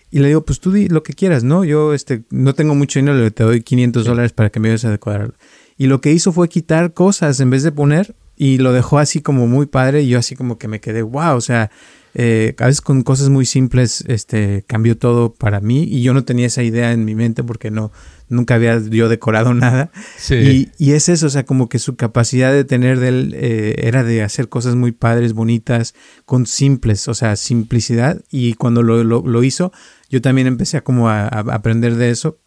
Y 0.09 0.21
le 0.21 0.29
digo, 0.29 0.45
pues 0.45 0.61
tú 0.61 0.71
di 0.71 0.87
lo 0.87 1.03
que 1.03 1.15
quieras, 1.15 1.43
¿no? 1.43 1.65
Yo 1.65 1.95
este, 1.95 2.23
no 2.31 2.55
tengo 2.55 2.77
mucho 2.77 3.01
dinero, 3.01 3.29
te 3.33 3.43
doy 3.43 3.61
500 3.63 4.05
dólares 4.05 4.33
para 4.33 4.51
que 4.51 4.61
me 4.61 4.69
ayudes 4.69 4.85
a 4.85 4.93
decorarlo. 4.93 5.35
Y 5.77 5.89
lo 5.89 6.01
que 6.01 6.13
hizo 6.13 6.31
fue 6.31 6.49
quitar 6.49 6.95
cosas 6.95 7.41
en 7.41 7.51
vez 7.51 7.65
de 7.65 7.73
poner 7.73 8.15
y 8.37 8.59
lo 8.59 8.73
dejó 8.73 9.01
así 9.01 9.21
como 9.21 9.49
muy 9.49 9.67
padre 9.67 10.03
y 10.03 10.09
yo 10.11 10.21
así 10.21 10.37
como 10.37 10.59
que 10.59 10.69
me 10.69 10.79
quedé, 10.79 11.03
wow, 11.03 11.35
o 11.35 11.41
sea, 11.41 11.73
eh, 12.15 12.55
a 12.59 12.67
veces 12.67 12.81
con 12.81 13.03
cosas 13.03 13.29
muy 13.29 13.47
simples 13.47 14.05
este, 14.09 14.65
cambió 14.67 14.97
todo 14.97 15.35
para 15.35 15.61
mí 15.61 15.85
y 15.85 16.03
yo 16.03 16.15
no 16.15 16.25
tenía 16.25 16.47
esa 16.47 16.63
idea 16.63 16.93
en 16.93 17.05
mi 17.05 17.15
mente 17.15 17.45
porque 17.45 17.71
no, 17.71 17.93
nunca 18.29 18.55
había 18.55 18.79
yo 18.79 19.09
decorado 19.09 19.55
nada. 19.55 19.91
Y, 20.31 20.69
y, 20.79 20.93
es 20.93 21.09
eso, 21.09 21.27
o 21.27 21.31
sea, 21.31 21.45
como 21.45 21.69
que 21.69 21.79
su 21.79 21.97
capacidad 21.97 22.53
de 22.53 22.65
tener 22.65 23.01
de 23.01 23.09
él 23.09 23.35
eh, 23.37 23.75
era 23.79 24.05
de 24.05 24.23
hacer 24.23 24.49
cosas 24.49 24.75
muy 24.75 24.93
padres, 24.93 25.33
bonitas, 25.33 25.95
con 26.25 26.47
simples, 26.47 27.09
o 27.09 27.15
sea, 27.15 27.37
simplicidad. 27.37 28.23
Y 28.31 28.55
cuando 28.55 28.83
lo, 28.83 29.03
lo, 29.05 29.43
hizo, 29.43 29.73
yo 30.11 30.21
también 30.21 30.47
empecé 30.47 30.77
a 30.77 30.85
como 30.85 31.09
a, 31.09 31.27
aprender 31.27 31.97
de 31.97 32.11
eso. 32.11 32.39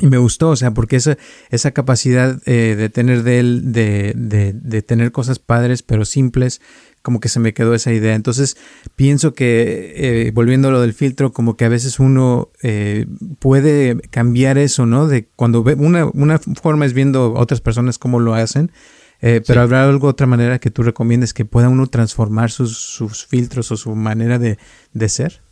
Y 0.00 0.08
me 0.08 0.18
gustó, 0.18 0.50
o 0.50 0.56
sea, 0.56 0.72
porque 0.72 0.96
esa, 0.96 1.16
esa 1.50 1.70
capacidad 1.70 2.40
eh, 2.46 2.74
de 2.76 2.88
tener 2.88 3.22
de 3.22 3.38
él, 3.38 3.72
de, 3.72 4.12
de, 4.16 4.52
de, 4.52 4.82
tener 4.82 5.12
cosas 5.12 5.38
padres 5.38 5.84
pero 5.84 6.04
simples, 6.04 6.60
como 7.04 7.20
que 7.20 7.28
se 7.28 7.38
me 7.38 7.52
quedó 7.52 7.74
esa 7.74 7.92
idea. 7.92 8.14
Entonces 8.14 8.56
pienso 8.96 9.34
que, 9.34 9.92
eh, 9.94 10.30
volviendo 10.32 10.68
a 10.68 10.70
lo 10.70 10.80
del 10.80 10.94
filtro, 10.94 11.34
como 11.34 11.54
que 11.54 11.66
a 11.66 11.68
veces 11.68 12.00
uno 12.00 12.50
eh, 12.62 13.04
puede 13.40 14.00
cambiar 14.08 14.56
eso, 14.56 14.86
¿no? 14.86 15.06
De 15.06 15.28
cuando 15.36 15.62
ve 15.62 15.74
una, 15.74 16.06
una 16.06 16.38
forma 16.38 16.86
es 16.86 16.94
viendo 16.94 17.36
a 17.36 17.40
otras 17.40 17.60
personas 17.60 17.98
cómo 17.98 18.20
lo 18.20 18.32
hacen, 18.32 18.72
eh, 19.20 19.42
pero 19.46 19.60
habrá 19.60 19.86
algo, 19.86 20.08
otra 20.08 20.26
manera 20.26 20.58
que 20.58 20.70
tú 20.70 20.82
recomiendes 20.82 21.34
que 21.34 21.44
pueda 21.44 21.68
uno 21.68 21.86
transformar 21.88 22.50
sus, 22.50 22.78
sus 22.78 23.26
filtros 23.26 23.70
o 23.70 23.76
su 23.76 23.94
manera 23.94 24.38
de, 24.38 24.56
de 24.94 25.08
ser. 25.10 25.42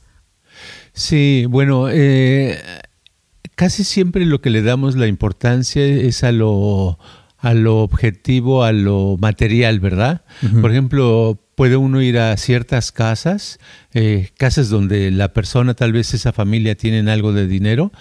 Sí, 0.95 1.45
bueno, 1.51 1.89
casi 3.57 3.85
siempre 3.85 4.25
lo 4.25 4.41
que 4.41 4.49
le 4.49 4.63
damos 4.63 4.97
la 4.97 5.07
importancia 5.07 5.85
es 5.85 6.25
a 6.25 6.33
lo 6.33 6.99
a 7.43 7.55
lo 7.55 7.79
objetivo, 7.79 8.63
a 8.63 8.71
lo 8.71 9.17
material, 9.21 9.81
¿verdad? 9.81 10.23
Por 10.61 10.71
ejemplo, 10.71 11.42
puede 11.55 11.77
uno 11.77 12.01
ir 12.01 12.19
a 12.19 12.37
ciertas 12.37 12.93
casas, 12.93 13.59
eh, 13.93 14.31
casas 14.39 14.69
donde 14.69 15.11
la 15.11 15.33
persona, 15.33 15.75
tal 15.75 15.93
vez 15.93 16.15
esa 16.15 16.33
familia, 16.33 16.75
tienen 16.75 17.09
algo 17.09 17.33
de 17.33 17.47
dinero, 17.47 17.93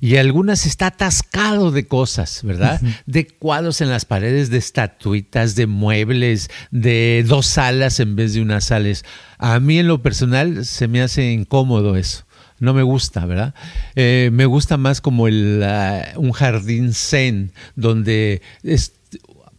y 0.00 0.16
algunas 0.16 0.66
está 0.66 0.86
atascado 0.86 1.70
de 1.70 1.86
cosas, 1.86 2.40
¿verdad? 2.42 2.80
De 3.06 3.26
cuadros 3.26 3.80
en 3.80 3.90
las 3.90 4.04
paredes, 4.04 4.50
de 4.50 4.58
estatuitas, 4.58 5.54
de 5.54 5.66
muebles, 5.66 6.50
de 6.70 7.24
dos 7.26 7.46
salas 7.46 8.00
en 8.00 8.16
vez 8.16 8.34
de 8.34 8.42
unas 8.42 8.64
salas. 8.64 9.04
A 9.38 9.60
mí 9.60 9.78
en 9.78 9.88
lo 9.88 10.02
personal 10.02 10.64
se 10.64 10.88
me 10.88 11.02
hace 11.02 11.32
incómodo 11.32 11.96
eso 11.96 12.24
no 12.60 12.72
me 12.72 12.82
gusta, 12.82 13.26
¿verdad? 13.26 13.54
Eh, 13.94 14.30
me 14.32 14.46
gusta 14.46 14.76
más 14.76 15.00
como 15.00 15.28
el, 15.28 15.62
ah, 15.62 16.12
un 16.16 16.32
jardín 16.32 16.94
zen, 16.94 17.52
donde 17.76 18.42
es 18.62 18.92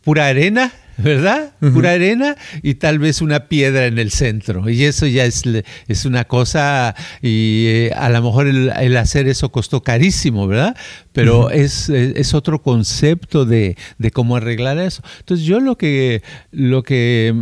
pura 0.01 0.27
arena, 0.27 0.71
¿verdad? 0.97 1.53
Pura 1.59 1.91
arena 1.91 2.35
y 2.61 2.75
tal 2.75 2.99
vez 2.99 3.21
una 3.21 3.47
piedra 3.47 3.85
en 3.85 3.99
el 3.99 4.11
centro. 4.11 4.69
Y 4.69 4.83
eso 4.83 5.07
ya 5.07 5.25
es, 5.25 5.43
es 5.87 6.05
una 6.05 6.25
cosa, 6.25 6.95
y 7.21 7.65
eh, 7.67 7.91
a 7.95 8.09
lo 8.09 8.21
mejor 8.21 8.47
el, 8.47 8.97
hacer 8.97 9.27
eso 9.27 9.51
costó 9.51 9.81
carísimo, 9.81 10.47
¿verdad? 10.47 10.75
Pero 11.11 11.49
es, 11.49 11.89
es, 11.89 12.33
otro 12.33 12.61
concepto 12.61 13.45
de, 13.45 13.77
de, 13.97 14.11
cómo 14.11 14.35
arreglar 14.35 14.77
eso. 14.77 15.01
Entonces 15.19 15.45
yo 15.45 15.59
lo 15.59 15.77
que, 15.77 16.21
lo 16.51 16.83
que 16.83 17.33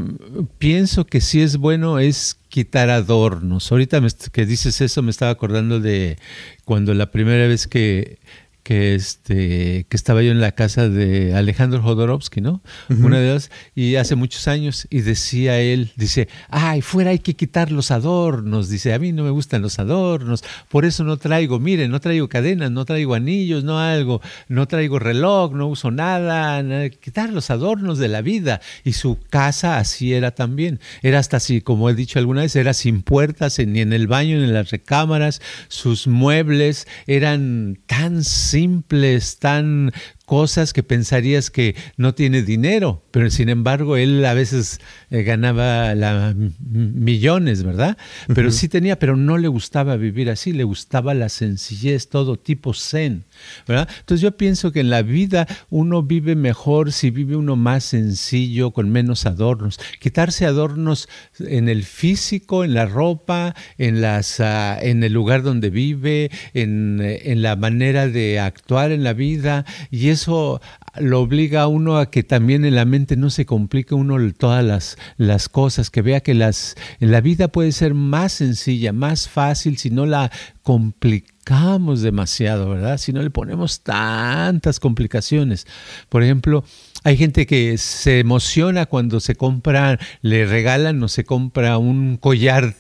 pienso 0.60 1.06
que 1.06 1.22
sí 1.22 1.42
es 1.42 1.58
bueno 1.58 2.00
es 2.00 2.38
quitar 2.50 2.92
adornos. 2.92 3.72
Ahorita 3.72 4.00
que 4.32 4.46
dices 4.46 4.80
eso 4.82 5.02
me 5.02 5.10
estaba 5.10 5.32
acordando 5.32 5.80
de 5.80 6.18
cuando 6.66 6.94
la 6.94 7.10
primera 7.10 7.48
vez 7.48 7.66
que 7.66 8.20
que 8.64 8.96
este 8.96 9.86
que 9.90 9.96
estaba 9.98 10.24
yo 10.24 10.32
en 10.32 10.40
la 10.40 10.54
casa 10.54 10.90
de 10.90 11.36
Alejandro 11.36 11.82
Jodorowsky, 11.82 12.42
¿no? 12.42 12.62
Una 12.90 13.20
de 13.20 13.32
ellas 13.32 13.52
y 13.76 13.98
hace 13.98 14.16
muchos 14.16 14.48
años 14.48 14.88
y 14.90 15.02
decía 15.02 15.60
él, 15.60 15.92
dice, 15.96 16.30
"Ay, 16.50 16.82
fuera 16.82 17.12
hay 17.12 17.20
que 17.20 17.36
quitar 17.36 17.72
los 17.72 17.92
adornos." 17.92 18.70
Dice, 18.70 18.94
"A 18.94 19.00
mí 19.00 19.12
no 19.12 19.24
me 19.24 19.30
gustan 19.30 19.62
los 19.62 19.80
adornos, 19.80 20.44
por 20.70 20.86
eso 20.86 21.04
no 21.04 21.18
traigo, 21.18 21.60
miren, 21.60 21.92
no 21.92 22.00
traigo 22.00 22.30
cadenas, 22.30 22.72
no 22.72 22.86
traigo 22.86 23.14
anillos, 23.14 23.64
no 23.64 23.80
algo, 23.80 24.22
no 24.48 24.68
traigo 24.68 24.98
reloj, 24.98 25.54
no 25.54 25.68
uso 25.68 25.92
nada, 25.92 26.90
quitar 26.90 27.30
los 27.32 27.50
adornos 27.50 27.98
de 28.00 28.08
la 28.08 28.22
vida." 28.22 28.62
Y 28.84 28.94
su 28.94 29.20
casa 29.30 29.78
así 29.78 30.14
era 30.14 30.32
también. 30.32 30.80
Era 31.02 31.20
hasta 31.20 31.38
así, 31.38 31.62
como 31.62 31.90
he 31.90 31.96
dicho 31.96 32.18
alguna 32.18 32.42
vez, 32.44 32.56
era 32.56 32.74
sin 32.74 33.02
puertas 33.02 33.60
ni 33.60 33.82
en 33.82 33.92
el 33.94 34.08
baño 34.08 34.38
ni 34.38 34.46
en 34.46 34.54
las 34.54 34.72
recámaras, 34.72 35.42
sus 35.68 36.08
muebles 36.08 36.88
eran 37.08 37.80
tan 37.88 38.24
simples, 38.54 39.40
tan 39.42 39.90
cosas 40.34 40.74
que 40.74 40.82
pensarías 40.82 41.52
que 41.52 41.76
no 41.96 42.16
tiene 42.16 42.42
dinero, 42.42 43.04
pero 43.12 43.30
sin 43.30 43.50
embargo 43.50 43.98
él 43.98 44.26
a 44.26 44.34
veces 44.34 44.82
eh, 45.12 45.22
ganaba 45.22 45.94
la, 45.94 46.34
millones, 46.60 47.62
¿verdad? 47.62 48.00
Pero 48.34 48.50
sí 48.50 48.68
tenía, 48.68 48.98
pero 48.98 49.16
no 49.16 49.38
le 49.38 49.48
gustaba 49.48 49.96
vivir 49.96 50.32
así, 50.32 50.52
le 50.52 50.64
gustaba 50.64 51.14
la 51.14 51.30
sencillez, 51.30 52.10
todo 52.10 52.40
tipo 52.40 52.74
zen, 52.74 53.26
¿verdad? 53.68 53.88
Entonces 54.00 54.22
yo 54.24 54.36
pienso 54.36 54.72
que 54.72 54.80
en 54.80 54.90
la 54.90 55.04
vida 55.04 55.46
uno 55.70 56.02
vive 56.02 56.34
mejor 56.34 56.94
si 56.94 57.12
vive 57.12 57.36
uno 57.36 57.56
más 57.56 57.84
sencillo, 57.84 58.72
con 58.72 58.90
menos 58.90 59.28
adornos. 59.28 59.80
Quitarse 60.00 60.48
adornos 60.48 61.10
en 61.42 61.70
el 61.70 61.84
físico, 61.84 62.64
en 62.64 62.74
la 62.74 62.88
ropa, 62.88 63.54
en, 63.78 64.02
las, 64.02 64.40
ah, 64.40 64.80
en 64.82 65.04
el 65.04 65.14
lugar 65.14 65.44
donde 65.44 65.70
vive, 65.70 66.32
en, 66.56 67.00
en 67.04 67.44
la 67.44 67.56
manera 67.56 68.08
de 68.08 68.40
actuar 68.40 68.92
en 68.92 69.04
la 69.04 69.14
vida 69.14 69.64
y 69.92 70.10
eso 70.10 70.23
lo 70.28 71.22
obliga 71.22 71.64
a 71.64 71.68
uno 71.68 71.98
a 71.98 72.10
que 72.10 72.24
también 72.24 72.66
en 72.66 72.76
la 72.76 72.86
mente 72.86 73.16
no 73.16 73.30
se 73.30 73.46
complique 73.46 73.96
uno 73.96 74.18
todas 74.34 74.64
las, 74.64 74.98
las 75.18 75.50
cosas, 75.50 75.90
que 75.90 76.02
vea 76.02 76.22
que 76.22 76.34
las, 76.34 76.76
en 77.00 77.12
la 77.12 77.22
vida 77.22 77.48
puede 77.48 77.72
ser 77.72 77.94
más 77.94 78.34
sencilla, 78.34 78.94
más 78.94 79.28
fácil 79.28 79.78
si 79.78 79.90
no 79.90 80.06
la 80.06 80.32
complicamos 80.62 82.02
demasiado, 82.02 82.70
¿verdad? 82.70 82.98
Si 82.98 83.12
no 83.12 83.22
le 83.22 83.30
ponemos 83.30 83.82
tantas 83.82 84.80
complicaciones. 84.80 85.68
Por 86.10 86.24
ejemplo, 86.24 86.64
hay 87.04 87.18
gente 87.18 87.46
que 87.46 87.78
se 87.78 88.20
emociona 88.20 88.86
cuando 88.86 89.20
se 89.20 89.36
compra, 89.36 90.00
le 90.22 90.46
regalan 90.46 91.02
o 91.04 91.08
se 91.08 91.26
compra 91.26 91.78
un 91.78 92.18
collar, 92.18 92.76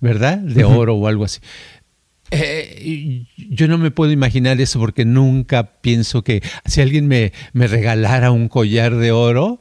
¿verdad? 0.00 0.38
De 0.38 0.64
oro 0.64 0.96
o 0.96 1.06
algo 1.06 1.24
así. 1.24 1.40
Eh, 2.34 3.26
yo 3.36 3.68
no 3.68 3.76
me 3.76 3.90
puedo 3.90 4.10
imaginar 4.10 4.58
eso 4.58 4.80
porque 4.80 5.04
nunca 5.04 5.80
pienso 5.82 6.24
que 6.24 6.42
si 6.64 6.80
alguien 6.80 7.06
me, 7.06 7.34
me 7.52 7.66
regalara 7.66 8.30
un 8.30 8.48
collar 8.48 8.96
de 8.96 9.12
oro, 9.12 9.60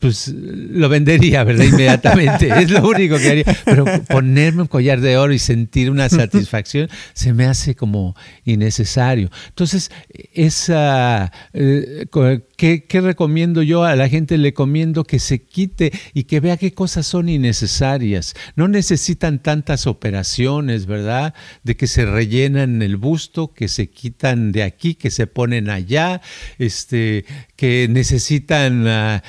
pues 0.00 0.28
lo 0.28 0.88
vendería, 0.88 1.44
¿verdad? 1.44 1.64
Inmediatamente. 1.64 2.48
es 2.62 2.70
lo 2.70 2.88
único 2.88 3.16
que 3.16 3.30
haría. 3.30 3.44
Pero 3.64 3.84
ponerme 4.08 4.62
un 4.62 4.68
collar 4.68 5.00
de 5.00 5.16
oro 5.16 5.32
y 5.32 5.38
sentir 5.38 5.90
una 5.90 6.08
satisfacción 6.08 6.88
se 7.14 7.32
me 7.32 7.46
hace 7.46 7.74
como 7.74 8.16
innecesario. 8.44 9.30
Entonces, 9.48 9.90
esa, 10.32 11.32
eh, 11.52 12.06
¿qué, 12.56 12.84
¿qué, 12.84 13.00
recomiendo 13.00 13.62
yo? 13.62 13.84
A 13.84 13.94
la 13.94 14.08
gente 14.08 14.36
le 14.36 14.48
recomiendo 14.48 15.04
que 15.04 15.20
se 15.20 15.42
quite 15.42 15.92
y 16.12 16.24
que 16.24 16.40
vea 16.40 16.56
qué 16.56 16.72
cosas 16.72 17.06
son 17.06 17.28
innecesarias. 17.28 18.34
No 18.56 18.66
necesitan 18.66 19.40
tantas 19.40 19.86
operaciones, 19.86 20.86
¿verdad? 20.86 21.34
De 21.62 21.76
que 21.76 21.86
se 21.86 22.04
rellenan 22.04 22.82
el 22.82 22.96
busto, 22.96 23.54
que 23.54 23.68
se 23.68 23.90
quitan 23.90 24.50
de 24.50 24.64
aquí, 24.64 24.94
que 24.94 25.10
se 25.10 25.28
ponen 25.28 25.70
allá, 25.70 26.20
este, 26.58 27.24
que 27.54 27.86
necesitan 27.88 28.86
ah, 28.88 29.22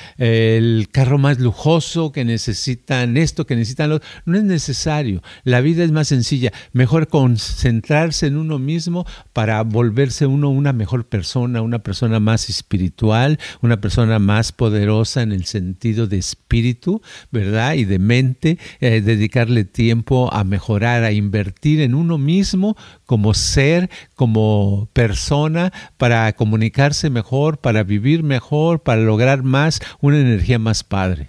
el 0.48 0.88
carro 0.90 1.18
más 1.18 1.38
lujoso, 1.38 2.12
que 2.12 2.24
necesitan 2.24 3.16
esto, 3.16 3.46
que 3.46 3.56
necesitan 3.56 3.90
lo 3.90 4.00
No 4.24 4.36
es 4.36 4.44
necesario. 4.44 5.22
La 5.44 5.60
vida 5.60 5.84
es 5.84 5.92
más 5.92 6.08
sencilla. 6.08 6.52
Mejor 6.72 7.08
concentrarse 7.08 8.26
en 8.26 8.36
uno 8.36 8.58
mismo 8.58 9.06
para 9.32 9.62
volverse 9.62 10.26
uno 10.26 10.50
una 10.50 10.72
mejor 10.72 11.06
persona, 11.06 11.62
una 11.62 11.80
persona 11.80 12.20
más 12.20 12.48
espiritual, 12.48 13.38
una 13.60 13.80
persona 13.80 14.18
más 14.18 14.52
poderosa 14.52 15.22
en 15.22 15.32
el 15.32 15.44
sentido 15.44 16.06
de 16.06 16.18
espíritu, 16.18 17.02
¿verdad? 17.30 17.74
Y 17.74 17.84
de 17.84 17.98
mente. 17.98 18.58
Eh, 18.80 19.00
dedicarle 19.00 19.64
tiempo 19.64 20.32
a 20.32 20.44
mejorar, 20.44 21.04
a 21.04 21.12
invertir 21.12 21.80
en 21.80 21.94
uno 21.94 22.18
mismo 22.18 22.76
como 23.06 23.34
ser, 23.34 23.90
como 24.14 24.88
persona, 24.92 25.72
para 25.96 26.32
comunicarse 26.34 27.10
mejor, 27.10 27.58
para 27.58 27.82
vivir 27.82 28.22
mejor, 28.22 28.82
para 28.82 29.02
lograr 29.02 29.42
más, 29.42 29.80
una 30.00 30.18
energía 30.30 30.58
más 30.58 30.84
padre. 30.84 31.28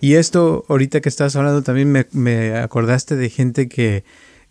Y 0.00 0.14
esto, 0.14 0.64
ahorita 0.68 1.00
que 1.00 1.08
estás 1.08 1.36
hablando, 1.36 1.62
también 1.62 1.90
me, 1.92 2.06
me 2.12 2.56
acordaste 2.56 3.16
de 3.16 3.28
gente 3.28 3.68
que, 3.68 4.04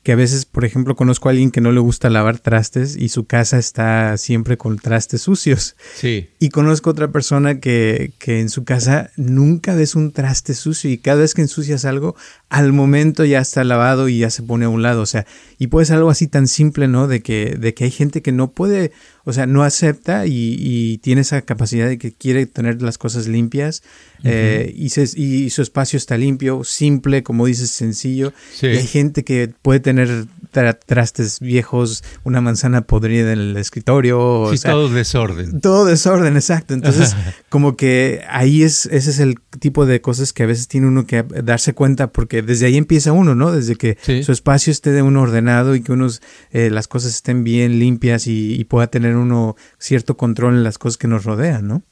que 0.05 0.11
a 0.11 0.15
veces, 0.15 0.45
por 0.45 0.65
ejemplo, 0.65 0.95
conozco 0.95 1.27
a 1.27 1.31
alguien 1.31 1.49
que 1.49 1.61
no 1.61 1.71
le 1.71 1.79
gusta 1.79 2.11
lavar 2.11 2.37
trastes 2.37 2.95
y 2.95 3.09
su 3.09 3.25
casa 3.25 3.57
está 3.57 4.15
siempre 4.17 4.55
con 4.55 4.77
trastes 4.77 5.23
sucios. 5.23 5.75
Sí. 5.95 6.29
Y 6.39 6.49
conozco 6.49 6.91
otra 6.91 7.11
persona 7.11 7.59
que, 7.59 8.13
que 8.19 8.39
en 8.39 8.49
su 8.49 8.65
casa 8.65 9.09
nunca 9.17 9.73
ves 9.73 9.95
un 9.95 10.11
traste 10.11 10.53
sucio 10.53 10.91
y 10.91 10.99
cada 10.99 11.21
vez 11.21 11.33
que 11.33 11.41
ensucias 11.41 11.85
algo, 11.85 12.15
al 12.49 12.71
momento 12.71 13.25
ya 13.25 13.39
está 13.39 13.63
lavado 13.63 14.07
y 14.07 14.19
ya 14.19 14.29
se 14.29 14.43
pone 14.43 14.65
a 14.65 14.69
un 14.69 14.83
lado. 14.83 15.01
O 15.01 15.07
sea, 15.07 15.25
y 15.57 15.67
puede 15.67 15.87
ser 15.87 15.97
algo 15.97 16.11
así 16.11 16.27
tan 16.27 16.47
simple, 16.47 16.87
¿no? 16.87 17.07
De 17.07 17.23
que, 17.23 17.57
de 17.59 17.73
que 17.73 17.85
hay 17.85 17.91
gente 17.91 18.21
que 18.21 18.31
no 18.31 18.51
puede, 18.51 18.91
o 19.25 19.33
sea, 19.33 19.47
no 19.47 19.63
acepta 19.63 20.27
y, 20.27 20.55
y 20.59 20.99
tiene 20.99 21.21
esa 21.21 21.41
capacidad 21.41 21.87
de 21.87 21.97
que 21.97 22.13
quiere 22.13 22.45
tener 22.45 22.81
las 22.83 22.99
cosas 22.99 23.27
limpias 23.27 23.81
eh, 24.23 24.71
y, 24.75 24.89
se, 24.89 25.03
y, 25.19 25.49
su 25.49 25.61
espacio 25.61 25.97
está 25.97 26.17
limpio, 26.17 26.63
simple, 26.63 27.23
como 27.23 27.47
dices, 27.47 27.71
sencillo. 27.71 28.33
Sí. 28.53 28.67
Y 28.67 28.77
hay 28.77 28.87
gente 28.87 29.23
que 29.23 29.51
puede 29.61 29.79
tener 29.79 30.25
tra- 30.55 30.79
trastes 30.83 31.39
viejos, 31.41 32.03
una 32.23 32.39
manzana 32.41 32.81
podrida 32.87 33.33
en 33.33 33.39
el 33.39 33.57
escritorio. 33.57 34.19
O 34.41 34.51
Sí, 34.51 34.57
sea, 34.57 34.71
todo 34.71 34.89
desorden. 34.89 35.59
todo 35.59 35.85
desorden, 35.85 36.35
exacto. 36.35 36.73
Entonces, 36.73 37.15
como 37.49 37.75
que 37.75 38.23
ahí 38.29 38.63
es, 38.63 38.85
ese 38.87 39.09
es 39.09 39.19
el 39.19 39.35
tipo 39.59 39.85
de 39.85 39.99
cosas 40.01 40.31
que 40.33 40.43
a 40.43 40.45
veces 40.45 40.67
tiene 40.67 40.87
uno 40.87 41.05
que 41.05 41.23
darse 41.43 41.73
cuenta, 41.73 42.11
porque 42.11 42.41
desde 42.41 42.67
ahí 42.67 42.77
empieza 42.77 43.11
uno, 43.11 43.35
¿no? 43.35 43.51
Desde 43.51 43.75
que 43.75 43.97
Sí. 44.01 44.23
su 44.23 44.31
espacio 44.31 44.71
esté 44.71 44.91
de 44.91 45.01
uno 45.01 45.21
ordenado 45.21 45.75
y 45.75 45.81
que 45.81 45.91
unos, 45.91 46.21
eh, 46.51 46.69
las 46.69 46.87
cosas 46.87 47.13
estén 47.15 47.43
bien 47.43 47.77
limpias 47.79 48.27
y, 48.27 48.53
y 48.55 48.63
pueda 48.63 48.87
tener 48.87 49.15
uno 49.17 49.55
cierto 49.77 50.15
control 50.17 50.55
en 50.55 50.63
las 50.63 50.77
cosas 50.77 50.97
que 50.97 51.07
nos 51.07 51.25
rodean, 51.25 51.67
¿no? 51.67 51.83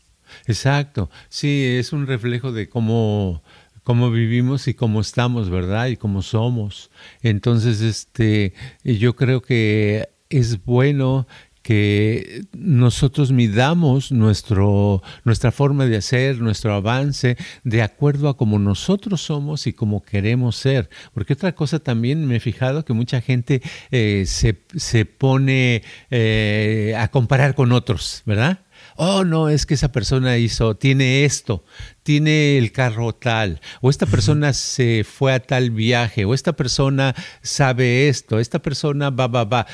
Exacto. 0.47 1.09
Sí, 1.30 1.64
es 1.78 1.93
un 1.93 2.07
reflejo 2.07 2.51
de 2.51 2.68
cómo, 2.70 3.43
cómo 3.84 4.11
vivimos 4.11 4.67
y 4.67 4.73
cómo 4.73 5.01
estamos, 5.01 5.49
¿verdad? 5.49 5.88
Y 5.88 5.97
cómo 5.97 6.21
somos. 6.21 6.89
Entonces, 7.21 7.81
este, 7.81 8.53
yo 8.84 9.15
creo 9.15 9.41
que 9.41 10.09
es 10.29 10.63
bueno 10.63 11.27
que 11.63 12.43
nosotros 12.51 13.31
midamos 13.31 14.11
nuestro, 14.11 15.01
nuestra 15.23 15.51
forma 15.51 15.86
de 15.86 15.95
hacer, 15.95 16.39
nuestro 16.39 16.73
avance, 16.73 17.38
de 17.63 17.81
acuerdo 17.81 18.27
a 18.27 18.36
cómo 18.36 18.59
nosotros 18.59 19.21
somos 19.21 19.65
y 19.65 19.73
cómo 19.73 20.03
queremos 20.03 20.57
ser. 20.57 20.89
Porque 21.13 21.34
otra 21.34 21.55
cosa 21.55 21.79
también 21.79 22.27
me 22.27 22.36
he 22.36 22.39
fijado 22.41 22.84
que 22.84 22.93
mucha 22.93 23.21
gente 23.21 23.61
eh, 23.91 24.25
se, 24.27 24.61
se 24.75 25.05
pone 25.05 25.84
eh, 26.11 26.95
a 26.99 27.07
comparar 27.07 27.55
con 27.55 27.71
otros, 27.71 28.23
¿verdad? 28.25 28.59
Oh, 28.95 29.23
no, 29.23 29.49
es 29.49 29.65
que 29.65 29.73
esa 29.73 29.91
persona 29.91 30.37
hizo, 30.37 30.75
tiene 30.75 31.25
esto, 31.25 31.63
tiene 32.03 32.57
el 32.57 32.71
carro 32.71 33.13
tal, 33.13 33.59
o 33.81 33.89
esta 33.89 34.05
persona 34.05 34.53
se 34.53 35.03
fue 35.03 35.33
a 35.33 35.39
tal 35.39 35.71
viaje, 35.71 36.25
o 36.25 36.33
esta 36.33 36.53
persona 36.53 37.15
sabe 37.41 38.07
esto, 38.09 38.39
esta 38.39 38.61
persona 38.61 39.09
va, 39.09 39.27
va, 39.27 39.45
va. 39.45 39.67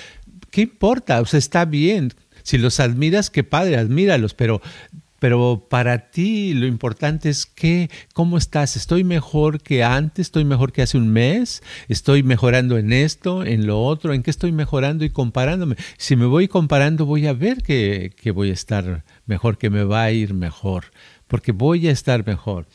¿Qué 0.52 0.62
importa? 0.62 1.22
O 1.22 1.26
sea, 1.26 1.38
está 1.38 1.66
bien. 1.66 2.14
Si 2.44 2.58
los 2.58 2.80
admiras, 2.80 3.30
qué 3.30 3.44
padre, 3.44 3.78
admíralos, 3.78 4.34
pero 4.34 4.62
pero 5.20 5.68
para 5.70 6.10
ti 6.10 6.54
lo 6.54 6.66
importante 6.66 7.30
es 7.30 7.46
que, 7.46 7.90
¿cómo 8.14 8.38
estás? 8.38 8.76
¿Estoy 8.76 9.04
mejor 9.04 9.62
que 9.62 9.84
antes? 9.84 10.28
¿Estoy 10.28 10.46
mejor 10.46 10.72
que 10.72 10.82
hace 10.82 10.98
un 10.98 11.10
mes? 11.10 11.62
¿Estoy 11.88 12.24
mejorando 12.24 12.78
en 12.78 12.94
esto, 12.94 13.44
en 13.44 13.68
lo 13.68 13.84
otro? 13.84 14.14
¿En 14.14 14.24
qué 14.24 14.32
estoy 14.32 14.52
mejorando 14.52 15.06
y 15.06 15.10
comparándome? 15.10 15.76
Si 15.98 16.16
me 16.16 16.26
voy 16.26 16.48
comparando, 16.48 17.06
voy 17.06 17.28
a 17.28 17.34
ver 17.34 17.64
que, 17.64 18.14
que 18.16 18.32
voy 18.32 18.50
a 18.50 18.54
estar 18.54 19.04
mejor, 19.26 19.58
que 19.58 19.70
me 19.70 19.84
va 19.84 20.04
a 20.04 20.12
ir 20.12 20.34
mejor, 20.34 20.86
porque 21.28 21.52
voy 21.52 21.88
a 21.88 21.92
estar 21.92 22.26
mejor. 22.26 22.68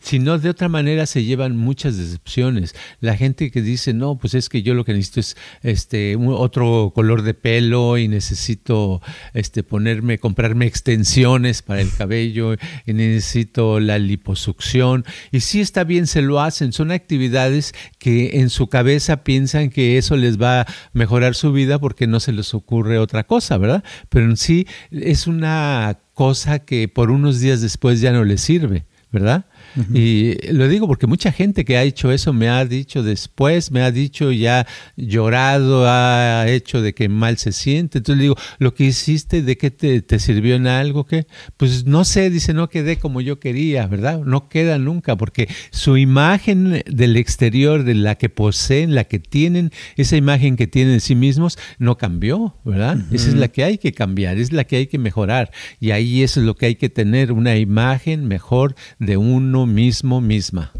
Si 0.00 0.18
no, 0.18 0.38
de 0.38 0.48
otra 0.48 0.68
manera 0.68 1.06
se 1.06 1.24
llevan 1.24 1.56
muchas 1.56 1.96
decepciones. 1.96 2.74
La 3.00 3.16
gente 3.16 3.50
que 3.50 3.62
dice, 3.62 3.92
no, 3.92 4.18
pues 4.18 4.34
es 4.34 4.48
que 4.48 4.62
yo 4.62 4.74
lo 4.74 4.84
que 4.84 4.94
necesito 4.94 5.20
es 5.20 5.36
este 5.62 6.16
otro 6.16 6.92
color 6.94 7.22
de 7.22 7.34
pelo 7.34 7.98
y 7.98 8.08
necesito 8.08 9.02
este 9.34 9.62
ponerme, 9.62 10.18
comprarme 10.18 10.66
extensiones 10.66 11.62
para 11.62 11.82
el 11.82 11.90
cabello 11.92 12.54
y 12.86 12.92
necesito 12.92 13.78
la 13.78 13.98
liposucción. 13.98 15.04
Y 15.30 15.40
sí 15.40 15.60
está 15.60 15.84
bien, 15.84 16.06
se 16.06 16.22
lo 16.22 16.40
hacen. 16.40 16.72
Son 16.72 16.90
actividades 16.90 17.74
que 17.98 18.40
en 18.40 18.48
su 18.50 18.68
cabeza 18.68 19.22
piensan 19.22 19.70
que 19.70 19.98
eso 19.98 20.16
les 20.16 20.40
va 20.40 20.62
a 20.62 20.66
mejorar 20.92 21.34
su 21.34 21.52
vida 21.52 21.78
porque 21.78 22.06
no 22.06 22.20
se 22.20 22.32
les 22.32 22.54
ocurre 22.54 22.98
otra 22.98 23.24
cosa, 23.24 23.58
¿verdad? 23.58 23.84
Pero 24.08 24.24
en 24.24 24.36
sí 24.36 24.66
es 24.90 25.26
una 25.26 25.98
cosa 26.14 26.60
que 26.60 26.88
por 26.88 27.10
unos 27.10 27.40
días 27.40 27.60
después 27.60 28.00
ya 28.00 28.12
no 28.12 28.24
les 28.24 28.40
sirve, 28.40 28.86
¿verdad? 29.10 29.46
Y 29.92 30.34
lo 30.52 30.68
digo 30.68 30.86
porque 30.86 31.06
mucha 31.06 31.32
gente 31.32 31.64
que 31.64 31.76
ha 31.76 31.82
hecho 31.82 32.10
eso 32.10 32.32
me 32.32 32.48
ha 32.48 32.64
dicho 32.64 33.02
después, 33.02 33.70
me 33.70 33.82
ha 33.82 33.90
dicho 33.90 34.32
ya 34.32 34.66
llorado, 34.96 35.84
ha 35.86 36.48
hecho 36.48 36.82
de 36.82 36.94
que 36.94 37.08
mal 37.08 37.38
se 37.38 37.52
siente. 37.52 37.98
Entonces 37.98 38.16
le 38.16 38.22
digo, 38.22 38.36
lo 38.58 38.74
que 38.74 38.84
hiciste, 38.84 39.42
¿de 39.42 39.56
qué 39.56 39.70
te, 39.70 40.02
te 40.02 40.18
sirvió 40.18 40.56
en 40.56 40.66
algo? 40.66 41.06
¿Qué? 41.06 41.26
Pues 41.56 41.86
no 41.86 42.04
sé, 42.04 42.30
dice, 42.30 42.54
no 42.54 42.68
quedé 42.68 42.98
como 42.98 43.20
yo 43.20 43.40
quería, 43.40 43.86
¿verdad? 43.86 44.20
No 44.24 44.48
queda 44.48 44.78
nunca 44.78 45.16
porque 45.16 45.48
su 45.70 45.96
imagen 45.96 46.82
del 46.86 47.16
exterior, 47.16 47.84
de 47.84 47.94
la 47.94 48.16
que 48.16 48.28
poseen, 48.28 48.94
la 48.94 49.04
que 49.04 49.18
tienen, 49.18 49.70
esa 49.96 50.16
imagen 50.16 50.56
que 50.56 50.66
tienen 50.66 50.94
de 50.94 51.00
sí 51.00 51.14
mismos, 51.14 51.58
no 51.78 51.96
cambió, 51.96 52.56
¿verdad? 52.64 52.98
Esa 53.12 53.28
es 53.28 53.34
la 53.34 53.48
que 53.48 53.64
hay 53.64 53.78
que 53.78 53.92
cambiar, 53.92 54.38
es 54.38 54.52
la 54.52 54.64
que 54.64 54.76
hay 54.76 54.86
que 54.86 54.98
mejorar. 54.98 55.50
Y 55.78 55.90
ahí 55.92 56.22
eso 56.22 56.40
es 56.40 56.46
lo 56.46 56.56
que 56.56 56.66
hay 56.66 56.74
que 56.74 56.88
tener, 56.88 57.32
una 57.32 57.56
imagen 57.56 58.26
mejor 58.26 58.74
de 58.98 59.16
uno 59.16 59.59
mismo 59.66 60.20
misma. 60.20 60.72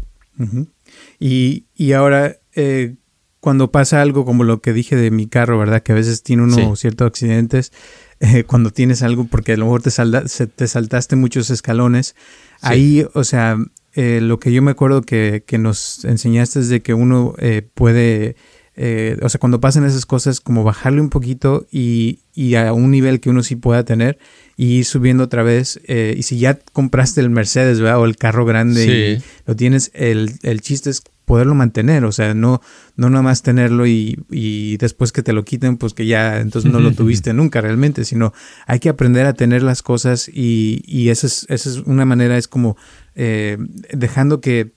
Y, 1.19 1.65
y 1.75 1.91
ahora, 1.93 2.37
eh, 2.55 2.95
cuando 3.39 3.71
pasa 3.71 4.01
algo 4.01 4.25
como 4.25 4.43
lo 4.43 4.61
que 4.61 4.73
dije 4.73 4.95
de 4.95 5.11
mi 5.11 5.27
carro, 5.27 5.57
¿verdad? 5.57 5.81
Que 5.83 5.91
a 5.91 5.95
veces 5.95 6.23
tiene 6.23 6.43
uno 6.43 6.55
Sí. 6.55 6.81
ciertos 6.81 7.07
accidentes, 7.07 7.71
eh, 8.19 8.43
cuando 8.43 8.71
tienes 8.71 9.01
algo, 9.03 9.25
porque 9.25 9.53
a 9.53 9.57
lo 9.57 9.65
mejor 9.65 9.81
te, 9.81 9.89
salda- 9.91 10.27
se- 10.27 10.47
te 10.47 10.67
saltaste 10.67 11.15
muchos 11.15 11.49
escalones, 11.49 12.15
ahí, 12.61 13.05
o 13.13 13.23
sea, 13.23 13.57
eh, 13.93 14.19
lo 14.21 14.39
que 14.39 14.51
yo 14.53 14.61
me 14.61 14.71
acuerdo 14.71 15.01
que, 15.01 15.43
que 15.45 15.57
nos 15.57 16.05
enseñaste 16.05 16.59
es 16.59 16.69
de 16.69 16.81
que 16.81 16.93
uno 16.93 17.35
puede, 17.73 18.35
eh, 18.75 19.17
o 19.21 19.29
sea, 19.29 19.39
cuando 19.39 19.59
pasan 19.59 19.85
esas 19.85 20.05
cosas, 20.05 20.39
como 20.39 20.63
bajarle 20.63 21.01
un 21.01 21.09
poquito 21.09 21.67
y, 21.71 22.19
y 22.33 22.55
a 22.55 22.71
un 22.73 22.89
nivel 22.91 23.19
que 23.19 23.29
uno 23.29 23.43
sí 23.43 23.55
pueda 23.55 23.83
tener 23.83 24.17
y 24.57 24.77
ir 24.79 24.85
subiendo 24.85 25.23
otra 25.25 25.43
vez. 25.43 25.79
eh, 25.87 26.15
y 26.17 26.23
si 26.23 26.39
ya 26.39 26.57
compraste 26.73 27.19
el 27.21 27.29
Mercedes, 27.29 27.79
¿verdad? 27.79 27.99
O 27.99 28.05
el 28.05 28.15
carro 28.15 28.45
grande 28.45 28.83
y 28.85 29.17
Sí. 29.19 29.25
lo 29.45 29.55
tienes, 29.55 29.91
el, 29.93 30.33
el 30.43 30.61
chiste 30.61 30.89
es 30.89 31.01
poderlo 31.25 31.55
mantener, 31.55 32.03
o 32.03 32.11
sea, 32.11 32.33
no, 32.33 32.61
no 32.97 33.09
nada 33.09 33.21
más 33.21 33.41
tenerlo 33.41 33.87
y, 33.87 34.19
y 34.29 34.75
después 34.77 35.13
que 35.13 35.23
te 35.23 35.31
lo 35.31 35.45
quiten, 35.45 35.77
pues 35.77 35.93
que 35.93 36.05
ya 36.05 36.39
entonces 36.41 36.69
no 36.71 36.79
lo 36.81 36.91
tuviste 36.95 37.33
nunca 37.33 37.61
realmente, 37.61 38.03
sino 38.03 38.33
hay 38.67 38.79
que 38.79 38.89
aprender 38.89 39.25
a 39.25 39.33
tener 39.33 39.63
las 39.63 39.81
cosas 39.81 40.27
y, 40.27 40.81
y 40.85 41.07
esa, 41.09 41.27
es, 41.27 41.45
esa 41.47 41.69
es 41.69 41.77
una 41.85 42.03
manera, 42.05 42.37
es 42.37 42.47
como 42.49 42.75
eh, 43.15 43.57
dejando 43.93 44.41
que, 44.41 44.73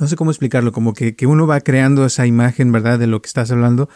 no 0.00 0.06
sé 0.08 0.16
cómo 0.16 0.30
explicarlo, 0.30 0.72
como 0.72 0.94
que, 0.94 1.14
que 1.16 1.26
uno 1.26 1.46
va 1.46 1.60
creando 1.60 2.06
esa 2.06 2.26
imagen, 2.26 2.72
¿verdad? 2.72 2.98
De 2.98 3.06
lo 3.06 3.20
que 3.20 3.26
estás 3.28 3.50
hablando 3.50 3.88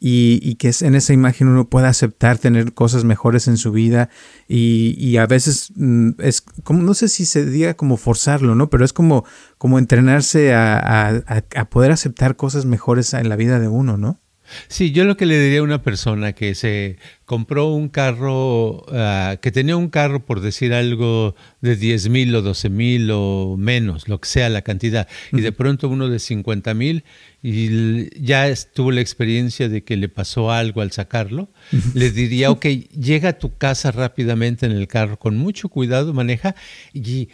y, 0.00 0.40
y 0.42 0.54
que 0.56 0.68
es 0.68 0.82
en 0.82 0.94
esa 0.94 1.12
imagen 1.12 1.46
uno 1.48 1.68
pueda 1.68 1.88
aceptar 1.88 2.38
tener 2.38 2.72
cosas 2.72 3.04
mejores 3.04 3.46
en 3.48 3.56
su 3.58 3.70
vida 3.70 4.08
y, 4.48 4.96
y 4.98 5.18
a 5.18 5.26
veces 5.26 5.72
mm, 5.76 6.12
es 6.18 6.40
como, 6.40 6.82
no 6.82 6.94
sé 6.94 7.08
si 7.08 7.26
se 7.26 7.44
diga 7.44 7.74
como 7.74 7.96
forzarlo, 7.98 8.54
¿no? 8.54 8.70
Pero 8.70 8.84
es 8.84 8.92
como, 8.94 9.24
como 9.58 9.78
entrenarse 9.78 10.54
a, 10.54 10.78
a, 10.78 11.08
a- 11.26 11.44
a 11.54 11.64
poder 11.68 11.92
aceptar 11.92 12.34
cosas 12.36 12.64
mejores 12.64 13.12
en 13.14 13.28
la 13.28 13.36
vida 13.36 13.60
de 13.60 13.68
uno, 13.68 13.96
¿no? 13.98 14.21
Sí, 14.68 14.92
yo 14.92 15.04
lo 15.04 15.16
que 15.16 15.26
le 15.26 15.38
diría 15.38 15.60
a 15.60 15.62
una 15.62 15.82
persona 15.82 16.32
que 16.32 16.54
se 16.54 16.96
compró 17.24 17.68
un 17.68 17.88
carro, 17.88 18.84
ah, 18.92 19.36
que 19.40 19.50
tenía 19.50 19.76
un 19.76 19.88
carro, 19.88 20.26
por 20.26 20.40
decir 20.40 20.74
algo, 20.74 21.34
de 21.60 21.76
10 21.76 22.08
mil 22.10 22.34
o 22.34 22.42
12 22.42 22.68
mil 22.68 23.10
o 23.10 23.56
menos, 23.58 24.08
lo 24.08 24.20
que 24.20 24.28
sea 24.28 24.48
la 24.48 24.62
cantidad, 24.62 25.08
y 25.32 25.40
de 25.40 25.52
pronto 25.52 25.88
uno 25.88 26.08
de 26.08 26.18
50 26.18 26.74
mil, 26.74 27.04
y 27.42 28.22
ya 28.22 28.52
tuvo 28.74 28.92
la 28.92 29.00
experiencia 29.00 29.68
de 29.68 29.82
que 29.82 29.96
le 29.96 30.08
pasó 30.08 30.52
algo 30.52 30.82
al 30.82 30.92
sacarlo, 30.92 31.48
le 31.94 32.10
diría, 32.10 32.50
ok, 32.50 32.66
llega 32.66 33.30
a 33.30 33.38
tu 33.38 33.56
casa 33.56 33.90
rápidamente 33.92 34.66
en 34.66 34.72
el 34.72 34.86
carro, 34.86 35.18
con 35.18 35.36
mucho 35.36 35.68
cuidado, 35.68 36.12
maneja, 36.12 36.54
y 36.92 37.28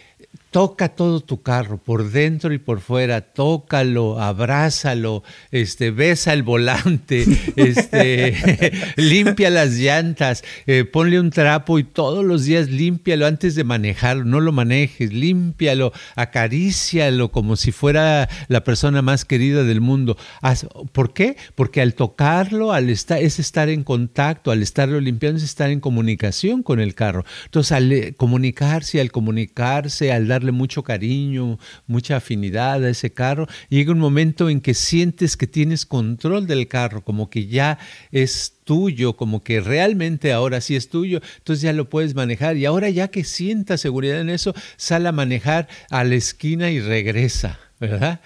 toca 0.51 0.88
todo 0.88 1.20
tu 1.20 1.42
carro, 1.42 1.78
por 1.78 2.11
dentro 2.11 2.53
y 2.53 2.59
por 2.59 2.80
fuera, 2.80 3.20
tócalo, 3.20 4.20
abrázalo, 4.20 5.22
este, 5.51 5.90
besa 5.90 6.32
el 6.32 6.42
volante, 6.42 7.26
este, 7.57 8.34
limpia 8.96 9.51
las 9.51 9.72
llantas, 9.74 10.44
eh, 10.66 10.84
ponle 10.84 11.20
un 11.20 11.30
trapo 11.30 11.78
y 11.78 11.84
todos 11.84 12.24
los 12.24 12.44
días 12.44 12.68
límpialo 12.70 13.26
antes 13.26 13.55
de 13.55 13.64
manejarlo, 13.64 14.24
no 14.24 14.40
lo 14.40 14.53
manejes, 14.53 15.12
límpialo, 15.12 15.92
acarícialo 16.16 17.30
como 17.30 17.57
si 17.57 17.72
fuera 17.72 18.28
la 18.49 18.64
persona 18.64 19.03
más 19.03 19.24
querida 19.24 19.64
del 19.64 19.80
mundo. 19.80 20.16
¿Por 20.92 21.12
qué? 21.12 21.36
Porque 21.55 21.80
al 21.82 21.94
tocarlo, 21.94 22.72
al 22.72 22.88
estar, 22.88 23.20
es 23.20 23.38
estar 23.38 23.68
en 23.68 23.84
contacto, 23.84 24.51
al 24.51 24.62
estarlo 24.62 25.01
limpiando, 25.01 25.38
es 25.38 25.44
estar 25.44 25.70
en 25.70 25.80
comunicación 25.80 26.62
con 26.62 26.80
el 26.80 26.94
carro. 26.94 27.24
Entonces, 27.44 27.72
al 27.72 27.92
eh, 27.92 28.14
comunicarse, 28.16 29.01
al 29.01 29.12
comunicarse, 29.12 30.12
al 30.12 30.28
dar 30.28 30.38
darle 30.39 30.53
mucho 30.53 30.82
cariño, 30.82 31.59
mucha 31.86 32.16
afinidad 32.16 32.84
a 32.84 32.89
ese 32.89 33.12
carro. 33.12 33.47
llega 33.68 33.93
un 33.93 33.99
momento 33.99 34.49
en 34.49 34.61
que 34.61 34.74
sientes 34.74 35.36
que 35.36 35.47
tienes 35.47 35.86
control 35.86 36.47
del 36.47 36.68
carro, 36.68 37.03
como 37.03 37.28
que 37.30 37.47
ya 37.47 37.78
es 38.12 38.55
tuyo, 38.64 39.16
como 39.16 39.43
que 39.43 39.61
realmente 39.61 40.32
ahora 40.32 40.61
sí 40.61 40.76
es 40.76 40.89
tuyo, 40.89 41.20
entonces 41.39 41.62
ya 41.62 41.72
lo 41.72 41.89
puedes 41.89 42.14
manejar. 42.14 42.57
Y 42.57 42.64
ahora 42.64 42.91
ya 42.91 43.09
que 43.09 43.24
sientas 43.24 43.80
seguridad 43.80 44.20
en 44.20 44.30
eso, 44.30 44.55
sale 44.76 45.09
a 45.09 45.12
manejar 45.12 45.68
a 45.91 46.05
la 46.05 46.14
esquina 46.14 46.70
y 46.70 46.80
regresa. 46.80 47.59
¿verdad? 47.80 48.20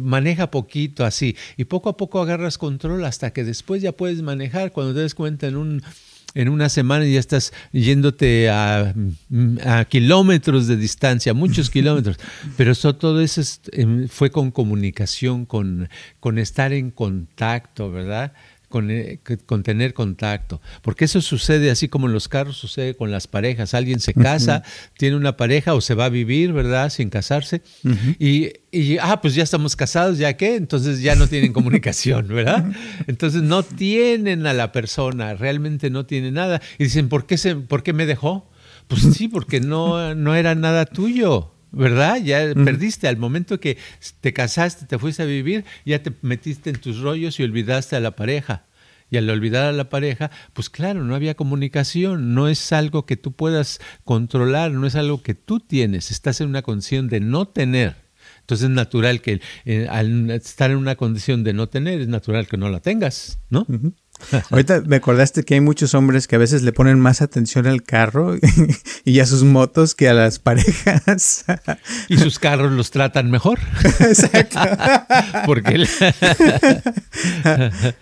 Maneja 0.00 0.50
poquito 0.50 1.04
así 1.04 1.36
y 1.58 1.64
poco 1.64 1.90
a 1.90 1.96
poco 1.98 2.22
agarras 2.22 2.56
control 2.56 3.04
hasta 3.04 3.34
que 3.34 3.44
después 3.44 3.82
ya 3.82 3.92
puedes 3.92 4.22
manejar 4.22 4.72
cuando 4.72 4.94
te 4.94 5.00
des 5.00 5.14
cuenta 5.14 5.46
en 5.46 5.56
un 5.56 5.82
en 6.34 6.48
una 6.48 6.68
semana 6.68 7.06
ya 7.06 7.18
estás 7.18 7.52
yéndote 7.72 8.50
a, 8.50 8.94
a 9.64 9.84
kilómetros 9.86 10.66
de 10.66 10.76
distancia, 10.76 11.34
muchos 11.34 11.70
kilómetros, 11.70 12.16
pero 12.56 12.72
eso, 12.72 12.94
todo 12.94 13.20
eso 13.20 13.40
em, 13.72 14.08
fue 14.08 14.30
con 14.30 14.50
comunicación, 14.50 15.46
con, 15.46 15.88
con 16.20 16.38
estar 16.38 16.72
en 16.72 16.90
contacto, 16.90 17.90
¿verdad? 17.90 18.32
Eh, 18.70 19.18
con, 19.46 19.62
tener 19.62 19.94
contacto. 19.94 20.60
Porque 20.82 21.06
eso 21.06 21.22
sucede 21.22 21.70
así 21.70 21.88
como 21.88 22.06
en 22.06 22.12
los 22.12 22.28
carros, 22.28 22.58
sucede 22.58 22.94
con 22.94 23.10
las 23.10 23.26
parejas. 23.26 23.72
Alguien 23.72 23.98
se 23.98 24.12
casa, 24.12 24.62
tiene 24.98 25.16
una 25.16 25.38
pareja 25.38 25.74
o 25.74 25.80
se 25.80 25.94
va 25.94 26.04
a 26.04 26.08
vivir, 26.10 26.52
¿verdad? 26.52 26.90
Sin 26.90 27.08
casarse. 27.08 27.62
y, 28.18 28.52
y, 28.70 28.98
ah, 28.98 29.20
pues 29.22 29.34
ya 29.34 29.42
estamos 29.42 29.74
casados, 29.74 30.18
¿ya 30.18 30.36
qué? 30.36 30.56
Entonces 30.56 31.00
ya 31.00 31.14
no 31.14 31.26
tienen 31.28 31.54
comunicación, 31.54 32.28
¿verdad? 32.28 32.66
Entonces 33.06 33.42
no 33.42 33.62
tienen 33.62 34.46
a 34.46 34.52
la 34.52 34.70
persona, 34.70 35.34
realmente 35.34 35.88
no 35.88 36.04
tienen 36.04 36.34
nada. 36.34 36.60
Y 36.78 36.84
dicen, 36.84 37.08
¿por 37.08 37.26
qué, 37.26 37.38
se, 37.38 37.56
¿por 37.56 37.82
qué 37.82 37.94
me 37.94 38.04
dejó? 38.04 38.50
Pues 38.86 39.02
sí, 39.14 39.28
porque 39.28 39.60
no, 39.60 40.14
no 40.14 40.34
era 40.34 40.54
nada 40.54 40.84
tuyo. 40.84 41.54
¿Verdad? 41.70 42.18
Ya 42.22 42.54
perdiste 42.54 43.08
al 43.08 43.16
momento 43.16 43.60
que 43.60 43.78
te 44.20 44.32
casaste, 44.32 44.86
te 44.86 44.98
fuiste 44.98 45.22
a 45.22 45.26
vivir, 45.26 45.64
ya 45.84 46.02
te 46.02 46.12
metiste 46.22 46.70
en 46.70 46.76
tus 46.76 47.00
rollos 47.00 47.38
y 47.40 47.44
olvidaste 47.44 47.96
a 47.96 48.00
la 48.00 48.12
pareja. 48.12 48.64
Y 49.10 49.16
al 49.16 49.30
olvidar 49.30 49.64
a 49.64 49.72
la 49.72 49.88
pareja, 49.88 50.30
pues 50.52 50.68
claro, 50.68 51.02
no 51.02 51.14
había 51.14 51.34
comunicación, 51.34 52.34
no 52.34 52.48
es 52.48 52.72
algo 52.72 53.06
que 53.06 53.16
tú 53.16 53.32
puedas 53.32 53.80
controlar, 54.04 54.70
no 54.72 54.86
es 54.86 54.96
algo 54.96 55.22
que 55.22 55.34
tú 55.34 55.60
tienes, 55.60 56.10
estás 56.10 56.40
en 56.42 56.48
una 56.48 56.62
condición 56.62 57.08
de 57.08 57.20
no 57.20 57.48
tener. 57.48 57.96
Entonces 58.40 58.64
es 58.64 58.74
natural 58.74 59.20
que 59.20 59.40
eh, 59.64 59.86
al 59.90 60.30
estar 60.30 60.70
en 60.70 60.76
una 60.76 60.96
condición 60.96 61.42
de 61.44 61.52
no 61.54 61.68
tener, 61.68 62.00
es 62.00 62.08
natural 62.08 62.46
que 62.46 62.56
no 62.56 62.68
la 62.68 62.80
tengas, 62.80 63.38
¿no? 63.50 63.66
Ahorita 64.50 64.82
me 64.86 64.96
acordaste 64.96 65.44
que 65.44 65.54
hay 65.54 65.60
muchos 65.60 65.94
hombres 65.94 66.26
que 66.26 66.36
a 66.36 66.38
veces 66.38 66.62
le 66.62 66.72
ponen 66.72 66.98
más 67.00 67.22
atención 67.22 67.66
al 67.66 67.82
carro 67.82 68.36
y 69.04 69.20
a 69.20 69.26
sus 69.26 69.44
motos 69.44 69.94
que 69.94 70.08
a 70.08 70.14
las 70.14 70.38
parejas. 70.38 71.44
Y 72.08 72.18
sus 72.18 72.38
carros 72.38 72.72
los 72.72 72.90
tratan 72.90 73.30
mejor. 73.30 73.58
Exacto. 74.00 74.58
Porque 75.46 75.86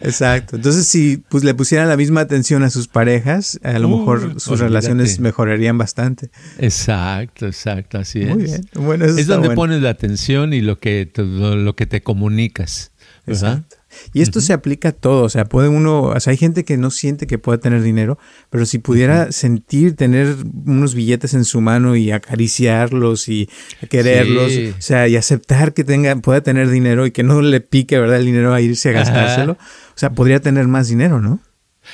Exacto. 0.00 0.56
Entonces, 0.56 0.86
si 0.86 1.18
pues, 1.28 1.44
le 1.44 1.54
pusieran 1.54 1.88
la 1.88 1.96
misma 1.96 2.22
atención 2.22 2.62
a 2.62 2.70
sus 2.70 2.88
parejas, 2.88 3.60
a 3.62 3.78
lo 3.78 3.88
mejor 3.88 4.40
sus 4.40 4.60
relaciones 4.60 5.20
mejorarían 5.20 5.78
bastante. 5.78 6.30
Exacto, 6.58 7.46
exacto, 7.46 7.98
así 7.98 8.22
es. 8.22 8.34
Muy 8.34 8.44
bien. 8.44 8.68
Bueno, 8.74 9.04
es 9.04 9.26
donde 9.26 9.50
pones 9.50 9.82
la 9.82 9.90
atención 9.90 10.52
y 10.52 10.60
lo 10.60 10.78
que, 10.78 11.10
lo, 11.16 11.76
que 11.76 11.86
te 11.86 12.02
comunicas. 12.02 12.92
Exacto. 13.26 13.75
Y 14.12 14.22
esto 14.22 14.40
se 14.40 14.52
aplica 14.52 14.90
a 14.90 14.92
todo, 14.92 15.24
o 15.24 15.28
sea, 15.28 15.44
puede 15.44 15.68
uno, 15.68 16.02
o 16.02 16.20
sea, 16.20 16.30
hay 16.30 16.36
gente 16.36 16.64
que 16.64 16.76
no 16.76 16.90
siente 16.90 17.26
que 17.26 17.38
pueda 17.38 17.58
tener 17.58 17.82
dinero, 17.82 18.18
pero 18.50 18.66
si 18.66 18.78
pudiera 18.78 19.32
sentir 19.32 19.96
tener 19.96 20.36
unos 20.66 20.94
billetes 20.94 21.34
en 21.34 21.44
su 21.44 21.60
mano 21.60 21.96
y 21.96 22.10
acariciarlos 22.10 23.28
y 23.28 23.48
quererlos, 23.88 24.52
o 24.78 24.80
sea, 24.80 25.08
y 25.08 25.16
aceptar 25.16 25.74
que 25.74 25.84
tenga, 25.84 26.14
pueda 26.16 26.40
tener 26.40 26.70
dinero 26.70 27.06
y 27.06 27.10
que 27.10 27.22
no 27.22 27.42
le 27.42 27.60
pique, 27.60 27.98
¿verdad? 27.98 28.18
El 28.18 28.26
dinero 28.26 28.54
a 28.54 28.60
irse 28.60 28.90
a 28.90 28.92
gastárselo, 28.92 29.52
o 29.52 29.98
sea, 29.98 30.10
podría 30.10 30.40
tener 30.40 30.68
más 30.68 30.88
dinero, 30.88 31.20
¿no? 31.20 31.40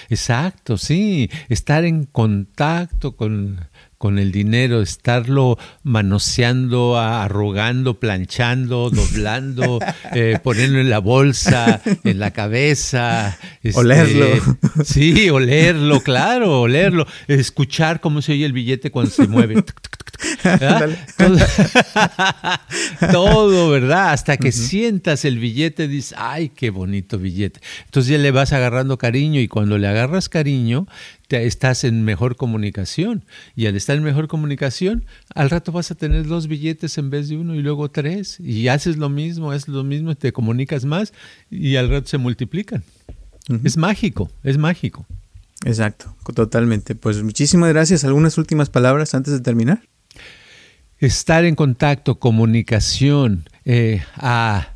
Exacto, 0.09 0.78
sí, 0.78 1.30
estar 1.48 1.84
en 1.84 2.05
contacto 2.05 3.16
con 3.16 3.61
con 4.03 4.18
el 4.18 4.32
dinero, 4.32 4.82
estarlo 4.82 5.61
manoseando, 5.84 6.98
arrugando, 6.98 8.00
planchando, 8.00 8.90
doblando, 8.92 9.78
eh, 10.12 10.40
ponerlo 10.42 10.80
en 10.80 10.90
la 10.90 10.98
bolsa, 10.98 11.80
en 12.03 12.18
la 12.18 12.32
cabeza. 12.32 13.38
Este, 13.62 13.78
olerlo. 13.78 14.26
Sí, 14.84 15.30
olerlo, 15.30 16.00
claro, 16.00 16.62
olerlo. 16.62 17.07
Escuchar 17.28 18.00
cómo 18.00 18.22
se 18.22 18.32
oye 18.32 18.44
el 18.44 18.53
billete 18.53 18.90
cuando 18.90 19.12
se 19.12 19.28
mueve. 19.28 19.62
Todo, 23.12 23.70
¿verdad? 23.70 24.12
Hasta 24.12 24.36
que 24.36 24.52
sientas 24.52 25.24
el 25.24 25.38
billete, 25.38 25.88
dices, 25.88 26.14
ay, 26.16 26.50
qué 26.50 26.70
bonito 26.70 27.18
billete. 27.18 27.60
Entonces 27.86 28.10
ya 28.10 28.18
le 28.18 28.30
vas 28.30 28.52
agarrando 28.52 28.98
cariño 28.98 29.40
y 29.40 29.48
cuando 29.48 29.78
le 29.78 29.88
agarras 29.88 30.28
cariño, 30.28 30.86
estás 31.40 31.84
en 31.84 32.04
mejor 32.04 32.36
comunicación. 32.36 33.24
Y 33.56 33.66
al 33.66 33.76
estar 33.76 33.96
en 33.96 34.02
mejor 34.02 34.28
comunicación, 34.28 35.04
al 35.34 35.50
rato 35.50 35.72
vas 35.72 35.90
a 35.90 35.94
tener 35.94 36.26
dos 36.26 36.46
billetes 36.46 36.98
en 36.98 37.10
vez 37.10 37.28
de 37.28 37.36
uno 37.36 37.54
y 37.54 37.62
luego 37.62 37.90
tres. 37.90 38.38
Y 38.40 38.68
haces 38.68 38.98
lo 38.98 39.08
mismo, 39.08 39.52
es 39.52 39.68
lo 39.68 39.84
mismo, 39.84 40.14
te 40.14 40.32
comunicas 40.32 40.84
más 40.84 41.12
y 41.50 41.76
al 41.76 41.88
rato 41.88 42.08
se 42.08 42.18
multiplican. 42.18 42.82
Es 43.64 43.76
mágico, 43.76 44.30
es 44.44 44.58
mágico. 44.58 45.06
Exacto, 45.64 46.14
totalmente. 46.34 46.94
Pues 46.94 47.22
muchísimas 47.22 47.70
gracias. 47.70 48.04
¿Algunas 48.04 48.36
últimas 48.38 48.68
palabras 48.68 49.14
antes 49.14 49.32
de 49.32 49.40
terminar? 49.40 49.82
Estar 51.03 51.44
en 51.44 51.57
contacto, 51.57 52.20
comunicación, 52.20 53.48
eh, 53.64 54.03
a 54.14 54.68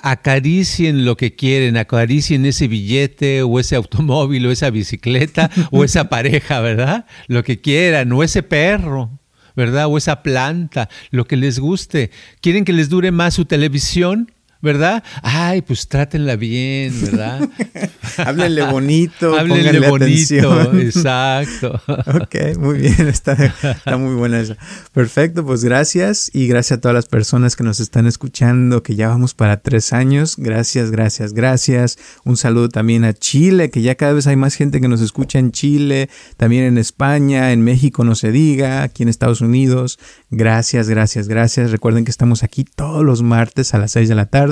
acaricien 0.00 1.04
lo 1.04 1.16
que 1.16 1.36
quieren, 1.36 1.76
acaricien 1.76 2.44
ese 2.44 2.66
billete 2.66 3.44
o 3.44 3.60
ese 3.60 3.76
automóvil 3.76 4.44
o 4.46 4.50
esa 4.50 4.70
bicicleta 4.70 5.50
o 5.70 5.84
esa 5.84 6.08
pareja, 6.08 6.60
¿verdad? 6.60 7.06
Lo 7.28 7.44
que 7.44 7.60
quieran, 7.60 8.12
o 8.12 8.24
ese 8.24 8.42
perro, 8.42 9.20
¿verdad? 9.54 9.86
O 9.86 9.96
esa 9.96 10.24
planta, 10.24 10.88
lo 11.12 11.26
que 11.26 11.36
les 11.36 11.60
guste. 11.60 12.10
¿Quieren 12.40 12.64
que 12.64 12.72
les 12.72 12.88
dure 12.88 13.12
más 13.12 13.34
su 13.34 13.44
televisión? 13.44 14.32
¿Verdad? 14.62 15.02
Ay, 15.22 15.60
pues 15.60 15.88
trátenla 15.88 16.36
bien, 16.36 16.94
¿verdad? 17.02 17.48
Háblenle 18.16 18.62
bonito. 18.62 19.36
Háblenle 19.38 19.88
bonito, 19.88 20.72
exacto. 20.78 21.80
ok, 21.88 22.56
muy 22.58 22.78
bien, 22.78 23.08
está, 23.08 23.32
está 23.32 23.96
muy 23.96 24.14
buena 24.14 24.40
esa. 24.40 24.56
Perfecto, 24.92 25.44
pues 25.44 25.64
gracias 25.64 26.30
y 26.32 26.46
gracias 26.46 26.78
a 26.78 26.80
todas 26.80 26.94
las 26.94 27.06
personas 27.06 27.56
que 27.56 27.64
nos 27.64 27.80
están 27.80 28.06
escuchando, 28.06 28.84
que 28.84 28.94
ya 28.94 29.08
vamos 29.08 29.34
para 29.34 29.60
tres 29.60 29.92
años. 29.92 30.36
Gracias, 30.38 30.92
gracias, 30.92 31.32
gracias. 31.32 31.98
Un 32.24 32.36
saludo 32.36 32.68
también 32.68 33.04
a 33.04 33.14
Chile, 33.14 33.70
que 33.70 33.82
ya 33.82 33.96
cada 33.96 34.12
vez 34.12 34.28
hay 34.28 34.36
más 34.36 34.54
gente 34.54 34.80
que 34.80 34.88
nos 34.88 35.00
escucha 35.00 35.40
en 35.40 35.50
Chile, 35.50 36.08
también 36.36 36.62
en 36.64 36.78
España, 36.78 37.52
en 37.52 37.62
México 37.62 38.04
no 38.04 38.14
se 38.14 38.30
diga, 38.30 38.84
aquí 38.84 39.02
en 39.02 39.08
Estados 39.08 39.40
Unidos. 39.40 39.98
Gracias, 40.30 40.88
gracias, 40.88 41.26
gracias. 41.26 41.72
Recuerden 41.72 42.04
que 42.04 42.12
estamos 42.12 42.44
aquí 42.44 42.64
todos 42.64 43.04
los 43.04 43.22
martes 43.22 43.74
a 43.74 43.78
las 43.78 43.90
seis 43.90 44.08
de 44.08 44.14
la 44.14 44.26
tarde 44.26 44.51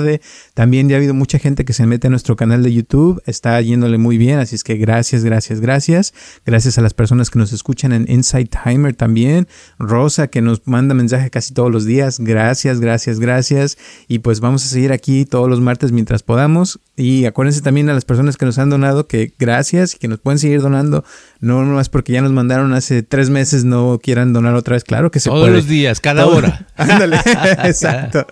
también 0.53 0.89
ya 0.89 0.95
ha 0.95 0.97
habido 0.97 1.13
mucha 1.13 1.39
gente 1.39 1.65
que 1.65 1.73
se 1.73 1.85
mete 1.85 2.07
a 2.07 2.09
nuestro 2.09 2.35
canal 2.35 2.63
de 2.63 2.73
YouTube, 2.73 3.21
está 3.25 3.59
yéndole 3.61 3.97
muy 3.97 4.17
bien, 4.17 4.39
así 4.39 4.55
es 4.55 4.63
que 4.63 4.75
gracias, 4.75 5.23
gracias, 5.23 5.61
gracias. 5.61 6.13
Gracias 6.45 6.77
a 6.77 6.81
las 6.81 6.93
personas 6.93 7.29
que 7.29 7.39
nos 7.39 7.53
escuchan 7.53 7.91
en 7.93 8.05
Inside 8.09 8.49
Timer 8.63 8.95
también. 8.95 9.47
Rosa 9.79 10.27
que 10.27 10.41
nos 10.41 10.67
manda 10.67 10.93
mensaje 10.93 11.29
casi 11.29 11.53
todos 11.53 11.71
los 11.71 11.85
días. 11.85 12.19
Gracias, 12.19 12.79
gracias, 12.79 13.19
gracias. 13.19 13.77
Y 14.07 14.19
pues 14.19 14.39
vamos 14.39 14.65
a 14.65 14.67
seguir 14.67 14.91
aquí 14.91 15.25
todos 15.25 15.49
los 15.49 15.61
martes 15.61 15.91
mientras 15.91 16.23
podamos. 16.23 16.79
Y 17.01 17.25
acuérdense 17.25 17.61
también 17.61 17.89
a 17.89 17.93
las 17.93 18.05
personas 18.05 18.37
que 18.37 18.45
nos 18.45 18.59
han 18.59 18.69
donado 18.69 19.07
que 19.07 19.33
gracias 19.39 19.95
y 19.95 19.97
que 19.97 20.07
nos 20.07 20.19
pueden 20.19 20.37
seguir 20.37 20.61
donando. 20.61 21.03
No 21.39 21.63
más 21.63 21.89
porque 21.89 22.13
ya 22.13 22.21
nos 22.21 22.31
mandaron 22.31 22.73
hace 22.73 23.01
tres 23.01 23.31
meses, 23.31 23.63
no 23.63 23.99
quieran 24.01 24.33
donar 24.33 24.53
otra 24.53 24.75
vez. 24.75 24.83
Claro 24.83 25.09
que 25.09 25.19
se 25.19 25.29
Todos 25.29 25.49
los 25.49 25.67
días, 25.67 25.99
cada 25.99 26.27
hora. 26.27 26.67
Ándale, 26.75 27.17
exacto. 27.63 28.27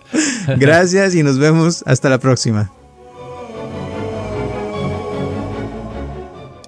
Gracias 0.57 1.15
y 1.15 1.23
nos 1.23 1.39
vemos. 1.39 1.83
Hasta 1.87 2.09
la 2.09 2.19
próxima. 2.19 2.71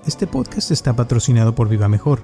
Este 0.07 0.25
podcast 0.25 0.71
está 0.71 0.95
patrocinado 0.95 1.53
por 1.53 1.69
Viva 1.69 1.87
Mejor. 1.87 2.23